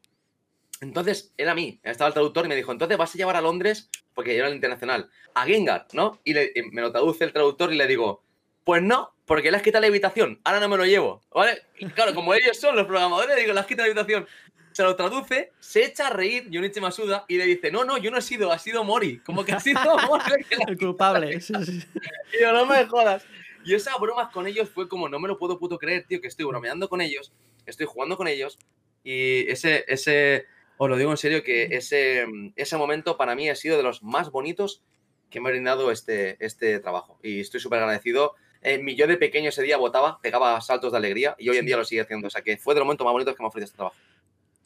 [0.80, 3.42] entonces, era a mí, estaba el traductor y me dijo, entonces vas a llevar a
[3.42, 6.18] Londres, porque yo era el internacional, a Gengar, ¿no?
[6.24, 6.32] Y,
[6.72, 8.22] me lo traduce el traductor y le digo,
[8.64, 11.64] pues no, porque le has quitado la habitación, ahora no me lo llevo, ¿vale?
[11.78, 14.26] Y claro, como ellos son los programadores, digo, le has quitado la habitación
[14.76, 18.10] se lo traduce, se echa a reír Junichi Masuda y le dice, no, no, yo
[18.10, 19.20] no he sido, ha sido Mori.
[19.20, 20.44] Como que ha sido Mori.
[20.68, 21.40] el culpable.
[21.40, 23.24] Y yo, no me jodas.
[23.64, 26.26] Y esas bromas con ellos fue como, no me lo puedo puto creer, tío, que
[26.26, 27.32] estoy bromeando con ellos,
[27.64, 28.58] estoy jugando con ellos.
[29.02, 30.44] Y ese, ese,
[30.76, 34.02] os lo digo en serio, que ese, ese momento para mí ha sido de los
[34.02, 34.82] más bonitos
[35.30, 37.18] que me ha brindado este, este trabajo.
[37.22, 38.34] Y estoy súper agradecido.
[38.60, 41.64] Eh, mi yo de pequeño ese día votaba, pegaba saltos de alegría y hoy en
[41.64, 42.26] día lo sigue haciendo.
[42.26, 43.96] O sea que fue de los momentos más bonitos que me ha ofrecido este trabajo.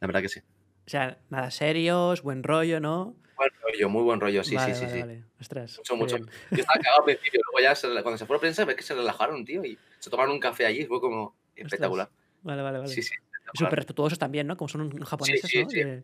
[0.00, 0.40] La verdad que sí.
[0.40, 3.14] O sea, nada serios, buen rollo, ¿no?
[3.36, 4.86] Buen rollo, muy buen rollo, sí, sí, sí.
[4.88, 5.00] sí.
[5.00, 5.24] Vale.
[5.40, 6.16] Ostras, mucho, mucho.
[6.50, 8.94] Yo estaba cagado al principio, luego ya cuando se fue a prensa, ves que se
[8.94, 12.10] relajaron, tío, y se tomaron un café allí, fue como espectacular.
[12.42, 12.90] Vale, vale, vale.
[12.90, 13.14] Sí, sí.
[13.54, 14.56] Súper respetuosos también, ¿no?
[14.56, 15.96] Como son japoneses, sí, sí, ¿no?
[15.96, 16.02] Sí.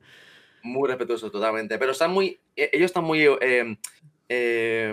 [0.63, 1.79] Muy respetuosos, totalmente.
[1.79, 2.38] Pero están muy.
[2.57, 3.25] E, ellos están muy.
[3.25, 3.77] Eh,
[4.29, 4.92] eh,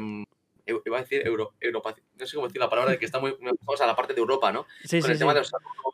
[0.66, 3.36] iba a decir Euro, Europa, no sé cómo decir la palabra, de que están muy,
[3.40, 4.66] muy a la parte de Europa, ¿no?
[4.84, 5.52] Sí, Con sí, el tema de, los,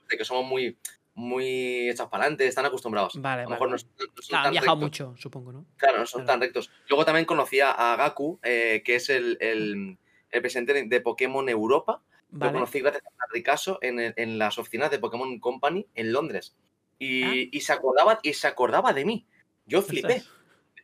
[0.10, 0.78] de que somos muy
[1.20, 3.14] muy hechas para adelante, están acostumbrados.
[3.22, 3.90] Vale, a lo mejor no, son,
[4.32, 5.66] han viajado mucho, supongo, ¿no?
[5.78, 6.72] Claro, no son tan rectos.
[6.88, 9.98] Luego también conocía a Gaku, eh, que es el, el,
[10.32, 12.02] el, presidente de Pokémon Europa.
[12.32, 16.56] Lo conocí gracias a Ricasso en, en, las oficinas de Pokémon Company en Londres.
[17.00, 17.50] Y, ah.
[17.52, 19.26] y, se acordaba, y se acordaba de mí.
[19.66, 20.24] Yo flipé.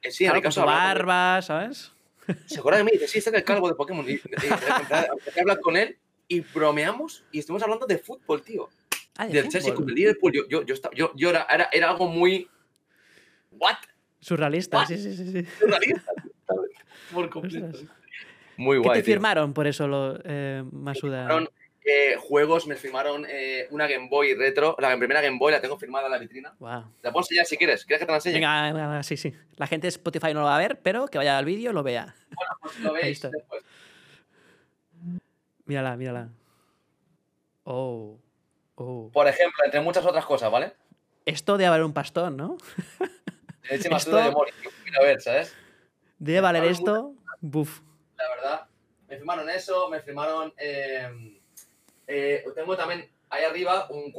[0.01, 1.91] Eh, sí, en caso de barba, ¿sabes?
[2.47, 4.05] Se acuerda de mí, dice, sí, este es el calvo de Pokémon.
[4.09, 4.49] Y, empecé
[4.89, 8.69] a hablar con él y bromeamos y estuvimos hablando de fútbol, tío.
[9.17, 10.33] Ah, del Chelsea con el Liverpool.
[10.33, 12.49] Yo, yo, yo, yo, yo era, era, era, algo muy.
[13.51, 13.77] ¿What?
[14.19, 15.45] Surrealista, sí, sí, sí.
[15.59, 16.11] Surrealista.
[17.13, 17.79] por completo.
[18.57, 18.99] Muy guay.
[18.99, 21.27] ¿Qué te firmaron por eso, lo, eh, Masuda?
[21.87, 25.77] Eh, juegos, me firmaron eh, una Game Boy retro, la primera Game Boy la tengo
[25.77, 26.55] firmada en la vitrina.
[26.57, 26.83] Wow.
[27.03, 27.85] La puedo enseñar si quieres.
[27.85, 28.33] ¿Quieres que te la enseñe?
[28.33, 29.31] Venga, sí, sí.
[29.57, 31.83] La gente de Spotify no lo va a ver, pero que vaya al vídeo lo
[31.83, 32.15] vea.
[32.31, 33.63] Bueno, pues lo veis después.
[35.65, 36.29] Mírala, mírala.
[37.65, 38.19] Oh.
[39.15, 40.73] Por ejemplo, entre muchas otras cosas, ¿vale?
[41.25, 42.57] Esto debe valer un pastón, ¿no?
[43.71, 44.53] De memoria.
[44.99, 45.55] A ver, ¿sabes?
[46.19, 47.13] Debe valer esto.
[47.39, 47.79] Buf.
[48.17, 48.67] La verdad.
[49.07, 50.53] Me firmaron eso, me firmaron.
[50.57, 51.39] Eh,
[52.05, 54.13] eh, tengo también ahí arriba un,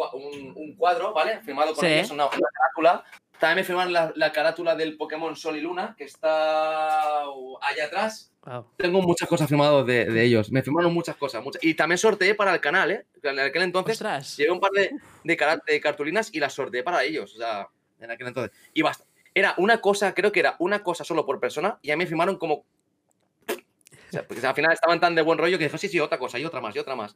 [0.54, 1.42] un, cuadro, ¿vale?
[1.42, 3.04] Firmado con ellos, una, carátula.
[3.40, 8.32] También me firmaron la, carátula del Pokémon Sol y Luna, que está allá atrás.
[8.76, 10.50] Tengo muchas cosas firmadas de, ellos.
[10.50, 11.42] Me firmaron muchas cosas.
[11.42, 11.62] Muchas.
[11.62, 13.06] Y también sorteé para el canal, ¿eh?
[13.22, 14.90] En aquel entonces llevé un par de,
[15.24, 17.34] de, cartulinas y las sorteé para ellos.
[17.34, 17.68] O sea,
[18.00, 18.56] en aquel entonces.
[18.72, 19.04] Y basta.
[19.34, 22.08] Era una cosa, creo que era una cosa solo por persona, y a mí me
[22.08, 22.54] firmaron como.
[22.54, 26.18] O sea, porque al final estaban tan de buen rollo que dijo, sí, sí, otra
[26.18, 27.14] cosa, y otra más, y otra más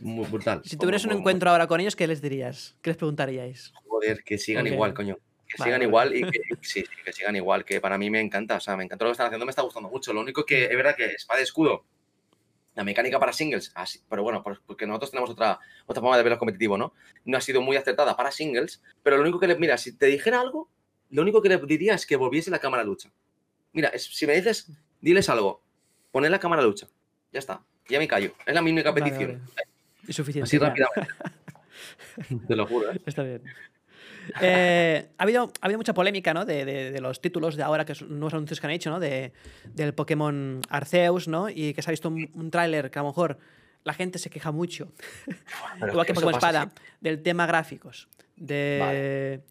[0.00, 0.62] muy brutal.
[0.64, 2.76] Si tuvieras un encuentro ahora con ellos, ¿qué les dirías?
[2.82, 3.72] ¿Qué les preguntaríais?
[3.86, 5.18] Joder, que sigan igual, coño.
[5.48, 8.60] Que sigan igual y que, sí, que sigan igual, que para mí me encanta, o
[8.60, 10.12] sea, me encanta lo que están haciendo, me está gustando mucho.
[10.12, 11.84] Lo único que es verdad que espada de escudo,
[12.74, 16.38] la mecánica para singles, así, pero bueno, porque nosotros tenemos otra, otra forma de verlo
[16.38, 16.92] competitivo, ¿no?
[17.24, 20.06] No ha sido muy acertada para singles, pero lo único que le, mira, si te
[20.06, 20.70] dijera algo,
[21.10, 23.10] lo único que le diría es que volviese la cámara lucha.
[23.72, 24.70] Mira, si me dices,
[25.00, 25.62] diles algo,
[26.12, 26.86] poner la cámara lucha,
[27.32, 29.42] ya está, ya me callo, es la misma petición.
[30.06, 30.44] Es suficiente.
[30.44, 31.14] Así rápidamente.
[32.46, 32.92] Te lo juro.
[32.92, 33.00] ¿eh?
[33.04, 33.42] Está bien.
[34.40, 36.44] Eh, ha, habido, ha habido mucha polémica ¿no?
[36.44, 39.00] de, de, los títulos de ahora, que son nuevos anuncios que han hecho, ¿no?
[39.00, 39.32] de,
[39.74, 41.48] del Pokémon Arceus, ¿no?
[41.48, 43.38] y que se ha visto un, tráiler que a lo mejor
[43.84, 44.92] la gente se queja mucho,
[45.88, 49.42] igual que Pokémon Espada, del tema gráficos, de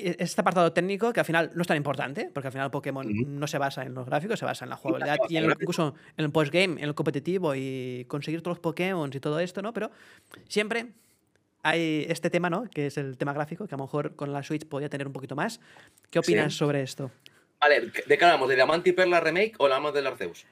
[0.00, 3.06] este apartado técnico que al final no es tan importante, porque al final Pokémon
[3.38, 6.32] no se basa en los gráficos, se basa en la jugabilidad y incluso en el
[6.32, 9.72] postgame, en el competitivo y conseguir todos los Pokémon y todo esto, ¿no?
[9.72, 9.90] Pero
[10.48, 10.86] siempre
[11.62, 12.64] hay este tema, ¿no?
[12.70, 15.12] Que es el tema gráfico, que a lo mejor con la Switch podría tener un
[15.12, 15.60] poquito más.
[16.10, 17.10] ¿Qué opinas sobre esto?
[17.60, 18.48] Vale, ¿de qué hablamos?
[18.48, 20.46] ¿De Diamante y Perla Remake o hablamos del Arceus?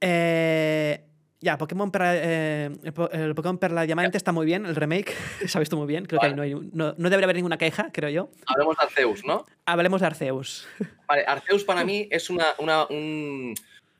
[0.00, 1.04] Eh
[1.44, 2.70] ya, Pokémon Perla, eh,
[3.12, 5.14] el, Pokémon Perla Diamante está muy bien, el remake
[5.46, 8.30] se ha visto muy bien, creo que no, debería haber ninguna queja, creo yo.
[8.46, 9.44] Hablemos de Arceus, ¿no?
[9.66, 10.66] Hablemos de Arceus.
[11.06, 12.46] Vale, Arceus para mí es una,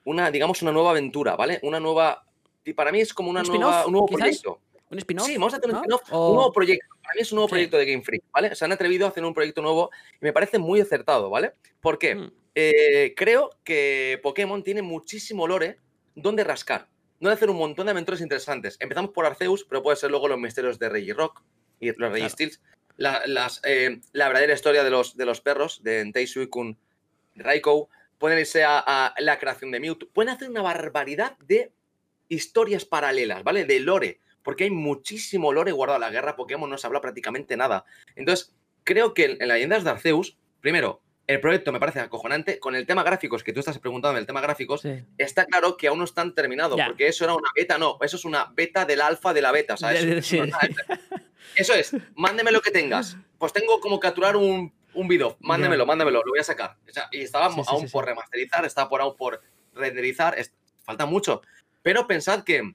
[0.04, 1.60] una, digamos, una nueva aventura, ¿vale?
[1.62, 2.24] Una nueva,
[2.64, 4.58] y para mí es como una nueva, un nuevo proyecto.
[4.94, 5.26] ¿Un spin-off?
[5.26, 6.86] Sí, vamos a tener un spin-off, un nuevo proyecto.
[7.02, 8.54] Para mí es un nuevo proyecto de Game Freak, ¿vale?
[8.54, 11.52] Se han atrevido a hacer un proyecto nuevo y me parece muy acertado, ¿vale?
[11.80, 12.14] ¿Por qué?
[12.14, 12.32] Mm.
[12.54, 15.78] Eh, creo que Pokémon tiene muchísimo lore
[16.14, 16.88] donde rascar
[17.24, 18.76] no de hacer un montón de aventuras interesantes.
[18.80, 21.42] Empezamos por Arceus, pero puede ser luego los misterios de Reggie Rock
[21.80, 22.60] y los Reggie Steels.
[22.96, 26.76] La, las, eh, la verdadera historia de los, de los perros, de Entei Suicune
[27.34, 27.88] Raikou.
[28.18, 30.08] Pueden irse a, la creación de Mewtwo.
[30.10, 31.72] Pueden hacer una barbaridad de
[32.28, 33.64] historias paralelas, ¿vale?
[33.64, 34.20] De lore.
[34.44, 35.98] Porque hay muchísimo lore guardado.
[35.98, 37.84] La guerra Pokémon no se habla prácticamente nada.
[38.14, 42.58] Entonces, creo que en, en las leyendas de Arceus, primero, el proyecto me parece acojonante.
[42.58, 44.82] Con el tema gráficos, que tú estás preguntando el tema gráficos,
[45.18, 48.24] está claro que aún no están terminados, porque eso era una beta, no, eso es
[48.24, 50.04] una beta del alfa de la beta, ¿sabes?
[51.56, 53.16] Eso es, mándeme lo que tengas.
[53.38, 56.76] Pues tengo como capturar un, un video, mándemelo, mándemelo, lo voy a sacar.
[57.12, 59.40] y estaba aún por remasterizar, estaba por aún por
[59.72, 60.36] renderizar,
[60.82, 61.42] falta mucho.
[61.82, 62.74] Pero pensad que,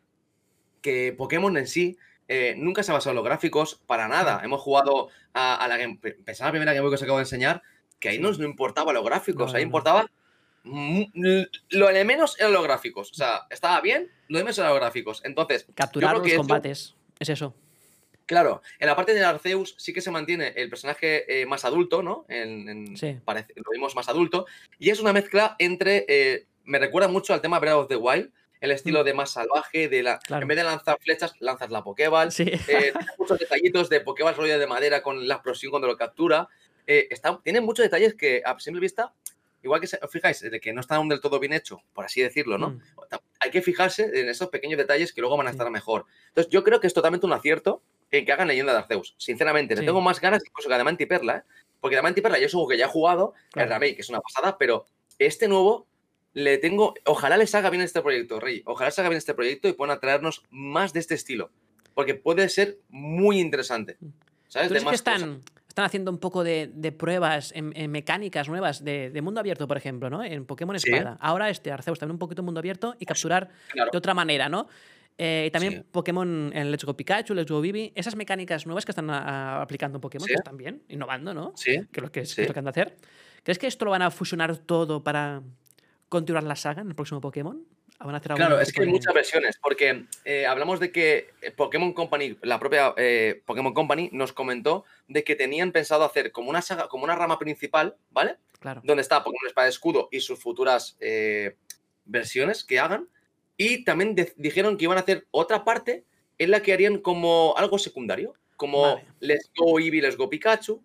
[0.82, 4.42] que Pokémon en sí eh, nunca se ha basado en los gráficos para nada.
[4.44, 6.00] Hemos jugado a, la Game.
[6.02, 7.62] La primera Game Boy que os acabo de enseñar
[8.00, 10.10] que ahí no, no importaba los gráficos, ahí importaba
[10.64, 13.12] lo de menos eran los gráficos.
[13.12, 15.22] O sea, estaba bien, lo de menos eran los gráficos.
[15.24, 17.56] Entonces, capturar los combates, es eso.
[18.26, 22.04] Claro, en la parte de Arceus sí que se mantiene el personaje eh, más adulto,
[22.04, 22.26] ¿no?
[22.30, 23.18] En, sí.
[23.26, 24.46] parece, lo vimos más adulto.
[24.78, 26.06] Y es una mezcla entre.
[26.08, 29.06] Eh, me recuerda mucho al tema Breath of the Wild, el estilo mm.
[29.06, 30.20] de más salvaje, de la.
[30.30, 32.32] En vez de lanzar flechas, lanzas la Pokéball.
[32.32, 32.44] Sí.
[32.44, 36.50] Eh, muchos detallitos de Pokéball rollo de madera con la explosión cuando lo captura.
[36.88, 37.08] Eh,
[37.44, 39.14] tiene muchos detalles que a simple vista,
[39.62, 42.22] igual que os fijáis, de que no está aún del todo bien hecho, por así
[42.22, 42.72] decirlo, ¿no?
[42.72, 42.82] Mm.
[43.42, 46.06] Hay que fijarse en esos pequeños detalles que luego van a estar mejor.
[46.30, 49.14] Entonces, yo creo que es totalmente un acierto en que hagan Leyenda de Arceus.
[49.18, 51.44] Sinceramente, le tengo más ganas incluso que Diamante y Perla, ¿eh?
[51.80, 54.02] Porque Diamante y Perla yo es un juego que ya he jugado, el remake, que
[54.02, 54.88] es una pasada, pero
[55.20, 55.88] este nuevo
[56.34, 56.94] le tengo.
[57.06, 58.62] Ojalá les haga bien este proyecto, Rey.
[58.66, 61.52] Ojalá les haga bien este proyecto y puedan atraernos más de este estilo.
[61.94, 63.98] Porque puede ser muy interesante.
[64.48, 64.70] ¿Sabes?
[64.70, 69.68] ¿Tú que están están haciendo un poco de, pruebas en, mecánicas nuevas de, mundo abierto,
[69.68, 70.24] por ejemplo, ¿no?
[70.24, 71.18] En Pokémon Espada.
[71.22, 74.68] Ahora este Arceus también un poquito mundo abierto y capturar de otra manera, ¿no?
[75.18, 78.92] Eh, y también Pokémon en Let's Go Pikachu, Let's Go Vivi, esas mecánicas nuevas que
[78.92, 81.54] están aplicando en Pokémon, que están bien, innovando, ¿no?
[81.56, 81.78] Sí.
[81.92, 82.98] Que es lo que, es, lo que han de hacer.
[83.44, 85.44] ¿Crees que esto lo van a fusionar todo para
[86.10, 87.66] continuar la saga en el próximo Pokémon?
[88.36, 92.58] claro, es que hay muchas versiones, porque eh, hablamos de que eh, Pokémon Company, la
[92.60, 97.04] propia eh, Pokémon Company, nos comentó de que tenían pensado hacer como una saga, como
[97.04, 98.38] una rama principal, ¿vale?
[98.60, 98.82] Claro.
[98.86, 100.98] Donde está Pokémon Espada Escudo y sus futuras
[102.06, 103.10] versiones que hagan.
[103.58, 106.06] Y también dijeron que iban a hacer otra parte
[106.38, 110.82] en la que harían como algo secundario, como Let's Go Eevee, Let's Go Pikachu.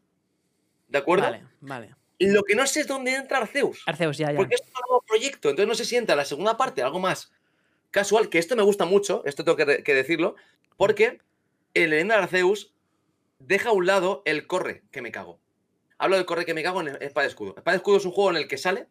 [0.89, 1.25] ¿De acuerdo?
[1.25, 1.95] Vale, vale.
[2.19, 3.83] Lo que no sé es dónde entra Arceus.
[3.87, 4.37] Arceus, ya, ya.
[4.37, 7.33] Porque es un nuevo proyecto, entonces no se sienta la segunda parte, algo más
[7.95, 10.35] casual, que esto me gusta mucho, esto tengo que, decirlo,
[10.77, 11.21] porque
[11.75, 12.75] el leyenda de Arceus
[13.39, 15.39] deja a un lado el corre que me cago.
[15.97, 17.55] Hablo del corre que me cago en Espada Escudo.
[17.57, 18.89] Espada Escudo es un juego en el que sale.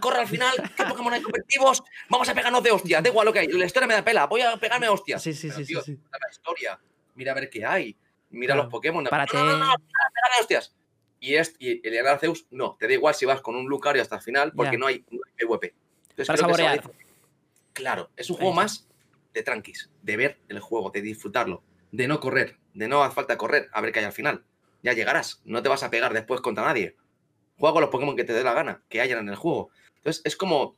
[0.00, 1.82] Corre al final, ¿qué Pokémon hay competitivos?
[2.08, 3.46] Vamos a pegarnos de hostias, da igual lo que hay.
[3.46, 5.22] La historia me da pela, voy a pegarme hostias.
[5.22, 6.80] Sí, sí, sí, sí, La historia,
[7.14, 7.96] mira a ver qué hay,
[8.30, 9.04] mira los Pokémon.
[9.04, 9.74] Para no, no, no,
[10.40, 10.74] hostias.
[11.22, 14.16] Y, es, y el Arceus, no, te da igual si vas con un Lucario hasta
[14.16, 15.04] el final, porque no, hay,
[15.36, 15.72] PvP.
[16.26, 16.90] Para saborear.
[17.72, 18.88] claro, es un juego más
[19.32, 21.62] de tranquis, de ver el juego, de disfrutarlo,
[21.92, 24.42] de no correr, de no hacer falta correr, a ver qué hay al final.
[24.82, 26.96] Ya llegarás, no te vas a pegar después contra nadie.
[27.56, 29.70] Juega con los Pokémon que te dé la gana, que hayan en el juego.
[29.98, 30.76] Entonces es como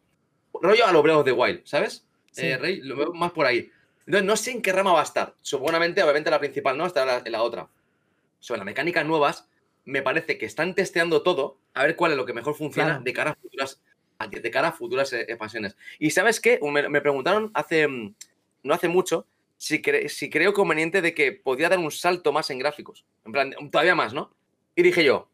[0.53, 2.07] rollo a los Breath de Wild, ¿sabes?
[2.37, 3.71] Eh, Rey, lo veo más por ahí.
[4.01, 5.35] Entonces no sé en qué rama va a estar.
[5.41, 7.71] Seguramente, obviamente la principal no, estará en la otra.
[8.41, 9.49] Sobre las mecánicas nuevas,
[9.85, 13.13] me parece que están testeando todo a ver cuál es lo que mejor funciona de
[13.13, 13.81] cara a futuras
[14.31, 15.77] de cara a futuras eh, expansiones.
[15.99, 16.59] Y ¿sabes qué?
[16.63, 18.15] Me, preguntaron hace mm,
[18.63, 19.27] no hace mucho
[19.57, 23.05] si, si creo conveniente de que podía dar un salto más en gráficos.
[23.25, 24.35] En plan, todavía más, ¿no?
[24.75, 25.29] Y dije yo,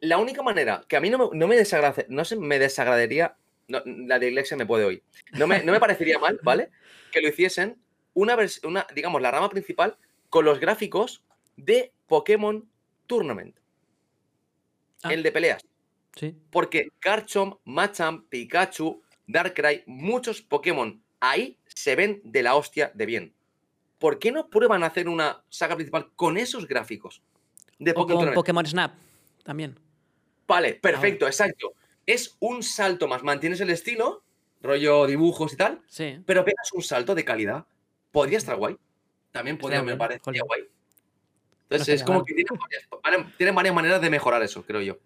[0.00, 3.36] la única manera que a mí no me, no me, desagrade, no se me desagradaría,
[3.68, 5.02] la de Iglesia me puede hoy,
[5.32, 6.68] no me, no me parecería mal, ¿vale?
[7.10, 7.78] Que lo hiciesen
[8.12, 9.96] una, una, digamos, la rama principal
[10.28, 11.24] con los gráficos
[11.56, 12.68] de Pokémon
[13.06, 13.56] Tournament.
[15.04, 15.12] Ah.
[15.12, 15.62] El de peleas.
[16.16, 16.34] Sí.
[16.50, 23.34] Porque Garchomp, Machamp, Pikachu, Darkrai, muchos Pokémon ahí se ven de la hostia de bien.
[23.98, 27.22] ¿Por qué no prueban a hacer una saga principal con esos gráficos?
[27.78, 28.94] De Pokémon, Pokémon Snap
[29.42, 29.78] también.
[30.46, 31.74] Vale, perfecto, exacto.
[32.06, 33.22] Es un salto más.
[33.22, 34.22] Mantienes el estilo,
[34.62, 36.20] rollo dibujos y tal, sí.
[36.26, 37.66] pero pegas un salto de calidad.
[38.12, 38.76] Podría estar guay.
[39.32, 40.68] También podría, me parece guay.
[41.70, 44.98] Entonces, es como que tienen varias, maneras de mejorar eso, creo yo.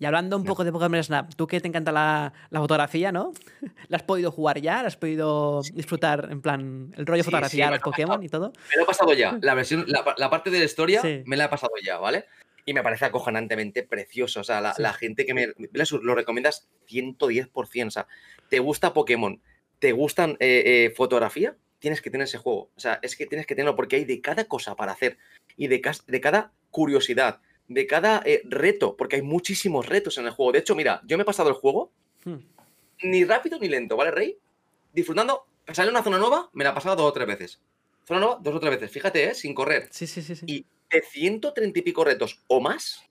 [0.00, 3.34] Y hablando un poco de Pokémon Snap, tú que te encanta la, fotografía, ¿no?
[3.88, 4.80] ¿La has podido jugar ya?
[4.80, 8.52] ¿La has podido disfrutar en plan el rollo fotografía de los Pokémon y todo?
[8.70, 9.38] Me lo he pasado ya.
[9.42, 12.24] La versión, la, parte de la historia me la he pasado ya, ¿vale?
[12.64, 14.40] Y me parece acojonantemente precioso.
[14.40, 17.86] O sea, la, gente que me lo recomiendas 110%.
[17.86, 18.06] O sea,
[18.48, 19.42] ¿te gusta Pokémon?
[19.80, 21.56] ¿Te gustan eh, eh, fotografía?
[21.78, 22.70] Tienes que tener ese juego.
[22.74, 25.18] O sea, es que tienes que tenerlo porque hay de cada cosa para hacer
[25.60, 30.32] y de, de cada curiosidad, de cada eh, reto, porque hay muchísimos retos en el
[30.32, 30.52] juego.
[30.52, 31.92] De hecho, mira, yo me he pasado el juego
[32.24, 32.38] hmm.
[33.02, 34.38] ni rápido ni lento, ¿vale, Rey?
[34.94, 37.60] Disfrutando, sale una zona nueva, me la he pasado dos o tres veces.
[38.08, 38.90] Zona nueva, dos o tres veces.
[38.90, 39.34] Fíjate, ¿eh?
[39.34, 39.86] Sin correr.
[39.90, 40.46] Sí, sí, sí, sí.
[40.48, 43.02] Y de 130 y pico retos o más,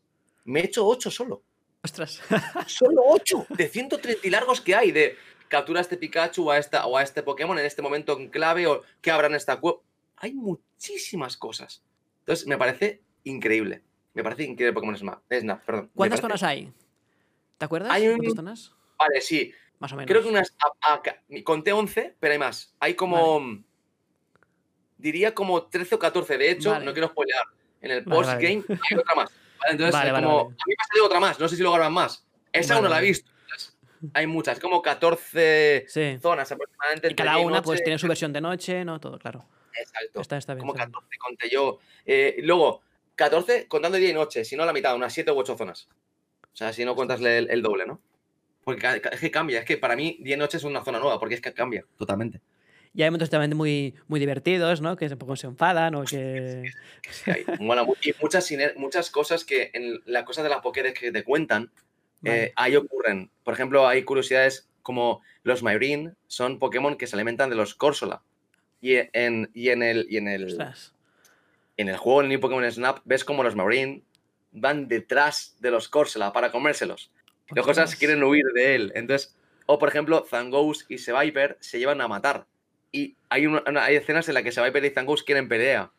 [0.43, 1.43] me he hecho ocho solo.
[1.83, 2.19] Ostras.
[2.65, 5.15] Solo ocho de 130 y largos que hay de
[5.49, 8.65] captura a este Pikachu a esta, o a este Pokémon en este momento en clave
[8.65, 9.79] o que abran esta cueva.
[10.17, 11.83] Hay muchísimas cosas.
[12.29, 13.81] Entonces, me parece increíble.
[14.13, 15.23] Me parece increíble Pokémon Snap.
[15.33, 15.89] Snap perdón.
[15.95, 16.71] ¿Cuántas zonas hay?
[17.57, 17.91] ¿Te acuerdas?
[17.91, 18.75] Hay ¿Cuántas zonas?
[18.99, 19.51] Vale, sí.
[19.79, 20.07] Más o menos.
[20.07, 20.55] Creo que unas.
[21.43, 22.75] conté 11, pero hay más.
[22.79, 23.63] Hay como.
[24.99, 26.37] Diría como 13 o 14.
[26.37, 27.45] De hecho, no quiero spoilear.
[27.81, 29.31] En el post-game hay otra más.
[29.71, 30.41] Entonces, como.
[30.41, 31.39] A mí me ha salido otra más.
[31.39, 32.27] No sé si lo graban más.
[32.51, 33.31] Esa aún no la he visto.
[34.13, 35.87] Hay muchas, como 14
[36.21, 37.11] zonas aproximadamente.
[37.11, 38.99] Y cada una pues tiene su versión de noche, ¿no?
[38.99, 39.47] Todo, claro.
[39.73, 41.79] Está, bien, como 14 conté yo.
[42.05, 42.81] Eh, luego,
[43.15, 45.89] 14 contando día y noche, si no la mitad, unas 7 u 8 zonas.
[46.41, 48.01] O sea, si no cuentas el, el doble, ¿no?
[48.63, 51.19] Porque es que cambia, es que para mí día y noche es una zona nueva,
[51.19, 52.41] porque es que cambia totalmente.
[52.93, 54.97] Y hay momentos también muy, muy divertidos, ¿no?
[54.97, 56.71] Que un poco se enfadan o que...
[57.09, 61.71] Sí, y muchas, muchas cosas que en las cosas de las Pokédex que te cuentan,
[62.23, 63.31] eh, ahí ocurren.
[63.43, 68.23] Por ejemplo, hay curiosidades como los Mayrin son Pokémon que se alimentan de los Corsola.
[68.81, 70.07] Y en, y en el.
[70.09, 70.57] Y en el
[71.79, 74.03] en el juego, en el New Pokémon Snap, ves como los Marine
[74.51, 77.09] van detrás de los Corsola para comérselos.
[77.51, 78.91] Los cosas quieren huir de él.
[78.95, 79.33] Entonces,
[79.65, 82.47] o por ejemplo, Zangoose y Seviper se llevan a matar.
[82.91, 85.91] Y hay, hay escenas en las que Seviper y Zangoose quieren pelea.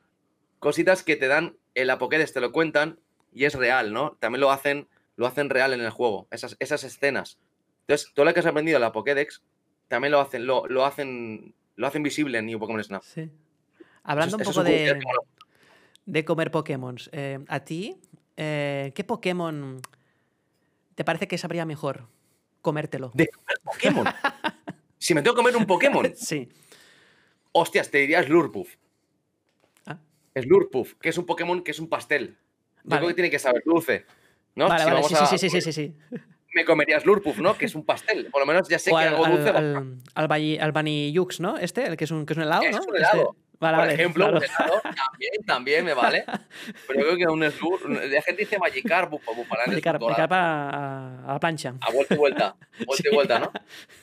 [0.59, 2.99] Cositas que te dan en la Pokédex te lo cuentan
[3.33, 4.19] y es real, ¿no?
[4.21, 7.39] También lo hacen, lo hacen real en el juego, esas, esas escenas.
[7.87, 9.43] Entonces, todo lo que has aprendido en la Pokédex
[9.89, 13.03] también lo hacen, lo, lo hacen, lo hacen visible en New Pokémon Snap.
[13.03, 13.31] Sí.
[14.03, 15.01] Hablando un poco de,
[16.05, 17.97] de comer Pokémon, eh, ¿a ti
[18.37, 19.81] eh, qué Pokémon
[20.95, 22.07] te parece que sabría mejor
[22.61, 23.13] comértelo?
[23.15, 24.07] ¿De comer Pokémon?
[24.99, 26.13] si me tengo que comer un Pokémon.
[26.15, 26.51] sí.
[27.53, 28.77] Hostias, te diría Slurpuff.
[29.87, 29.99] ¿Ah?
[30.37, 32.37] Slurpuff, que es un Pokémon que es un pastel.
[32.85, 34.05] Yo creo que tiene que saber dulce.
[34.55, 34.69] ¿no?
[34.69, 35.97] Vale, vale, sí, sí, sí, sí, sí,
[36.53, 37.57] Me comería Slurpuff, ¿no?
[37.57, 38.27] Que es un pastel.
[38.27, 39.51] Por lo menos ya sé que algo dulce.
[39.51, 41.57] Al, al, al Yux, ¿no?
[41.59, 42.79] Este, el que es un, que es un helado, ¿no?
[42.79, 43.37] Es un helado.
[43.61, 46.25] Vale, Por ejemplo, un helado también, también me vale.
[46.89, 47.85] Pero yo creo que un Slurp.
[47.87, 49.13] La gente dice Magikarp,
[49.49, 51.75] para Magikarp, Magikarp a, a la plancha.
[51.81, 52.57] A vuelta y vuelta.
[52.87, 53.53] Vuelta y vuelta, ¿no?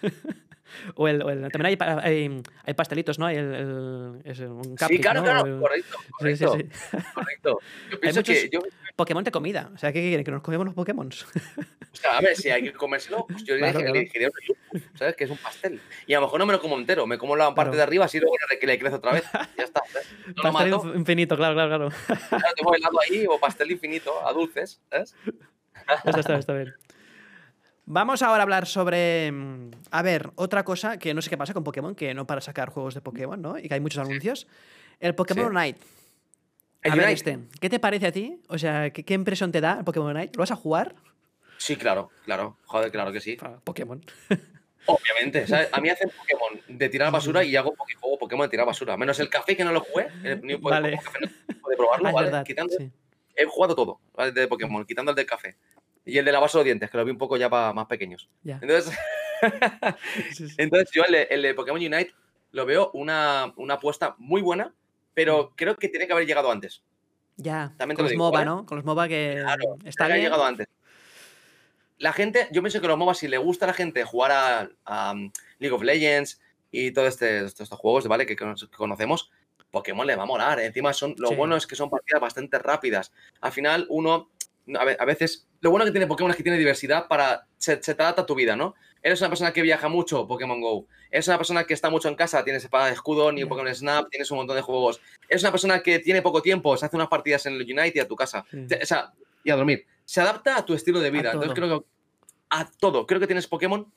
[0.96, 1.20] O el,
[1.52, 3.26] también hay, hay, pastelitos, ¿no?
[3.26, 5.26] Hay el, es un cupcake, Sí, claro, ¿no?
[5.26, 5.98] claro, correcto.
[6.12, 6.58] Correcto.
[6.58, 7.60] Sí, sí, correcto.
[7.92, 8.50] Yo pienso que.
[8.52, 8.60] Yo...
[8.98, 9.70] Pokémon de comida.
[9.74, 10.26] O sea, ¿qué quieren?
[10.26, 11.08] ¿Que nos comemos los Pokémon?
[11.08, 15.16] O sea, a ver, si hay que comérselo, pues yo le un ¿sabes?
[15.16, 15.80] Que es un pastel.
[16.06, 18.06] Y a lo mejor no me lo como entero, me como la parte de arriba,
[18.06, 19.24] así luego le, le crece otra vez.
[19.58, 19.82] Ya está.
[20.44, 21.90] No pastel infinito, claro, claro, claro.
[22.30, 25.16] Claro, tengo helado ahí o pastel infinito a dulces, ¿sabes?
[26.04, 26.76] Está, está, está bien.
[27.86, 29.32] Vamos ahora a hablar sobre.
[29.32, 32.42] Mm, a ver, otra cosa que no sé qué pasa con Pokémon, que no para
[32.42, 33.58] sacar juegos de Pokémon, ¿no?
[33.58, 34.48] Y que hay muchos anuncios.
[35.00, 35.80] El Pokémon Unite.
[36.90, 38.42] A ver, este, ¿qué te parece a ti?
[38.48, 40.32] O sea, ¿qué, impresión te da el Pokémon Unite?
[40.36, 40.96] ¿Lo vas a jugar?
[41.58, 42.58] Sí, claro, claro.
[42.66, 43.38] Joder, claro que sí.
[43.64, 44.04] Pokémon.
[44.86, 45.70] Obviamente, ¿sabes?
[45.72, 48.96] A mí hacen Pokémon de tirar basura y hago juego Pokémon de tirar basura.
[48.96, 50.08] Menos el café que no lo jugué.
[50.24, 50.98] El, vale.
[50.98, 52.44] café no puede probarlo, ah, ¿vale?
[52.46, 52.74] Quitando,
[53.36, 54.32] He jugado todo, ¿vale?
[54.32, 55.58] De Pokémon, quitando el de café.
[56.06, 58.30] Y el de lavarse los dientes, que lo vi un poco ya para más pequeños.
[58.46, 58.98] Entonces,
[60.58, 62.14] entonces yo el de, Pokémon Unite
[62.52, 64.74] lo veo una, una apuesta muy buena,
[65.18, 65.56] pero mm.
[65.56, 66.84] creo que tiene que haber llegado antes.
[67.38, 68.68] Ya, También con los MOBA, ¿no?
[68.68, 70.22] Con los MOBA que claro, está bien.
[70.22, 70.68] llegado antes.
[71.98, 75.12] La gente, yo pienso que los MOBA, si le gusta a la gente jugar a,
[75.12, 76.40] um, League of Legends
[76.70, 78.28] y todos este, estos juegos, ¿vale?
[78.28, 79.32] Que, conocemos,
[79.72, 80.60] Pokémon le va a molar.
[80.60, 83.12] Encima, son, lo bueno es que son partidas bastante rápidas.
[83.42, 84.30] Al final, uno
[84.78, 88.04] a veces, lo bueno que tiene Pokémon es que tiene diversidad para, se, se te
[88.04, 88.76] adapta a tu vida, ¿no?
[89.08, 90.86] Eres una persona que viaja mucho, Pokémon Go.
[91.10, 94.10] Eres una persona que está mucho en casa, tienes espada de escudo, ni Pokémon Snap,
[94.10, 95.00] tienes un montón de juegos.
[95.30, 98.00] Eres una persona que tiene poco tiempo, se hace unas partidas en el Unite y
[98.02, 98.46] a tu casa.
[98.52, 99.14] O sea,
[99.46, 99.86] y a dormir.
[100.04, 101.32] Se adapta a tu estilo de vida.
[101.32, 101.86] Entonces creo que
[102.50, 103.08] a todo.
[103.08, 103.90] Creo que tienes Pokémon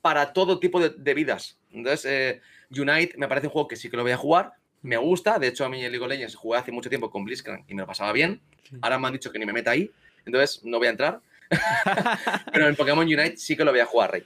[0.00, 1.58] para todo tipo de, vidas.
[1.70, 2.40] Entonces, eh,
[2.70, 4.52] Unite me parece un juego que sí que lo voy a jugar.
[4.80, 5.38] Me gusta.
[5.38, 7.74] De hecho, a mí en League of Legends jugué hace mucho tiempo con Blitzcrank y
[7.74, 8.40] me lo pasaba bien.
[8.80, 9.90] Ahora me han dicho que ni me meta ahí.
[10.24, 11.20] Entonces, no voy a entrar.
[12.50, 14.24] Pero en Pokémon Unite sí que lo voy a jugar, Rey.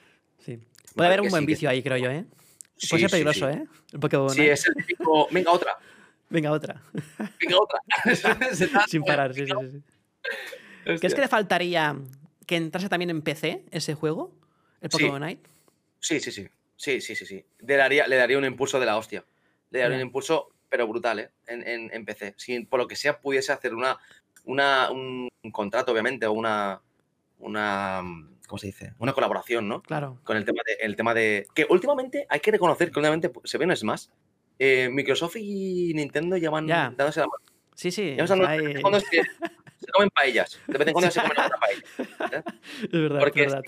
[0.94, 2.24] Puede haber un buen vicio ahí, creo yo, ¿eh?
[2.88, 3.64] Puede ser peligroso, ¿eh?
[3.92, 4.30] El Pokémon.
[4.30, 5.28] Sí, es el típico.
[5.30, 5.76] Venga, otra.
[6.28, 6.82] Venga, otra.
[7.40, 7.80] Venga, otra.
[8.86, 9.82] Sin parar, sí, sí, sí.
[10.84, 11.96] ¿Crees que le faltaría
[12.46, 14.34] que entrase también en PC ese juego?
[14.80, 15.48] ¿El Pokémon Unite?
[16.00, 16.48] Sí, sí, sí.
[16.76, 17.44] Sí, sí, sí, sí.
[17.58, 19.24] Le daría, le daría un impulso de la hostia.
[19.70, 21.30] Le daría un impulso, pero brutal, ¿eh?
[21.46, 22.34] En, en, en PC.
[22.36, 23.98] Si por lo que sea pudiese hacer una,
[24.44, 26.80] una, un contrato, obviamente, o una,
[27.38, 28.02] una,
[28.48, 28.94] ¿cómo se dice?
[28.98, 29.82] Una colaboración, ¿no?
[29.82, 30.18] Claro.
[30.24, 33.58] Con el tema de, el tema de que últimamente hay que reconocer que últimamente se
[33.58, 34.10] ve no es más.
[34.58, 37.44] Eh, Microsoft y Nintendo ya van dándose la mano.
[37.76, 38.16] Sí, sí.
[38.16, 38.74] Ya hay...
[38.74, 39.22] se,
[39.78, 40.58] se comen paellas.
[40.66, 42.38] De vez en cuando se comen una paella.
[42.38, 42.42] ¿eh?
[42.82, 43.20] Es verdad.
[43.20, 43.62] Porque es verdad.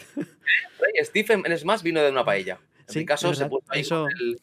[1.05, 2.59] Steve en Smash vino de una paella.
[2.89, 4.03] En mi caso se puso ahí Eso...
[4.03, 4.41] con, el,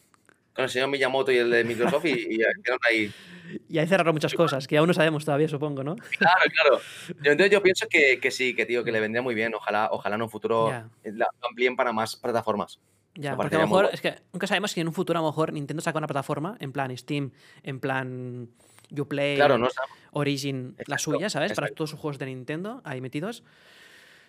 [0.58, 3.12] con, el, señor Miyamoto y el de Microsoft y, y quedaron ahí
[3.68, 5.96] y ahí cerraron muchas cosas que aún no sabemos todavía, supongo, ¿no?
[5.96, 6.80] Claro, claro.
[7.08, 9.54] Entonces yo pienso que, que sí, que tío, que le vendría muy bien.
[9.54, 10.72] Ojalá, ojalá en un futuro
[11.04, 12.78] lo amplíen para más plataformas.
[13.14, 15.28] Ya, porque a lo mejor, es que nunca sabemos si en un futuro a lo
[15.28, 17.32] mejor Nintendo saca una plataforma, en plan Steam,
[17.64, 18.48] en plan
[18.96, 19.68] Uplay, claro, no
[20.12, 21.52] Origin, la suya, ¿sabes?
[21.52, 23.42] Para todos sus juegos de Nintendo ahí metidos.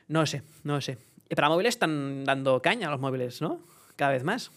[0.07, 0.97] No sé, no sé.
[1.29, 3.61] Y para móviles están dando caña a los móviles, ¿no?
[3.95, 4.51] Cada vez más.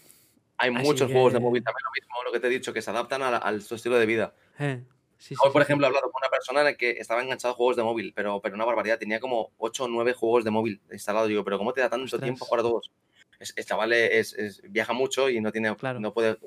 [0.63, 2.89] Hay muchos juegos de móvil también lo mismo, lo que te he dicho, que se
[2.89, 4.33] adaptan a, su estilo de vida.
[4.59, 4.81] Eh,
[5.43, 7.75] Hoy, por ejemplo, he hablado con una persona en la que estaba enganchado a juegos
[7.75, 8.97] de móvil, pero, pero una barbaridad.
[8.97, 11.27] Tenía como 8 o 9 juegos de móvil instalados.
[11.27, 12.91] Digo, pero ¿cómo te da tanto tiempo jugar a todos?
[13.39, 16.37] El chaval es, viaja mucho y no tiene, no puede.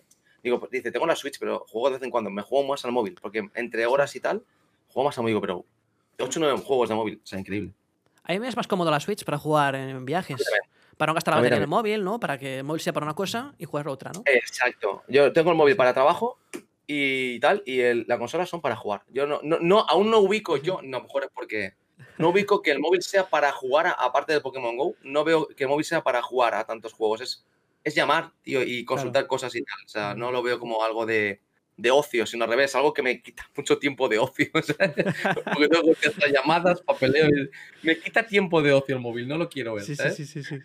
[0.42, 2.30] Digo, dice, tengo la Switch, pero juego de vez en cuando.
[2.30, 4.42] Me juego más al móvil, porque entre horas y tal,
[4.88, 5.64] juego más al móvil, pero
[6.18, 7.72] 8 o 9 juegos de móvil, o sea, increíble.
[8.24, 10.42] A mí me es más cómodo la Switch para jugar en viajes.
[10.96, 12.18] Para no gastar la batería en el móvil, ¿no?
[12.18, 14.22] Para que el móvil sea para una cosa y jugar otra, ¿no?
[14.24, 15.02] Exacto.
[15.08, 16.38] Yo tengo el móvil para trabajo
[16.86, 19.02] y tal, y la consola son para jugar.
[19.08, 21.74] Yo no, no, aún no ubico yo, no, mejor es porque
[22.18, 25.64] no ubico que el móvil sea para jugar, aparte del Pokémon Go, no veo que
[25.64, 27.20] el móvil sea para jugar a tantos juegos.
[27.20, 27.46] Es,
[27.84, 29.78] es llamar, tío, y consultar cosas y tal.
[29.84, 31.40] O sea, no lo veo como algo de,
[31.76, 34.46] de ocio, sino al revés, algo que me quita mucho tiempo de ocio.
[34.52, 37.28] Porque tengo que hacer llamadas, papeleo.
[37.82, 39.84] Me quita tiempo de ocio el móvil, no lo quiero ver.
[39.84, 40.58] Sí, sí, sí, sí,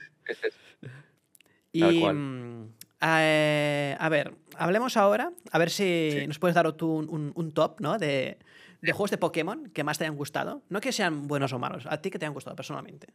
[1.74, 7.52] Y mm, eh, a ver, hablemos ahora, a ver si nos puedes dar tú un,
[7.54, 7.98] top, ¿no?
[7.98, 8.38] De,
[8.82, 10.62] de juegos de Pokémon que más te hayan gustado.
[10.70, 13.08] No que sean buenos o malos, a ti que te hayan gustado personalmente.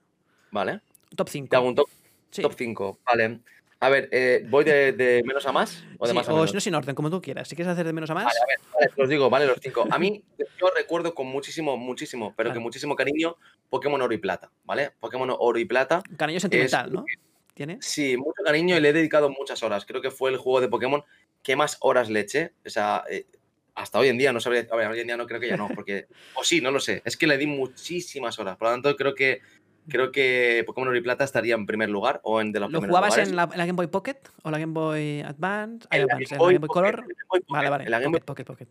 [0.50, 0.80] Vale.
[1.14, 1.48] Top 5.
[1.50, 1.88] Te hago un top,
[2.30, 3.40] top 5, vale.
[3.78, 6.50] A ver, eh, ¿voy de, menos a más o de más a menos?
[6.50, 7.46] O no sin orden, como tú quieras.
[7.46, 8.24] Si quieres hacer de menos a más.
[8.24, 9.86] Vale, a ver, os digo, vale, los cinco.
[9.90, 10.22] A mí,
[10.60, 13.36] yo recuerdo con muchísimo, muchísimo, pero que muchísimo cariño,
[13.68, 14.92] Pokémon Oro y Plata, ¿vale?
[14.98, 16.02] Pokémon Oro y Plata.
[16.16, 17.04] Cariño sentimental, ¿no?
[17.52, 17.78] ¿Tiene?
[17.80, 19.84] Sí, mucho cariño y le he dedicado muchas horas.
[19.86, 21.02] Creo que fue el juego de Pokémon
[21.42, 22.52] que más horas le eché.
[22.64, 23.26] O sea, eh,
[23.74, 24.66] hasta hoy en día no sabría.
[24.70, 26.06] A ver, hoy en día no creo que ya no, porque.
[26.34, 27.02] o sí, no lo sé.
[27.04, 28.56] Es que le di muchísimas horas.
[28.56, 29.40] Por lo tanto, creo que
[29.88, 32.80] creo que Pokémon Oro y Plata estaría en primer lugar o en de los ¿Lo
[32.80, 35.86] jugabas en la, Game Boy Pocket o la Game Boy Advance?
[35.90, 37.04] En, la, Game Boy, Color.
[37.48, 37.84] vale, vale.
[37.84, 38.68] En la Game Boy Pocket, Pocket.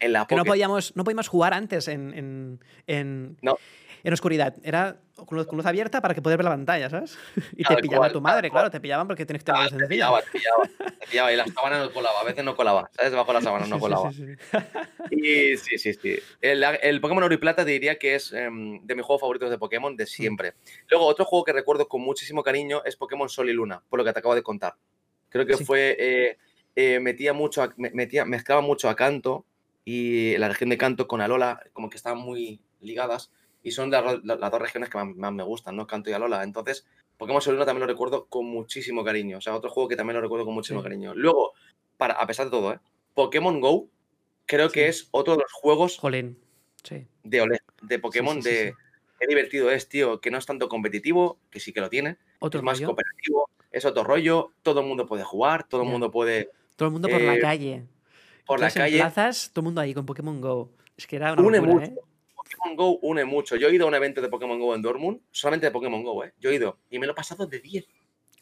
[0.00, 0.28] En la Pocket.
[0.28, 3.58] Que no podíamos, no podíamos jugar antes en, en, en, no
[4.02, 4.54] en oscuridad.
[4.62, 7.18] Era con luz, abierta para que poder ver la pantalla, ¿sabes?
[7.56, 10.22] Y te pillaba tu madre, claro, te pillaban porque tienes que tener ah, te pillaba,
[10.22, 10.62] te pillaba,
[11.00, 11.32] te pillaba.
[11.32, 13.10] Y la sábana no colaba, a veces no colaba, ¿sabes?
[13.10, 14.12] Debajo de la sábana no colaba.
[14.12, 15.16] Sí, sí, sí.
[15.16, 16.18] Y sí, sí, sí.
[16.40, 19.50] El, el, Pokémon Oro y Plata te diría que es em, de mis juegos favoritos
[19.50, 20.54] de Pokémon de siempre.
[20.88, 24.04] Luego, otro juego que recuerdo con muchísimo cariño es Pokémon Sol y Luna, por lo
[24.04, 24.74] que te acabo de contar.
[25.28, 25.96] Creo que fue.
[25.98, 26.38] Eh,
[26.76, 29.44] eh, metía mucho, metía, mezclaba mucho a Canto
[29.84, 33.30] y la región de Canto con Alola, como que estaban muy ligadas
[33.62, 35.86] y son las, dos regiones que más, me gustan, ¿no?
[35.86, 36.42] Canto y Alola.
[36.42, 36.86] Entonces,
[37.16, 39.38] Pokémon Sol también lo recuerdo con muchísimo cariño.
[39.38, 41.14] O sea, otro juego que también lo recuerdo con muchísimo cariño.
[41.14, 41.52] Luego,
[41.96, 42.80] para, a pesar de todo, ¿eh?
[43.14, 43.88] Pokémon Go
[44.46, 46.00] creo que es otro de los juegos
[47.22, 48.74] de OLED, de Pokémon, de
[49.18, 52.60] qué divertido es, tío, que no es tanto competitivo, que sí que lo tiene, ¿Otro
[52.60, 56.50] es más cooperativo, es otro rollo, todo el mundo puede jugar, todo el mundo puede...
[56.76, 57.84] Todo el mundo por la eh, calle.
[58.46, 58.98] Por la calle.
[58.98, 60.72] plazas, todo el mundo ahí con Pokémon Go.
[60.96, 61.94] Es que era una locura, ¿eh?
[62.60, 63.56] Pokémon Go une mucho.
[63.56, 66.24] Yo he ido a un evento de Pokémon Go en Dortmund, solamente de Pokémon Go,
[66.24, 66.34] ¿eh?
[66.38, 67.86] Yo he ido y me lo he pasado de 10.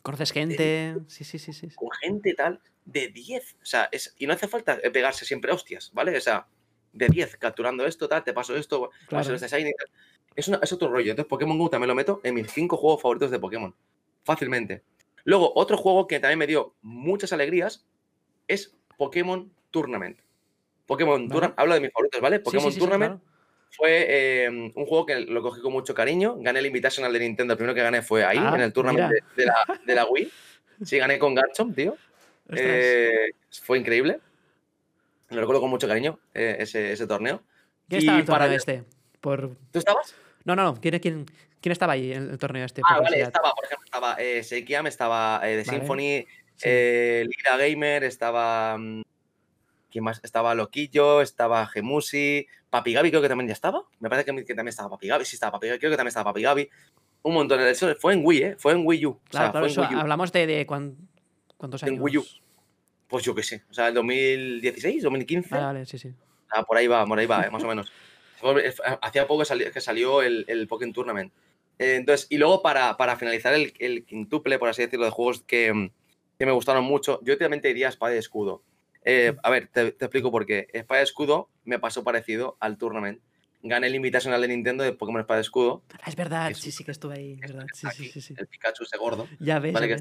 [0.03, 1.69] Conoces gente, sí, sí, sí, sí.
[1.75, 3.57] Con gente tal, de 10.
[3.62, 6.16] O sea, es, y no hace falta pegarse siempre hostias, ¿vale?
[6.16, 6.47] O sea,
[6.93, 9.35] de 10, capturando esto, tal, te paso esto, claro.
[9.35, 9.73] este shiny,
[10.35, 11.11] Es, es otro rollo.
[11.11, 13.75] Entonces, Pokémon Go también lo meto en mis 5 juegos favoritos de Pokémon.
[14.25, 14.83] Fácilmente.
[15.25, 17.87] Luego, otro juego que también me dio muchas alegrías
[18.47, 20.19] es Pokémon Tournament.
[20.87, 22.41] Pokémon Tournament, hablo de mis favoritos, ¿vale?
[22.41, 23.23] Pokémon Tournament
[23.71, 26.37] fue em, un juego que lo cogí con mucho cariño.
[26.39, 27.53] Gané el Invitational de Nintendo.
[27.53, 30.31] El primero que gané fue ahí, ah, en el tournament de, la, Wii.
[30.85, 31.97] Sí, gané con Garchomp, tío.
[32.51, 34.21] Eh, fue increíble.
[35.31, 37.43] Lo recuerdo con mucho cariño, eh, ese, torneo.
[37.89, 38.85] ¿Quién estaba en el torneo este?
[39.21, 39.57] Por...
[39.71, 40.14] ¿Tú estabas?
[40.45, 40.81] No, no, no.
[40.81, 41.27] ¿Quién, quién,
[41.61, 42.81] quién estaba ahí en el torneo este?
[42.89, 46.27] Ah, vale, estaba, por ejemplo, estaba eh, Seikiam, estaba eh, The Symphony,
[46.64, 48.79] Lira Gamer, estaba.
[48.79, 49.03] Mm,
[49.91, 50.21] ¿Quién más?
[50.23, 53.83] Estaba Loquillo, estaba Gemusi, Papi Gabi creo que también ya estaba.
[54.01, 55.25] Me parece que, también estaba Papi Gabi.
[55.25, 55.79] Sí, estaba Papi Gabi.
[55.79, 56.69] Creo que también estaba Papi Gabi.
[57.23, 57.61] Un montón.
[57.61, 58.57] Eso fue en Wii, ¿eh?
[58.59, 59.21] Fue en Wii U.
[59.31, 61.97] Claro, o sea, hablamos de, de cuántos años.
[61.97, 62.25] En Wii U.
[63.09, 63.64] Pues yo qué sé.
[63.71, 65.55] O sea, el 2016, 2015.
[65.55, 66.12] Vale, vale, sí, sí.
[66.51, 67.91] Ah, por ahí va, por ahí va, eh, más o menos.
[69.03, 71.33] Hacía poco que salió, el, el Pokémon Tournament.
[71.79, 75.43] Eh, entonces, y luego para, para finalizar el, el, quintuple, por así decirlo, de juegos
[75.43, 75.91] que,
[76.39, 78.62] que me gustaron mucho, yo últimamente diría Espada y Escudo.
[79.05, 80.68] Eh, a ver, te, explico por qué.
[80.72, 83.20] Espada Escudo me pasó parecido al tournament.
[83.62, 85.82] Gané el Invitational de Nintendo de Pokémon Espada Escudo.
[86.03, 87.36] Ah, es verdad, sí, sí que estuve ahí.
[87.36, 87.66] verdad.
[87.74, 89.28] Sí, sí, sí, El Pikachu ese gordo.
[89.40, 89.72] Ya ves.
[89.72, 89.96] Vale,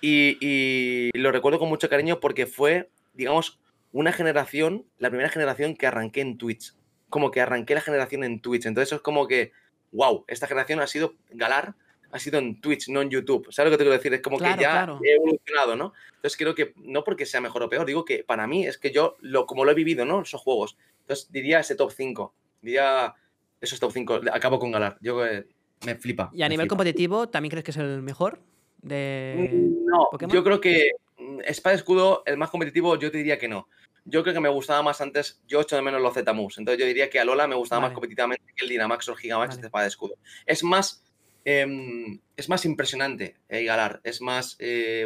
[0.00, 3.60] Y, y, lo recuerdo con mucho cariño porque fue, digamos,
[3.92, 6.74] una generación, la primera generación que arranqué en Twitch.
[7.08, 8.66] Como que arranqué la generación en Twitch.
[8.66, 9.52] Entonces es como que,
[9.90, 11.74] wow, esta generación ha sido Galar
[12.12, 13.48] ha sido en Twitch, no en YouTube.
[13.50, 14.14] ¿Sabes lo que te quiero decir?
[14.14, 15.92] Es como que ya he evolucionado, ¿no?
[16.16, 18.90] Entonces creo que no porque sea mejor o peor, digo que para mí es que
[18.90, 20.22] yo, lo, como lo he vivido, ¿no?
[20.22, 20.76] Esos juegos.
[21.02, 22.34] Entonces diría ese top 5.
[22.62, 23.14] Diría
[23.60, 24.20] esos top 5.
[24.32, 24.98] Acabo con Galar.
[25.00, 25.46] Yo eh,
[25.84, 26.30] me flipa.
[26.32, 28.40] ¿Y a nivel competitivo también crees que es el mejor?
[28.82, 33.38] De mm, no, yo creo que mm, Espada Escudo, el más competitivo, yo te diría
[33.38, 33.68] que no.
[34.04, 36.58] Yo creo que me gustaba más antes, yo echo de menos los Z-Moves.
[36.58, 39.18] Entonces yo diría que a Lola me gustaba más competitivamente que el Dynamax o el
[39.18, 40.14] Gigamax de Espada Escudo.
[40.46, 41.04] Es más
[41.44, 44.00] Em, es más impresionante eh, Galar.
[44.04, 44.56] Es más,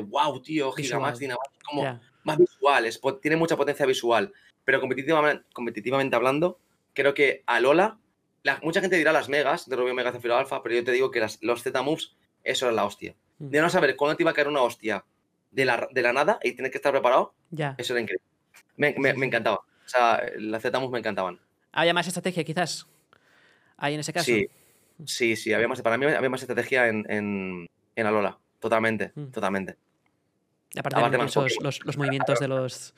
[0.06, 4.32] wow, eh, tío, Gigamax, Dynamax, como más visual, tiene mucha potencia visual.
[4.64, 6.58] Pero competitivamente, competitivamente hablando,
[6.94, 7.98] creo que a Lola,
[8.62, 11.20] mucha gente dirá las megas de Rubio Mega Zafiro Alpha, pero yo te digo que
[11.40, 13.14] los Z-Moves, eso era la hostia.
[13.38, 13.48] Mm.
[13.50, 15.04] De no saber cuándo te iba a caer una hostia
[15.50, 17.34] de la, de la nada y tienes que estar preparado,
[17.76, 18.24] eso era increíble.
[18.76, 19.56] Me, encantaba.
[19.56, 21.38] O sea, las Z-Moves me encantaban.
[21.72, 22.86] ¿Había más estrategia quizás?
[23.76, 24.26] Ahí en ese caso.
[24.26, 24.48] Sí,
[25.06, 29.26] Sí, sí, había más, para mí había más estrategia en, en, Alola, totalmente, mm.
[29.26, 29.76] totalmente.
[30.78, 32.94] aparte, los, movimientos de los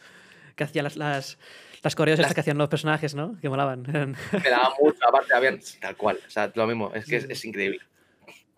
[0.54, 1.38] que hacía las, las,
[1.82, 3.38] las coreos estas que hacían los personajes, ¿no?
[3.40, 3.82] Que molaban.
[4.32, 7.80] Me daba mucho, aparte, habían, tal cual, o sea, lo mismo, es que es, increíble.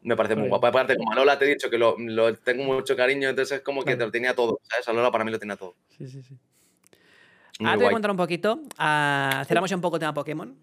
[0.02, 0.66] Me parece muy guapo.
[0.66, 3.64] Aparte, como a Lola te he dicho que lo, lo tengo mucho cariño, entonces es
[3.64, 4.88] como que te lo tenía todo, ¿sabes?
[4.88, 5.74] A Lola para mí lo tenía todo.
[5.96, 6.36] Sí, sí, sí.
[7.60, 8.62] Ahora te voy a contar un poquito.
[8.78, 10.56] Uh, cerramos ya un poco el tema Pokémon.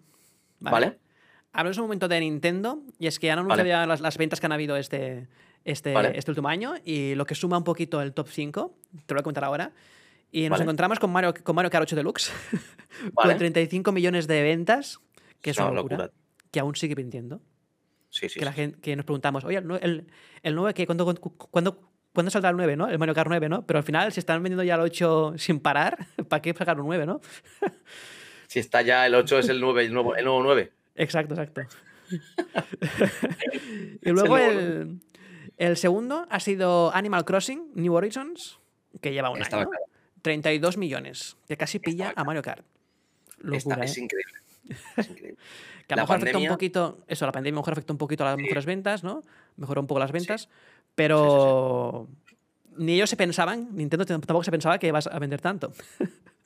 [0.60, 0.98] Vale.
[1.56, 4.46] Hablamos un momento de Nintendo y es que han anunciado ya las, las, ventas que
[4.46, 5.26] han habido este,
[5.64, 9.16] este, este último año y lo que suma un poquito el top 5, te lo
[9.16, 9.72] voy a contar ahora.
[10.30, 12.30] Y nos encontramos con Mario, con Mario Kart 8 Deluxe,
[13.14, 15.00] con 35 millones de ventas,
[15.40, 16.10] que es, una locura,
[16.50, 17.40] que aún sigue vendiendo.
[18.10, 20.06] Sí, sí, que, la gente, que nos preguntamos, oye, el,
[20.42, 21.06] el, 9, que ¿cuándo,
[21.50, 22.88] cuándo, ¿cuándo saldrá el 9, no?
[22.88, 23.66] El Mario Kart 9, ¿no?
[23.66, 26.86] Pero al final, si están vendiendo ya el 8 sin parar, ¿para qué sacar un
[26.86, 27.22] 9, no?
[28.46, 30.75] si está ya el 8 es el 9, el nuevo, el nuevo 9.
[30.96, 31.62] Exacto, exacto.
[34.02, 35.00] y luego el,
[35.56, 38.58] el, segundo ha sido Animal Crossing New Horizons,
[39.00, 39.68] que lleva un año.
[40.22, 42.66] 32 millones, que casi pilla a Mario Kart.
[43.38, 44.00] Locura, es, ¿eh?
[44.00, 44.40] increíble.
[44.96, 45.38] es increíble.
[45.86, 47.98] que a lo mejor afectó un poquito, eso, la pandemia a lo mejor afectó un
[47.98, 49.22] poquito a las mejores ventas, ¿no?
[49.56, 50.48] Mejoró un poco las ventas,
[50.96, 52.08] pero
[52.76, 55.72] ni ellos se pensaban, Nintendo tampoco se pensaba que ibas a vender tanto.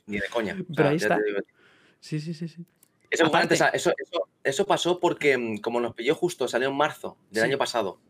[0.07, 0.57] Ni de coña.
[0.75, 1.19] pero ahí está.
[2.01, 2.67] Sí, sí, sí, sí.
[3.11, 3.31] Eso,
[3.73, 3.93] eso,
[4.45, 8.01] eso, pasó porque, mm, como nos pilló justo, salió en marzo del año pasado,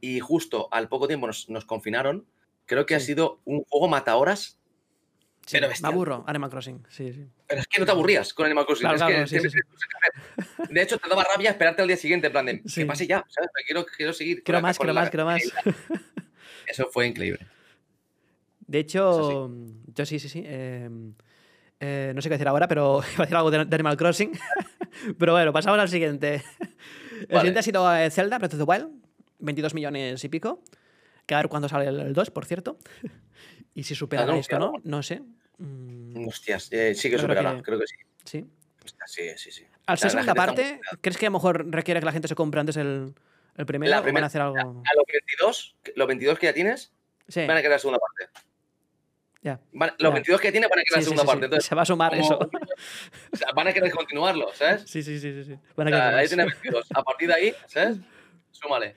[0.00, 2.26] y justo al poco tiempo nos, nos confinaron,
[2.64, 4.58] creo que ha sido un juego mata horas.
[5.46, 6.84] Sí, pero me aburro, Animal Crossing.
[6.88, 7.24] Sí, sí.
[7.46, 8.88] Pero es que no te aburrías con Animal Crossing.
[10.70, 13.24] de hecho, te daba rabia esperarte al día siguiente, en plan de que pase ya,
[13.28, 13.50] ¿sabes?
[13.64, 14.42] Quiero, quiero seguir.
[14.42, 15.42] Quiero más, quiero más, quiero más.
[16.66, 17.46] Eso fue increíble.
[18.66, 19.48] De hecho,
[19.94, 20.42] yo sí, sí, sí.
[20.44, 20.90] Eh,
[21.80, 24.32] eh, no sé qué decir ahora, pero iba a decir algo de, Animal Crossing.
[25.18, 26.42] pero bueno, pasamos al siguiente.
[27.28, 28.90] El siguiente ha sido eh, Zelda, Breath of the Wild,
[29.38, 30.62] 22 millones y pico.
[31.26, 32.78] Que a ver cuándo sale el 2, por cierto.
[33.74, 34.72] y si supera esto, ¿no?
[34.84, 35.22] No sé.
[35.58, 36.26] Mm.
[36.28, 37.96] Hostias, eh, sí que superará, creo que sí.
[38.24, 38.46] Sí.
[39.06, 39.66] sí, sí, sí.
[39.86, 42.60] Al ser segunda parte, ¿crees que a lo mejor requiere que la gente se compre
[42.60, 43.14] antes el,
[43.56, 43.90] el primero?
[43.90, 44.58] La van a hacer algo?
[44.58, 46.92] A los 22, los 22 que ya tienes,
[47.34, 48.45] van a quedar segunda parte
[49.98, 51.44] los 22 que tiene van a quedar en la segunda parte.
[51.46, 52.38] Entonces, se va a sumar eso.
[52.38, 54.82] O sea, van a querer continuarlo, ¿sabes?
[54.86, 55.44] Sí, sí, sí.
[55.44, 55.58] sí.
[55.76, 56.86] Van a ahí tienes 22.
[56.94, 57.98] A partir de ahí, ¿sabes?
[58.50, 58.94] Súmale.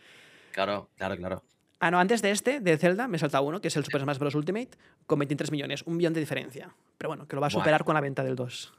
[0.51, 1.43] Claro, claro, claro.
[1.79, 4.17] Ah, no, antes de este, de Zelda, me salta uno, que es el Super Smash
[4.17, 4.35] Bros.
[4.35, 4.71] Ultimate,
[5.05, 6.75] con 23 millones, un millón de diferencia.
[6.97, 8.73] Pero bueno, que lo va a superar con la venta del 2.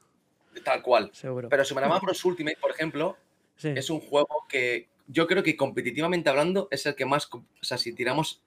[0.64, 1.10] Tal cual.
[1.14, 1.48] Seguro.
[1.48, 2.24] Pero Super Smash Bros.
[2.24, 3.16] Ultimate, por ejemplo,
[3.62, 7.28] es un juego que yo creo que competitivamente hablando es el que más.
[7.32, 8.42] O sea, si tiramos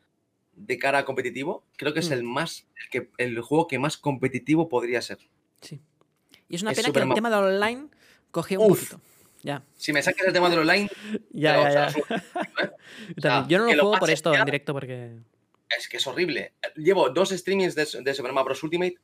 [0.55, 2.13] de cara a competitivo, creo que es mm.
[2.13, 5.19] el más el, que, el juego que más competitivo podría ser.
[5.61, 5.81] Sí.
[6.49, 7.87] Y es una pena que el tema del online
[8.31, 8.99] coge un poquito.
[9.41, 9.61] Ya.
[9.75, 10.89] Si me saques el tema del online,
[11.31, 11.93] ya, ya,
[13.17, 13.45] ya.
[13.47, 15.17] yo no lo juego por esto en directo porque.
[15.77, 16.53] Es que es horrible.
[16.77, 18.63] Llevo dos streamings de, de Super Mario Bros.
[18.63, 18.95] Ultimate.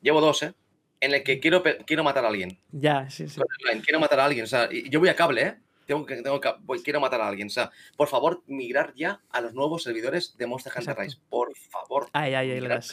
[0.00, 0.54] Llevo dos, ¿eh?
[1.00, 1.40] En el que mm.
[1.40, 2.60] quiero, quiero matar a alguien.
[2.70, 3.40] Ya, sí, sí.
[3.82, 4.44] Quiero matar a alguien.
[4.44, 5.58] O sea, yo voy a cable, ¿eh?
[5.88, 6.52] Tengo que, tengo que
[6.84, 7.48] quiero matar a alguien.
[7.48, 11.18] O sea, por favor, migrar ya a los nuevos servidores de Monster Hunter Rise.
[11.30, 12.08] Por favor.
[12.12, 12.86] Ay, ay, ay, migrarlo,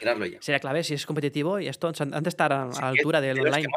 [0.00, 0.38] migrarlo ya.
[0.40, 3.68] Sería clave si es competitivo y esto antes de estar a, la altura del online.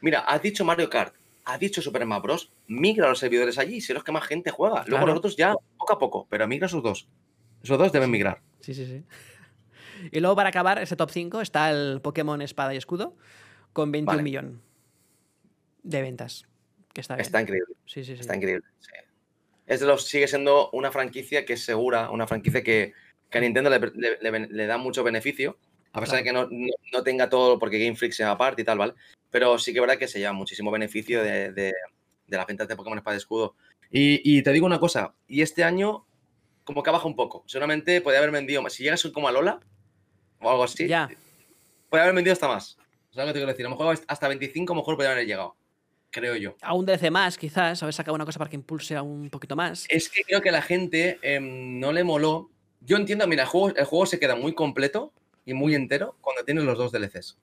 [0.00, 1.14] Mira, has dicho Mario Kart,
[1.44, 2.52] has dicho Super Mario Bros.
[2.66, 4.84] Migra los servidores allí, si los que más gente juega.
[4.88, 7.08] Luego los otros ya poco a poco, pero migra esos dos.
[7.62, 8.42] Esos dos deben migrar.
[8.60, 9.04] Sí, sí, sí.
[10.10, 13.14] Y luego para acabar ese top 5 está el Pokémon Espada y Escudo
[13.72, 14.54] con 21 millones
[15.84, 16.48] de ventas
[17.00, 17.74] está, increíble.
[17.86, 18.64] Está increíble.
[19.66, 22.92] Es de los, sigue siendo una franquicia que es segura, una franquicia que,
[23.30, 25.58] a Nintendo le, da mucho beneficio,
[25.92, 26.48] a pesar de que no,
[27.02, 28.94] tenga todo, porque Game Freak se aparte y tal, ¿vale?
[29.30, 31.72] Pero sí que es verdad que se lleva muchísimo beneficio de, de,
[32.28, 33.54] las ventas de Pokémon Espada y Escudo.
[33.90, 36.06] Y, te digo una cosa, y este año
[36.64, 37.44] como que ha bajado un poco.
[37.46, 38.72] Seguramente puede haber vendido más.
[38.72, 39.60] Si llegas como a Lola
[40.40, 41.08] o algo así, ya.
[41.90, 42.78] puede haber vendido hasta más.
[43.10, 43.66] ¿Sabes lo que te quiero decir?
[43.66, 45.56] A lo mejor hasta 25 a lo mejor puede haber llegado
[46.12, 46.54] creo yo.
[46.62, 49.56] A un DLC más, quizás, haber sacado una cosa para que impulse a un poquito
[49.56, 49.86] más.
[49.88, 52.50] Es que creo que a la gente em, no le moló.
[52.80, 55.12] Yo entiendo, mira, el juego, el juego se queda muy completo
[55.44, 57.38] y muy entero cuando tienes los dos DLCs.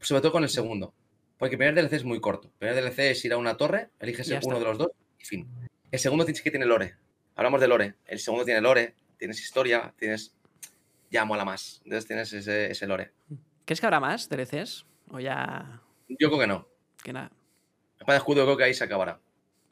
[0.00, 0.94] Sobre todo con el segundo.
[1.38, 2.48] Porque el primer DLC es muy corto.
[2.48, 4.88] El primer DLC es ir a una torre, eliges uno de los dos
[5.18, 5.46] y fin.
[5.90, 6.94] El segundo tienes que tiene lore.
[7.34, 7.94] Hablamos de lore.
[8.06, 10.32] El segundo tiene lore, tienes historia, tienes.
[11.10, 11.80] Ya mola más.
[11.84, 13.12] Entonces tienes ese, ese lore.
[13.64, 14.86] ¿Crees que habrá más DLCs?
[15.10, 15.82] ¿O ya.?
[16.08, 16.68] Yo creo que no.
[17.02, 17.30] Que nada.
[17.98, 19.18] Espada escudo creo que ahí se acabará.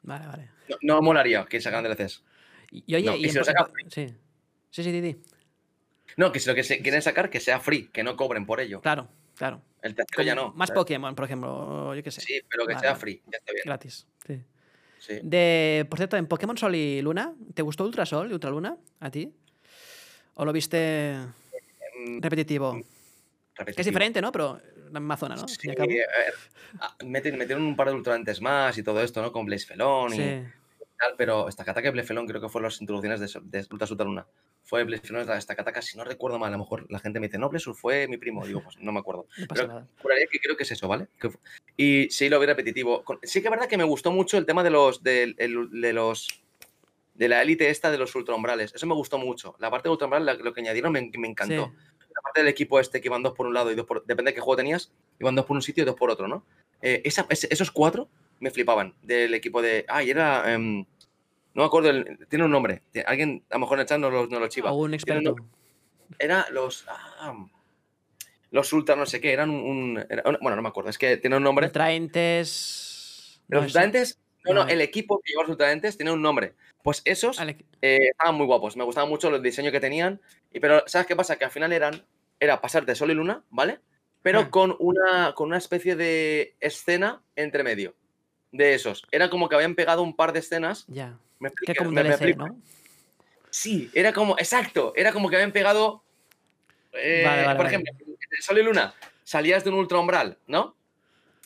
[0.03, 0.49] Vale, vale.
[0.81, 2.23] No, molaría que sacaran DLCs.
[2.71, 4.13] Y, oye, y, si lo sacan Sí.
[4.69, 5.15] Sí, sí, Didi.
[6.17, 8.59] No, que si lo que se quieren sacar, que sea free, que no cobren por
[8.59, 8.81] ello.
[8.81, 9.61] Claro, claro.
[9.81, 10.51] El tercero ya no.
[10.53, 12.21] Más Pokémon, por ejemplo, yo qué sé.
[12.21, 13.63] Sí, pero que sea free, ya está bien.
[13.65, 14.41] Gratis, sí.
[14.99, 15.19] sí.
[15.23, 18.77] De, por cierto, en Pokémon Sol y Luna, ¿te gustó Ultra Sol y Ultra Luna
[18.99, 19.31] a ti?
[20.33, 22.73] ¿O lo viste em, repetitivo?
[22.73, 23.79] repetitivo.
[23.79, 24.31] Es diferente, ¿no?
[24.31, 24.59] Pero
[24.91, 25.47] la misma zona, ¿no?
[25.47, 29.31] Sí, a ver, metieron un par de ultraantes más y todo esto, ¿no?
[29.31, 30.43] Con Blaze Felon y Sí.
[30.97, 33.87] tal, pero esta Kataka y Blaze Felon creo que fueron las introducciones de, de Ultra
[33.87, 34.25] Sutra Luna.
[34.63, 37.27] Fue Blaze Felon esta Kataka, si no recuerdo mal, a lo mejor la gente me
[37.27, 38.45] dice, no, Blaze fue mi primo.
[38.45, 39.27] Digo, pues no me acuerdo.
[39.37, 39.87] No pasa Pero nada.
[40.01, 41.07] juraría que creo que es eso, ¿vale?
[41.19, 41.29] Que
[41.77, 43.03] y sí lo vi repetitivo.
[43.03, 45.69] Con- Sí que es verdad que me gustó mucho el tema de los de, el-
[45.81, 46.41] de los
[47.13, 48.73] de la élite esta de los ultraumbrales.
[48.75, 49.55] Eso me gustó mucho.
[49.59, 51.67] La parte de ultraumbral, lo que añadieron me, me encantó.
[51.67, 51.94] Sí.
[52.15, 54.05] La parte del equipo este que iban dos por un lado y dos por...
[54.05, 56.43] Depende de qué juego tenías, iban dos por un sitio y dos por otro, ¿no?
[56.81, 58.07] Eh, esa- esos cuatro
[58.39, 59.85] me flipaban del equipo de...
[59.87, 60.51] Ah, y era...
[60.53, 60.85] em,
[61.53, 62.81] no me acuerdo, el- tiene un nombre.
[63.05, 64.71] Alguien, a lo mejor en el chat no lo, no lo chiva.
[64.73, 65.35] Un experto.
[66.19, 66.85] era los.
[66.89, 67.45] ah,
[68.51, 69.63] los ultra no sé qué, eran un.
[69.97, 71.67] un- era un- bueno, no me acuerdo, es que tiene un nombre.
[71.67, 73.41] Ultraentes.
[73.47, 74.24] Los no.
[74.45, 74.69] No, no, no.
[74.69, 76.53] el equipo que lleva los ultraentes tiene un nombre.
[76.83, 80.21] Pues esos eh, estaban muy guapos, me gustaba mucho el diseño que tenían.
[80.53, 81.35] Y, pero, ¿sabes qué pasa?
[81.37, 82.05] Que al final eran.
[82.39, 83.79] Era pasar de sol y luna, ¿vale?
[84.21, 84.49] Pero Ah.
[84.49, 87.95] con, una, con una especie de escena entre medio.
[88.51, 89.05] De esos.
[89.11, 90.85] Era como que habían pegado un par de escenas.
[90.87, 91.17] Ya.
[91.39, 92.47] Me Que explico, como un me- me DLC, explico.
[92.47, 92.59] ¿no?
[93.49, 96.03] Sí, era como, exacto, era como que habían pegado.
[96.93, 97.69] eh, Vale, vale, por vale.
[97.83, 97.93] ejemplo,
[98.37, 98.93] en Sol y Luna,
[99.23, 100.75] salías de un ultra umbral, ¿no?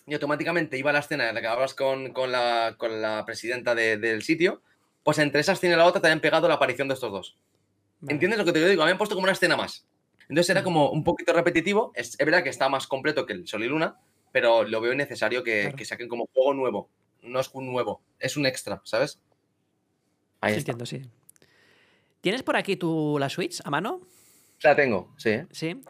[0.10, 3.24] Y automáticamente iba a la escena en la que hablabas con, con la, con la
[3.26, 4.62] presidenta de- del sitio.
[5.04, 7.38] Pues entre esa escena y la otra te habían pegado la aparición de estos dos.
[8.02, 8.14] Vale.
[8.14, 8.82] ¿Entiendes lo que te digo?
[8.82, 9.86] Habían puesto como una escena más.
[10.28, 10.64] Entonces era Mm.
[10.64, 11.92] como un poquito repetitivo.
[11.96, 13.98] Es, es verdad que está más completo que el Sol y Luna,
[14.32, 15.76] pero lo veo innecesario que, Claro.
[15.76, 16.90] que saquen como juego nuevo.
[17.22, 19.20] No es un nuevo, es un extra, ¿sabes?
[20.42, 20.72] Ahí Sí, está.
[20.72, 21.02] entiendo, sí.
[22.22, 24.02] ¿Tienes por aquí tu, la Switch a mano?
[24.62, 25.42] La tengo, sí.
[25.52, 25.82] Sí.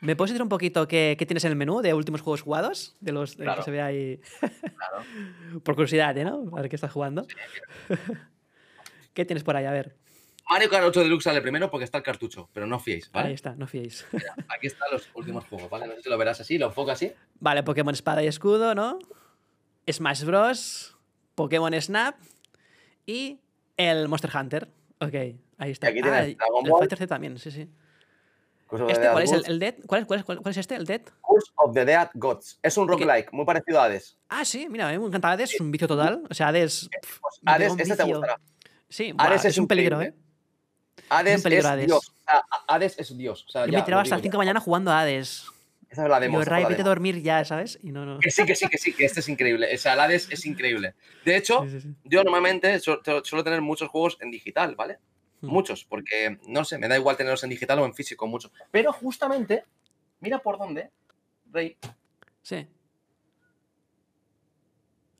[0.00, 2.96] ¿Me puedes decir un poquito qué, qué tienes en el menú de últimos juegos jugados?
[3.00, 3.60] De los de Claro.
[3.60, 4.20] que se ve ahí.
[4.40, 5.04] Claro.
[5.64, 6.24] Por curiosidad, ¿eh?
[6.24, 6.44] ¿no?
[6.56, 7.26] A ver qué estás jugando.
[9.14, 9.64] ¿Qué tienes por ahí?
[9.64, 9.96] A ver.
[10.48, 13.34] Mario Kart 8 Deluxe sale primero porque está el cartucho, pero no fiéis, Ahí ¿vale?
[13.34, 14.06] está, no fiéis.
[14.12, 15.86] Mira, aquí están los últimos juegos, ¿vale?
[15.86, 17.12] No sé si lo verás así, lo enfoco así.
[17.40, 18.98] Vale, Pokémon Espada y Escudo, ¿no?
[19.90, 20.96] Smash Bros.
[21.34, 22.16] Pokémon Snap
[23.06, 23.40] y
[23.76, 24.68] el Monster Hunter.
[25.00, 25.14] Ok,
[25.58, 25.88] ahí está.
[25.88, 26.80] Y aquí tienes y Dragon el Ball.
[26.80, 27.68] Fighter Z también, sí, sí.
[28.70, 29.32] ¿Este cuál es?
[29.32, 29.74] ¿El, el Dead?
[29.86, 30.74] ¿Cuál, es- cuál, es- cuál- cuál es este?
[30.74, 31.00] ¿El Dead?
[31.20, 32.58] Curse of the Dead Gods.
[32.62, 34.18] Es un roguelike, muy parecido a Hades.
[34.28, 36.22] Ah, sí, mira, a mí me encanta Hades, es un vicio total.
[36.28, 36.88] O sea, Hades.
[36.90, 38.40] pf, Pues me Hades, un este te gustará.
[38.88, 40.06] Sí, Hades es, es un peligro, ¿eh?
[40.06, 40.28] increíble.
[41.10, 41.86] Hades es, peligro, Hades.
[41.86, 42.08] Dios.
[42.08, 43.44] O sea, Hades es Dios.
[43.48, 45.00] O sea, Yo ya, me tiraba hasta las digo 5 de la mañana jugando a
[45.00, 45.46] Hades.
[45.90, 46.38] Esa es la demo.
[46.40, 47.78] yo, Ray, vete a dormir ya, ¿sabes?
[47.82, 48.18] Y no, no.
[48.18, 49.74] Que sí, que sí, que sí, que este es increíble.
[49.74, 50.94] O sea, el Hades es increíble.
[51.24, 51.94] De hecho, Sí, sí, sí.
[52.04, 54.98] yo normalmente su- su- suelo tener muchos juegos en digital, ¿vale?
[55.40, 55.46] Hmm.
[55.48, 58.50] Muchos, porque no sé, me da igual tenerlos en digital o en físico, muchos.
[58.70, 59.64] Pero justamente,
[60.20, 60.90] mira por dónde,
[61.52, 61.76] Rey.
[62.42, 62.66] Sí.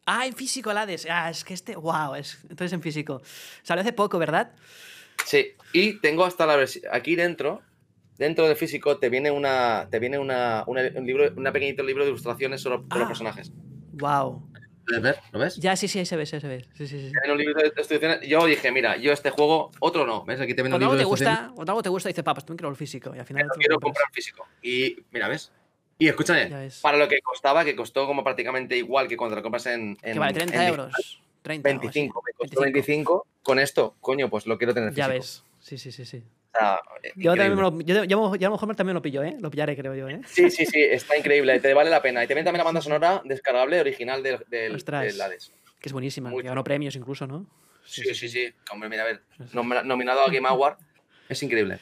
[0.07, 1.07] Ah, en físico Hades.
[1.11, 1.77] Ah, es que este.
[1.77, 2.39] Wow, es...
[2.49, 3.21] entonces en físico.
[3.63, 4.53] Salió hace poco, ¿verdad?
[5.27, 6.85] Sí, y tengo hasta la versión.
[6.91, 7.61] Aquí dentro,
[8.17, 9.87] dentro del físico, te viene una.
[9.91, 13.07] Te viene una, una- un libro, una pequeñito libro de ilustraciones sobre los Ah.
[13.07, 13.53] personajes.
[13.93, 14.48] Wow.
[14.89, 15.17] ¿Puedes ver?
[15.33, 15.57] ¿Lo ves?
[15.57, 16.65] Ya, sí, sí, ahí se ve, se ve.
[16.75, 17.13] Sí, sí, sí.
[17.13, 18.21] Tiene un libro de instrucciones.
[18.27, 20.25] Yo dije, mira, yo este juego, otro no.
[20.25, 20.41] ¿Ves?
[20.41, 21.39] Aquí te viene un libro algo de te instrucciones.
[21.41, 23.13] gusta, cuando algo te gusta, dices, papá, pues también quiero el físico.
[23.15, 23.43] Y al final.
[23.45, 24.03] Pero quiero compras.
[24.05, 24.47] comprar físico.
[24.63, 25.53] Y mira, ¿ves?
[25.99, 29.67] Y escúchame, para lo que costaba, que costó como prácticamente igual que cuando lo compras
[29.67, 29.99] en.
[30.03, 31.21] en Que vale 30 en euros.
[31.43, 31.79] 30 o así.
[31.81, 33.27] 25, me costó 25.
[33.43, 35.07] Con esto, coño, pues lo quiero tener físico.
[35.09, 35.45] Ya ves.
[35.61, 36.23] Sí, sí, sí, sí.
[37.03, 37.95] Eh, Yo, también me increíble.
[37.95, 39.37] lo, yo, yo, yo a lo mejor también lo pillo, ¿eh?
[39.41, 40.21] Lo pillaré, creo yo, ¿eh?
[40.27, 42.23] Sí, sí, sí, está increíble, te vale la pena.
[42.25, 45.05] Y te viene también la banda sonora descargable original del, del, Ostras.
[45.05, 45.53] del Hades.
[45.81, 46.31] Que es buenísima.
[46.31, 47.47] Muy que ganó premios incluso, ¿no?
[47.85, 49.57] Sí, sí, sí, Hombre, mira, a ver, Sí, sí.
[49.57, 50.77] nomina- nominado a Game Award,
[51.29, 51.79] es increíble.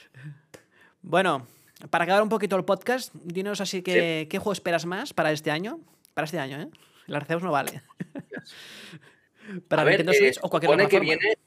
[1.03, 1.47] Bueno,
[1.91, 5.51] para acabar un poquito el podcast, dinos así que qué juego esperas más para este
[5.51, 5.81] año.
[6.15, 6.69] Para este año, ¿eh?
[7.09, 7.83] El Arceus no vale.
[9.69, 11.39] para a ver, Nintendo eh, Switch se o cualquier otra que viene,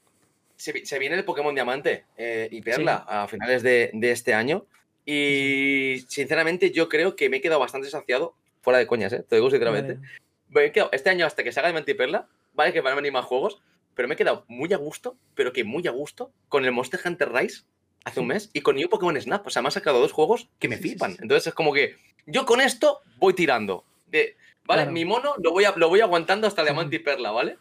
[0.60, 4.34] se, vi- se viene el Pokémon Diamante eh, y Perla a finales de, de este
[4.34, 4.66] año.
[5.06, 9.24] Y sinceramente yo creo que me he quedado bastante saciado, fuera de coñas, ¿eh?
[9.28, 9.94] te digo sinceramente.
[9.94, 10.08] Vale.
[10.48, 12.96] Me he quedado- este año hasta que salga Diamante y Perla, vale que van a
[12.96, 13.60] venir más juegos,
[13.94, 17.00] pero me he quedado muy a gusto, pero que muy a gusto, con el Monster
[17.04, 17.62] Hunter Rise
[18.04, 19.46] hace un mes y con New Pokémon Snap.
[19.46, 21.16] O sea, me ha sacado dos juegos que me flipan.
[21.20, 21.96] Entonces es como que
[22.26, 23.84] yo con esto voy tirando.
[24.06, 24.82] De, ¿Vale?
[24.82, 24.92] Claro.
[24.92, 27.58] Mi mono lo voy, a, lo voy aguantando hasta Diamante y Perla, ¿vale?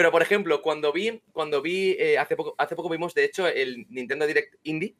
[0.00, 3.46] Pero, por ejemplo, cuando vi, cuando vi eh, hace, poco, hace poco vimos, de hecho,
[3.46, 4.94] el Nintendo Direct Indie,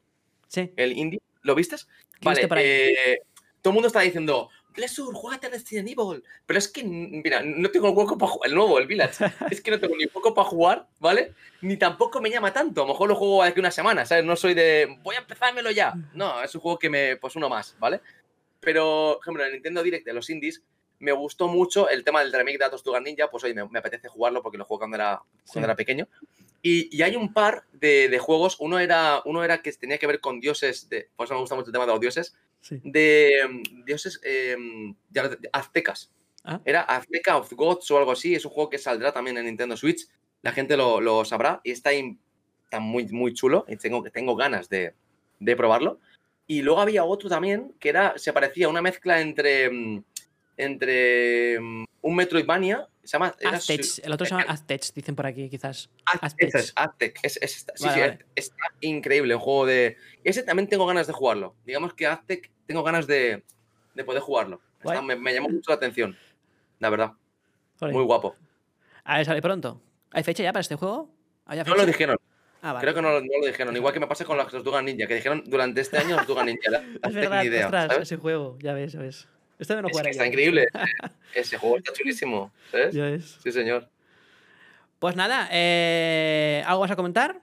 [0.47, 0.71] Sí.
[0.75, 2.63] el Indie, ¿lo Vale, viste ahí?
[2.63, 3.21] eh,
[3.63, 6.23] todo el mundo está diciendo, Blessur, juégate a Resident Evil.
[6.45, 9.25] Pero es que, mira, no tengo el hueco para jugar, el nuevo, el Village.
[9.49, 11.33] es que no tengo ni hueco para jugar, ¿vale?
[11.61, 12.83] Ni tampoco me llama tanto.
[12.83, 14.23] A lo mejor lo juego aquí una semana, ¿sabes?
[14.23, 15.95] No soy de, voy a empezármelo ya.
[16.13, 18.01] No, es un juego que me, pues uno más, ¿vale?
[18.59, 20.61] Pero, por ejemplo, en el Nintendo Direct de los indies,
[21.01, 23.79] me gustó mucho el tema del remake de Atos Tugan Ninja, pues hoy me, me
[23.79, 25.59] apetece jugarlo porque lo jugué cuando era, cuando Sí.
[25.59, 26.07] era pequeño.
[26.61, 30.05] Y, y hay un par de, de juegos, uno era, uno era que tenía que
[30.07, 32.35] ver con dioses, de, por eso me gusta mucho el tema de los dioses,
[32.69, 34.95] de mm, dioses em,
[35.51, 36.11] aztecas.
[36.43, 36.61] Ah.
[36.65, 38.35] Era Azteca of Gods o algo así.
[38.35, 40.07] Es un juego que saldrá también en Nintendo Switch.
[40.41, 44.93] La gente lo, sabrá y está, está, muy, muy chulo y tengo, tengo ganas de,
[45.39, 45.99] de probarlo.
[46.47, 50.03] Y luego había otro también que era, se parecía una mezcla entre, mm,
[50.57, 52.87] entre mm, un Metroidvania.
[53.03, 53.35] Se llama.
[53.39, 55.89] el otro se llama Aztec, dicen por aquí, quizás.
[56.05, 56.53] Aztec.
[56.75, 57.19] Aztec.
[57.23, 57.99] Es, sí, sí,
[58.35, 59.35] está increíble.
[59.35, 59.97] Un juego de.
[60.23, 61.55] Ese también tengo ganas de jugarlo.
[61.65, 63.43] Digamos que Aztec tengo ganas de,
[63.95, 64.61] de poder jugarlo.
[65.03, 66.17] me, me, llamó mucho la atención.
[66.79, 67.13] La verdad.
[67.81, 68.35] Muy guapo.
[69.03, 69.81] A ver, sale pronto.
[70.11, 71.09] ¿Hay fecha ya para este juego?
[71.47, 72.17] No lo dijeron.
[72.61, 73.75] Ah, Creo que no, lo dijeron.
[73.75, 76.69] Igual que me pasa con las Tortugas Ninja, que dijeron durante este año Tortugas Ninja.
[77.03, 79.27] es verdad, idea, ese juego, ya ves, ya ves.
[79.61, 80.67] Esto de no jugar Está increíble.
[81.35, 82.51] ese juego está chulísimo.
[82.71, 82.95] ¿sabes?
[82.95, 83.19] Ya.
[83.19, 83.87] Sí, señor.
[84.97, 87.39] Pues nada, eh, ¿algo vas a comentar?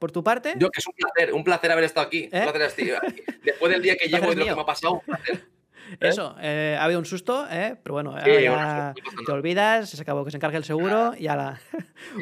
[0.00, 0.54] ¿Por tu parte?
[0.56, 2.28] Yo, que es un placer, un placer haber estado aquí.
[2.32, 2.42] Un ¿Eh?
[2.42, 3.22] placer estar aquí.
[3.44, 5.36] Después del día que llevo y de lo que me ha pasado, un placer.
[5.36, 5.96] ¿Eh?
[6.00, 7.76] Eso, eh, ha habido un susto, ¿eh?
[7.80, 8.94] pero bueno, ya
[9.26, 11.60] te olvidas, se acabó que se encargue el seguro y la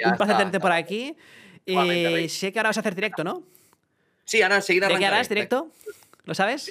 [0.04, 1.16] un placer tenerte por aquí.
[1.64, 3.44] Y sé que ahora vas a hacer directo, ¿no?
[4.24, 4.88] Sí, ahora enseguida.
[4.88, 5.70] ¿De qué harás directo?
[6.28, 6.70] ¿Lo sabes?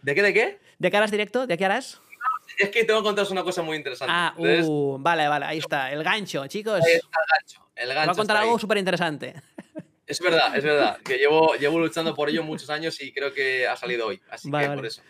[0.00, 0.58] ¿De qué, de qué?
[0.78, 1.46] ¿De qué harás directo?
[1.46, 2.00] ¿De qué harás?
[2.56, 4.10] Es que tengo que contaros una cosa muy interesante.
[4.10, 5.92] Ah, uh, vale, vale, ahí está.
[5.92, 6.80] El gancho, chicos.
[6.86, 7.68] el gancho.
[7.76, 8.06] El gancho.
[8.06, 9.34] Va a contar algo súper interesante.
[10.06, 10.96] Es verdad, es verdad.
[11.04, 14.22] Que llevo, llevo luchando por ello muchos años y creo que ha salido hoy.
[14.30, 15.02] Así que por eso.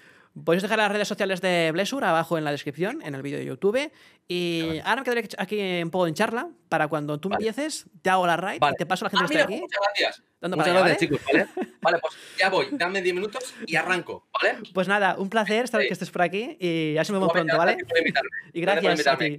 [0.45, 3.45] Podéis dejar las redes sociales de Blessur abajo en la descripción, en el vídeo de
[3.45, 3.93] YouTube.
[4.27, 8.27] Y ahora me quedaré aquí un poco en charla para cuando tú empieces, te hago
[8.27, 9.61] la raid te paso a la gente ah, que está aquí.
[9.61, 10.23] Muchas gracias.
[10.41, 11.47] Muchas gracias, chicos, ¿vale?
[11.83, 14.59] vale, pues ya voy, dame 10 minutos y arranco, ¿vale?
[14.73, 17.77] Pues nada, un placer estar que estés por aquí y ya me vemos pronto, ¿vale?
[18.53, 19.37] Y gracias a ti.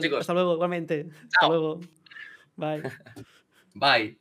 [0.00, 0.20] chicos.
[0.20, 1.06] Hasta luego, igualmente.
[1.32, 1.80] Hasta luego.
[2.56, 2.82] Bye.
[3.74, 4.18] Bye.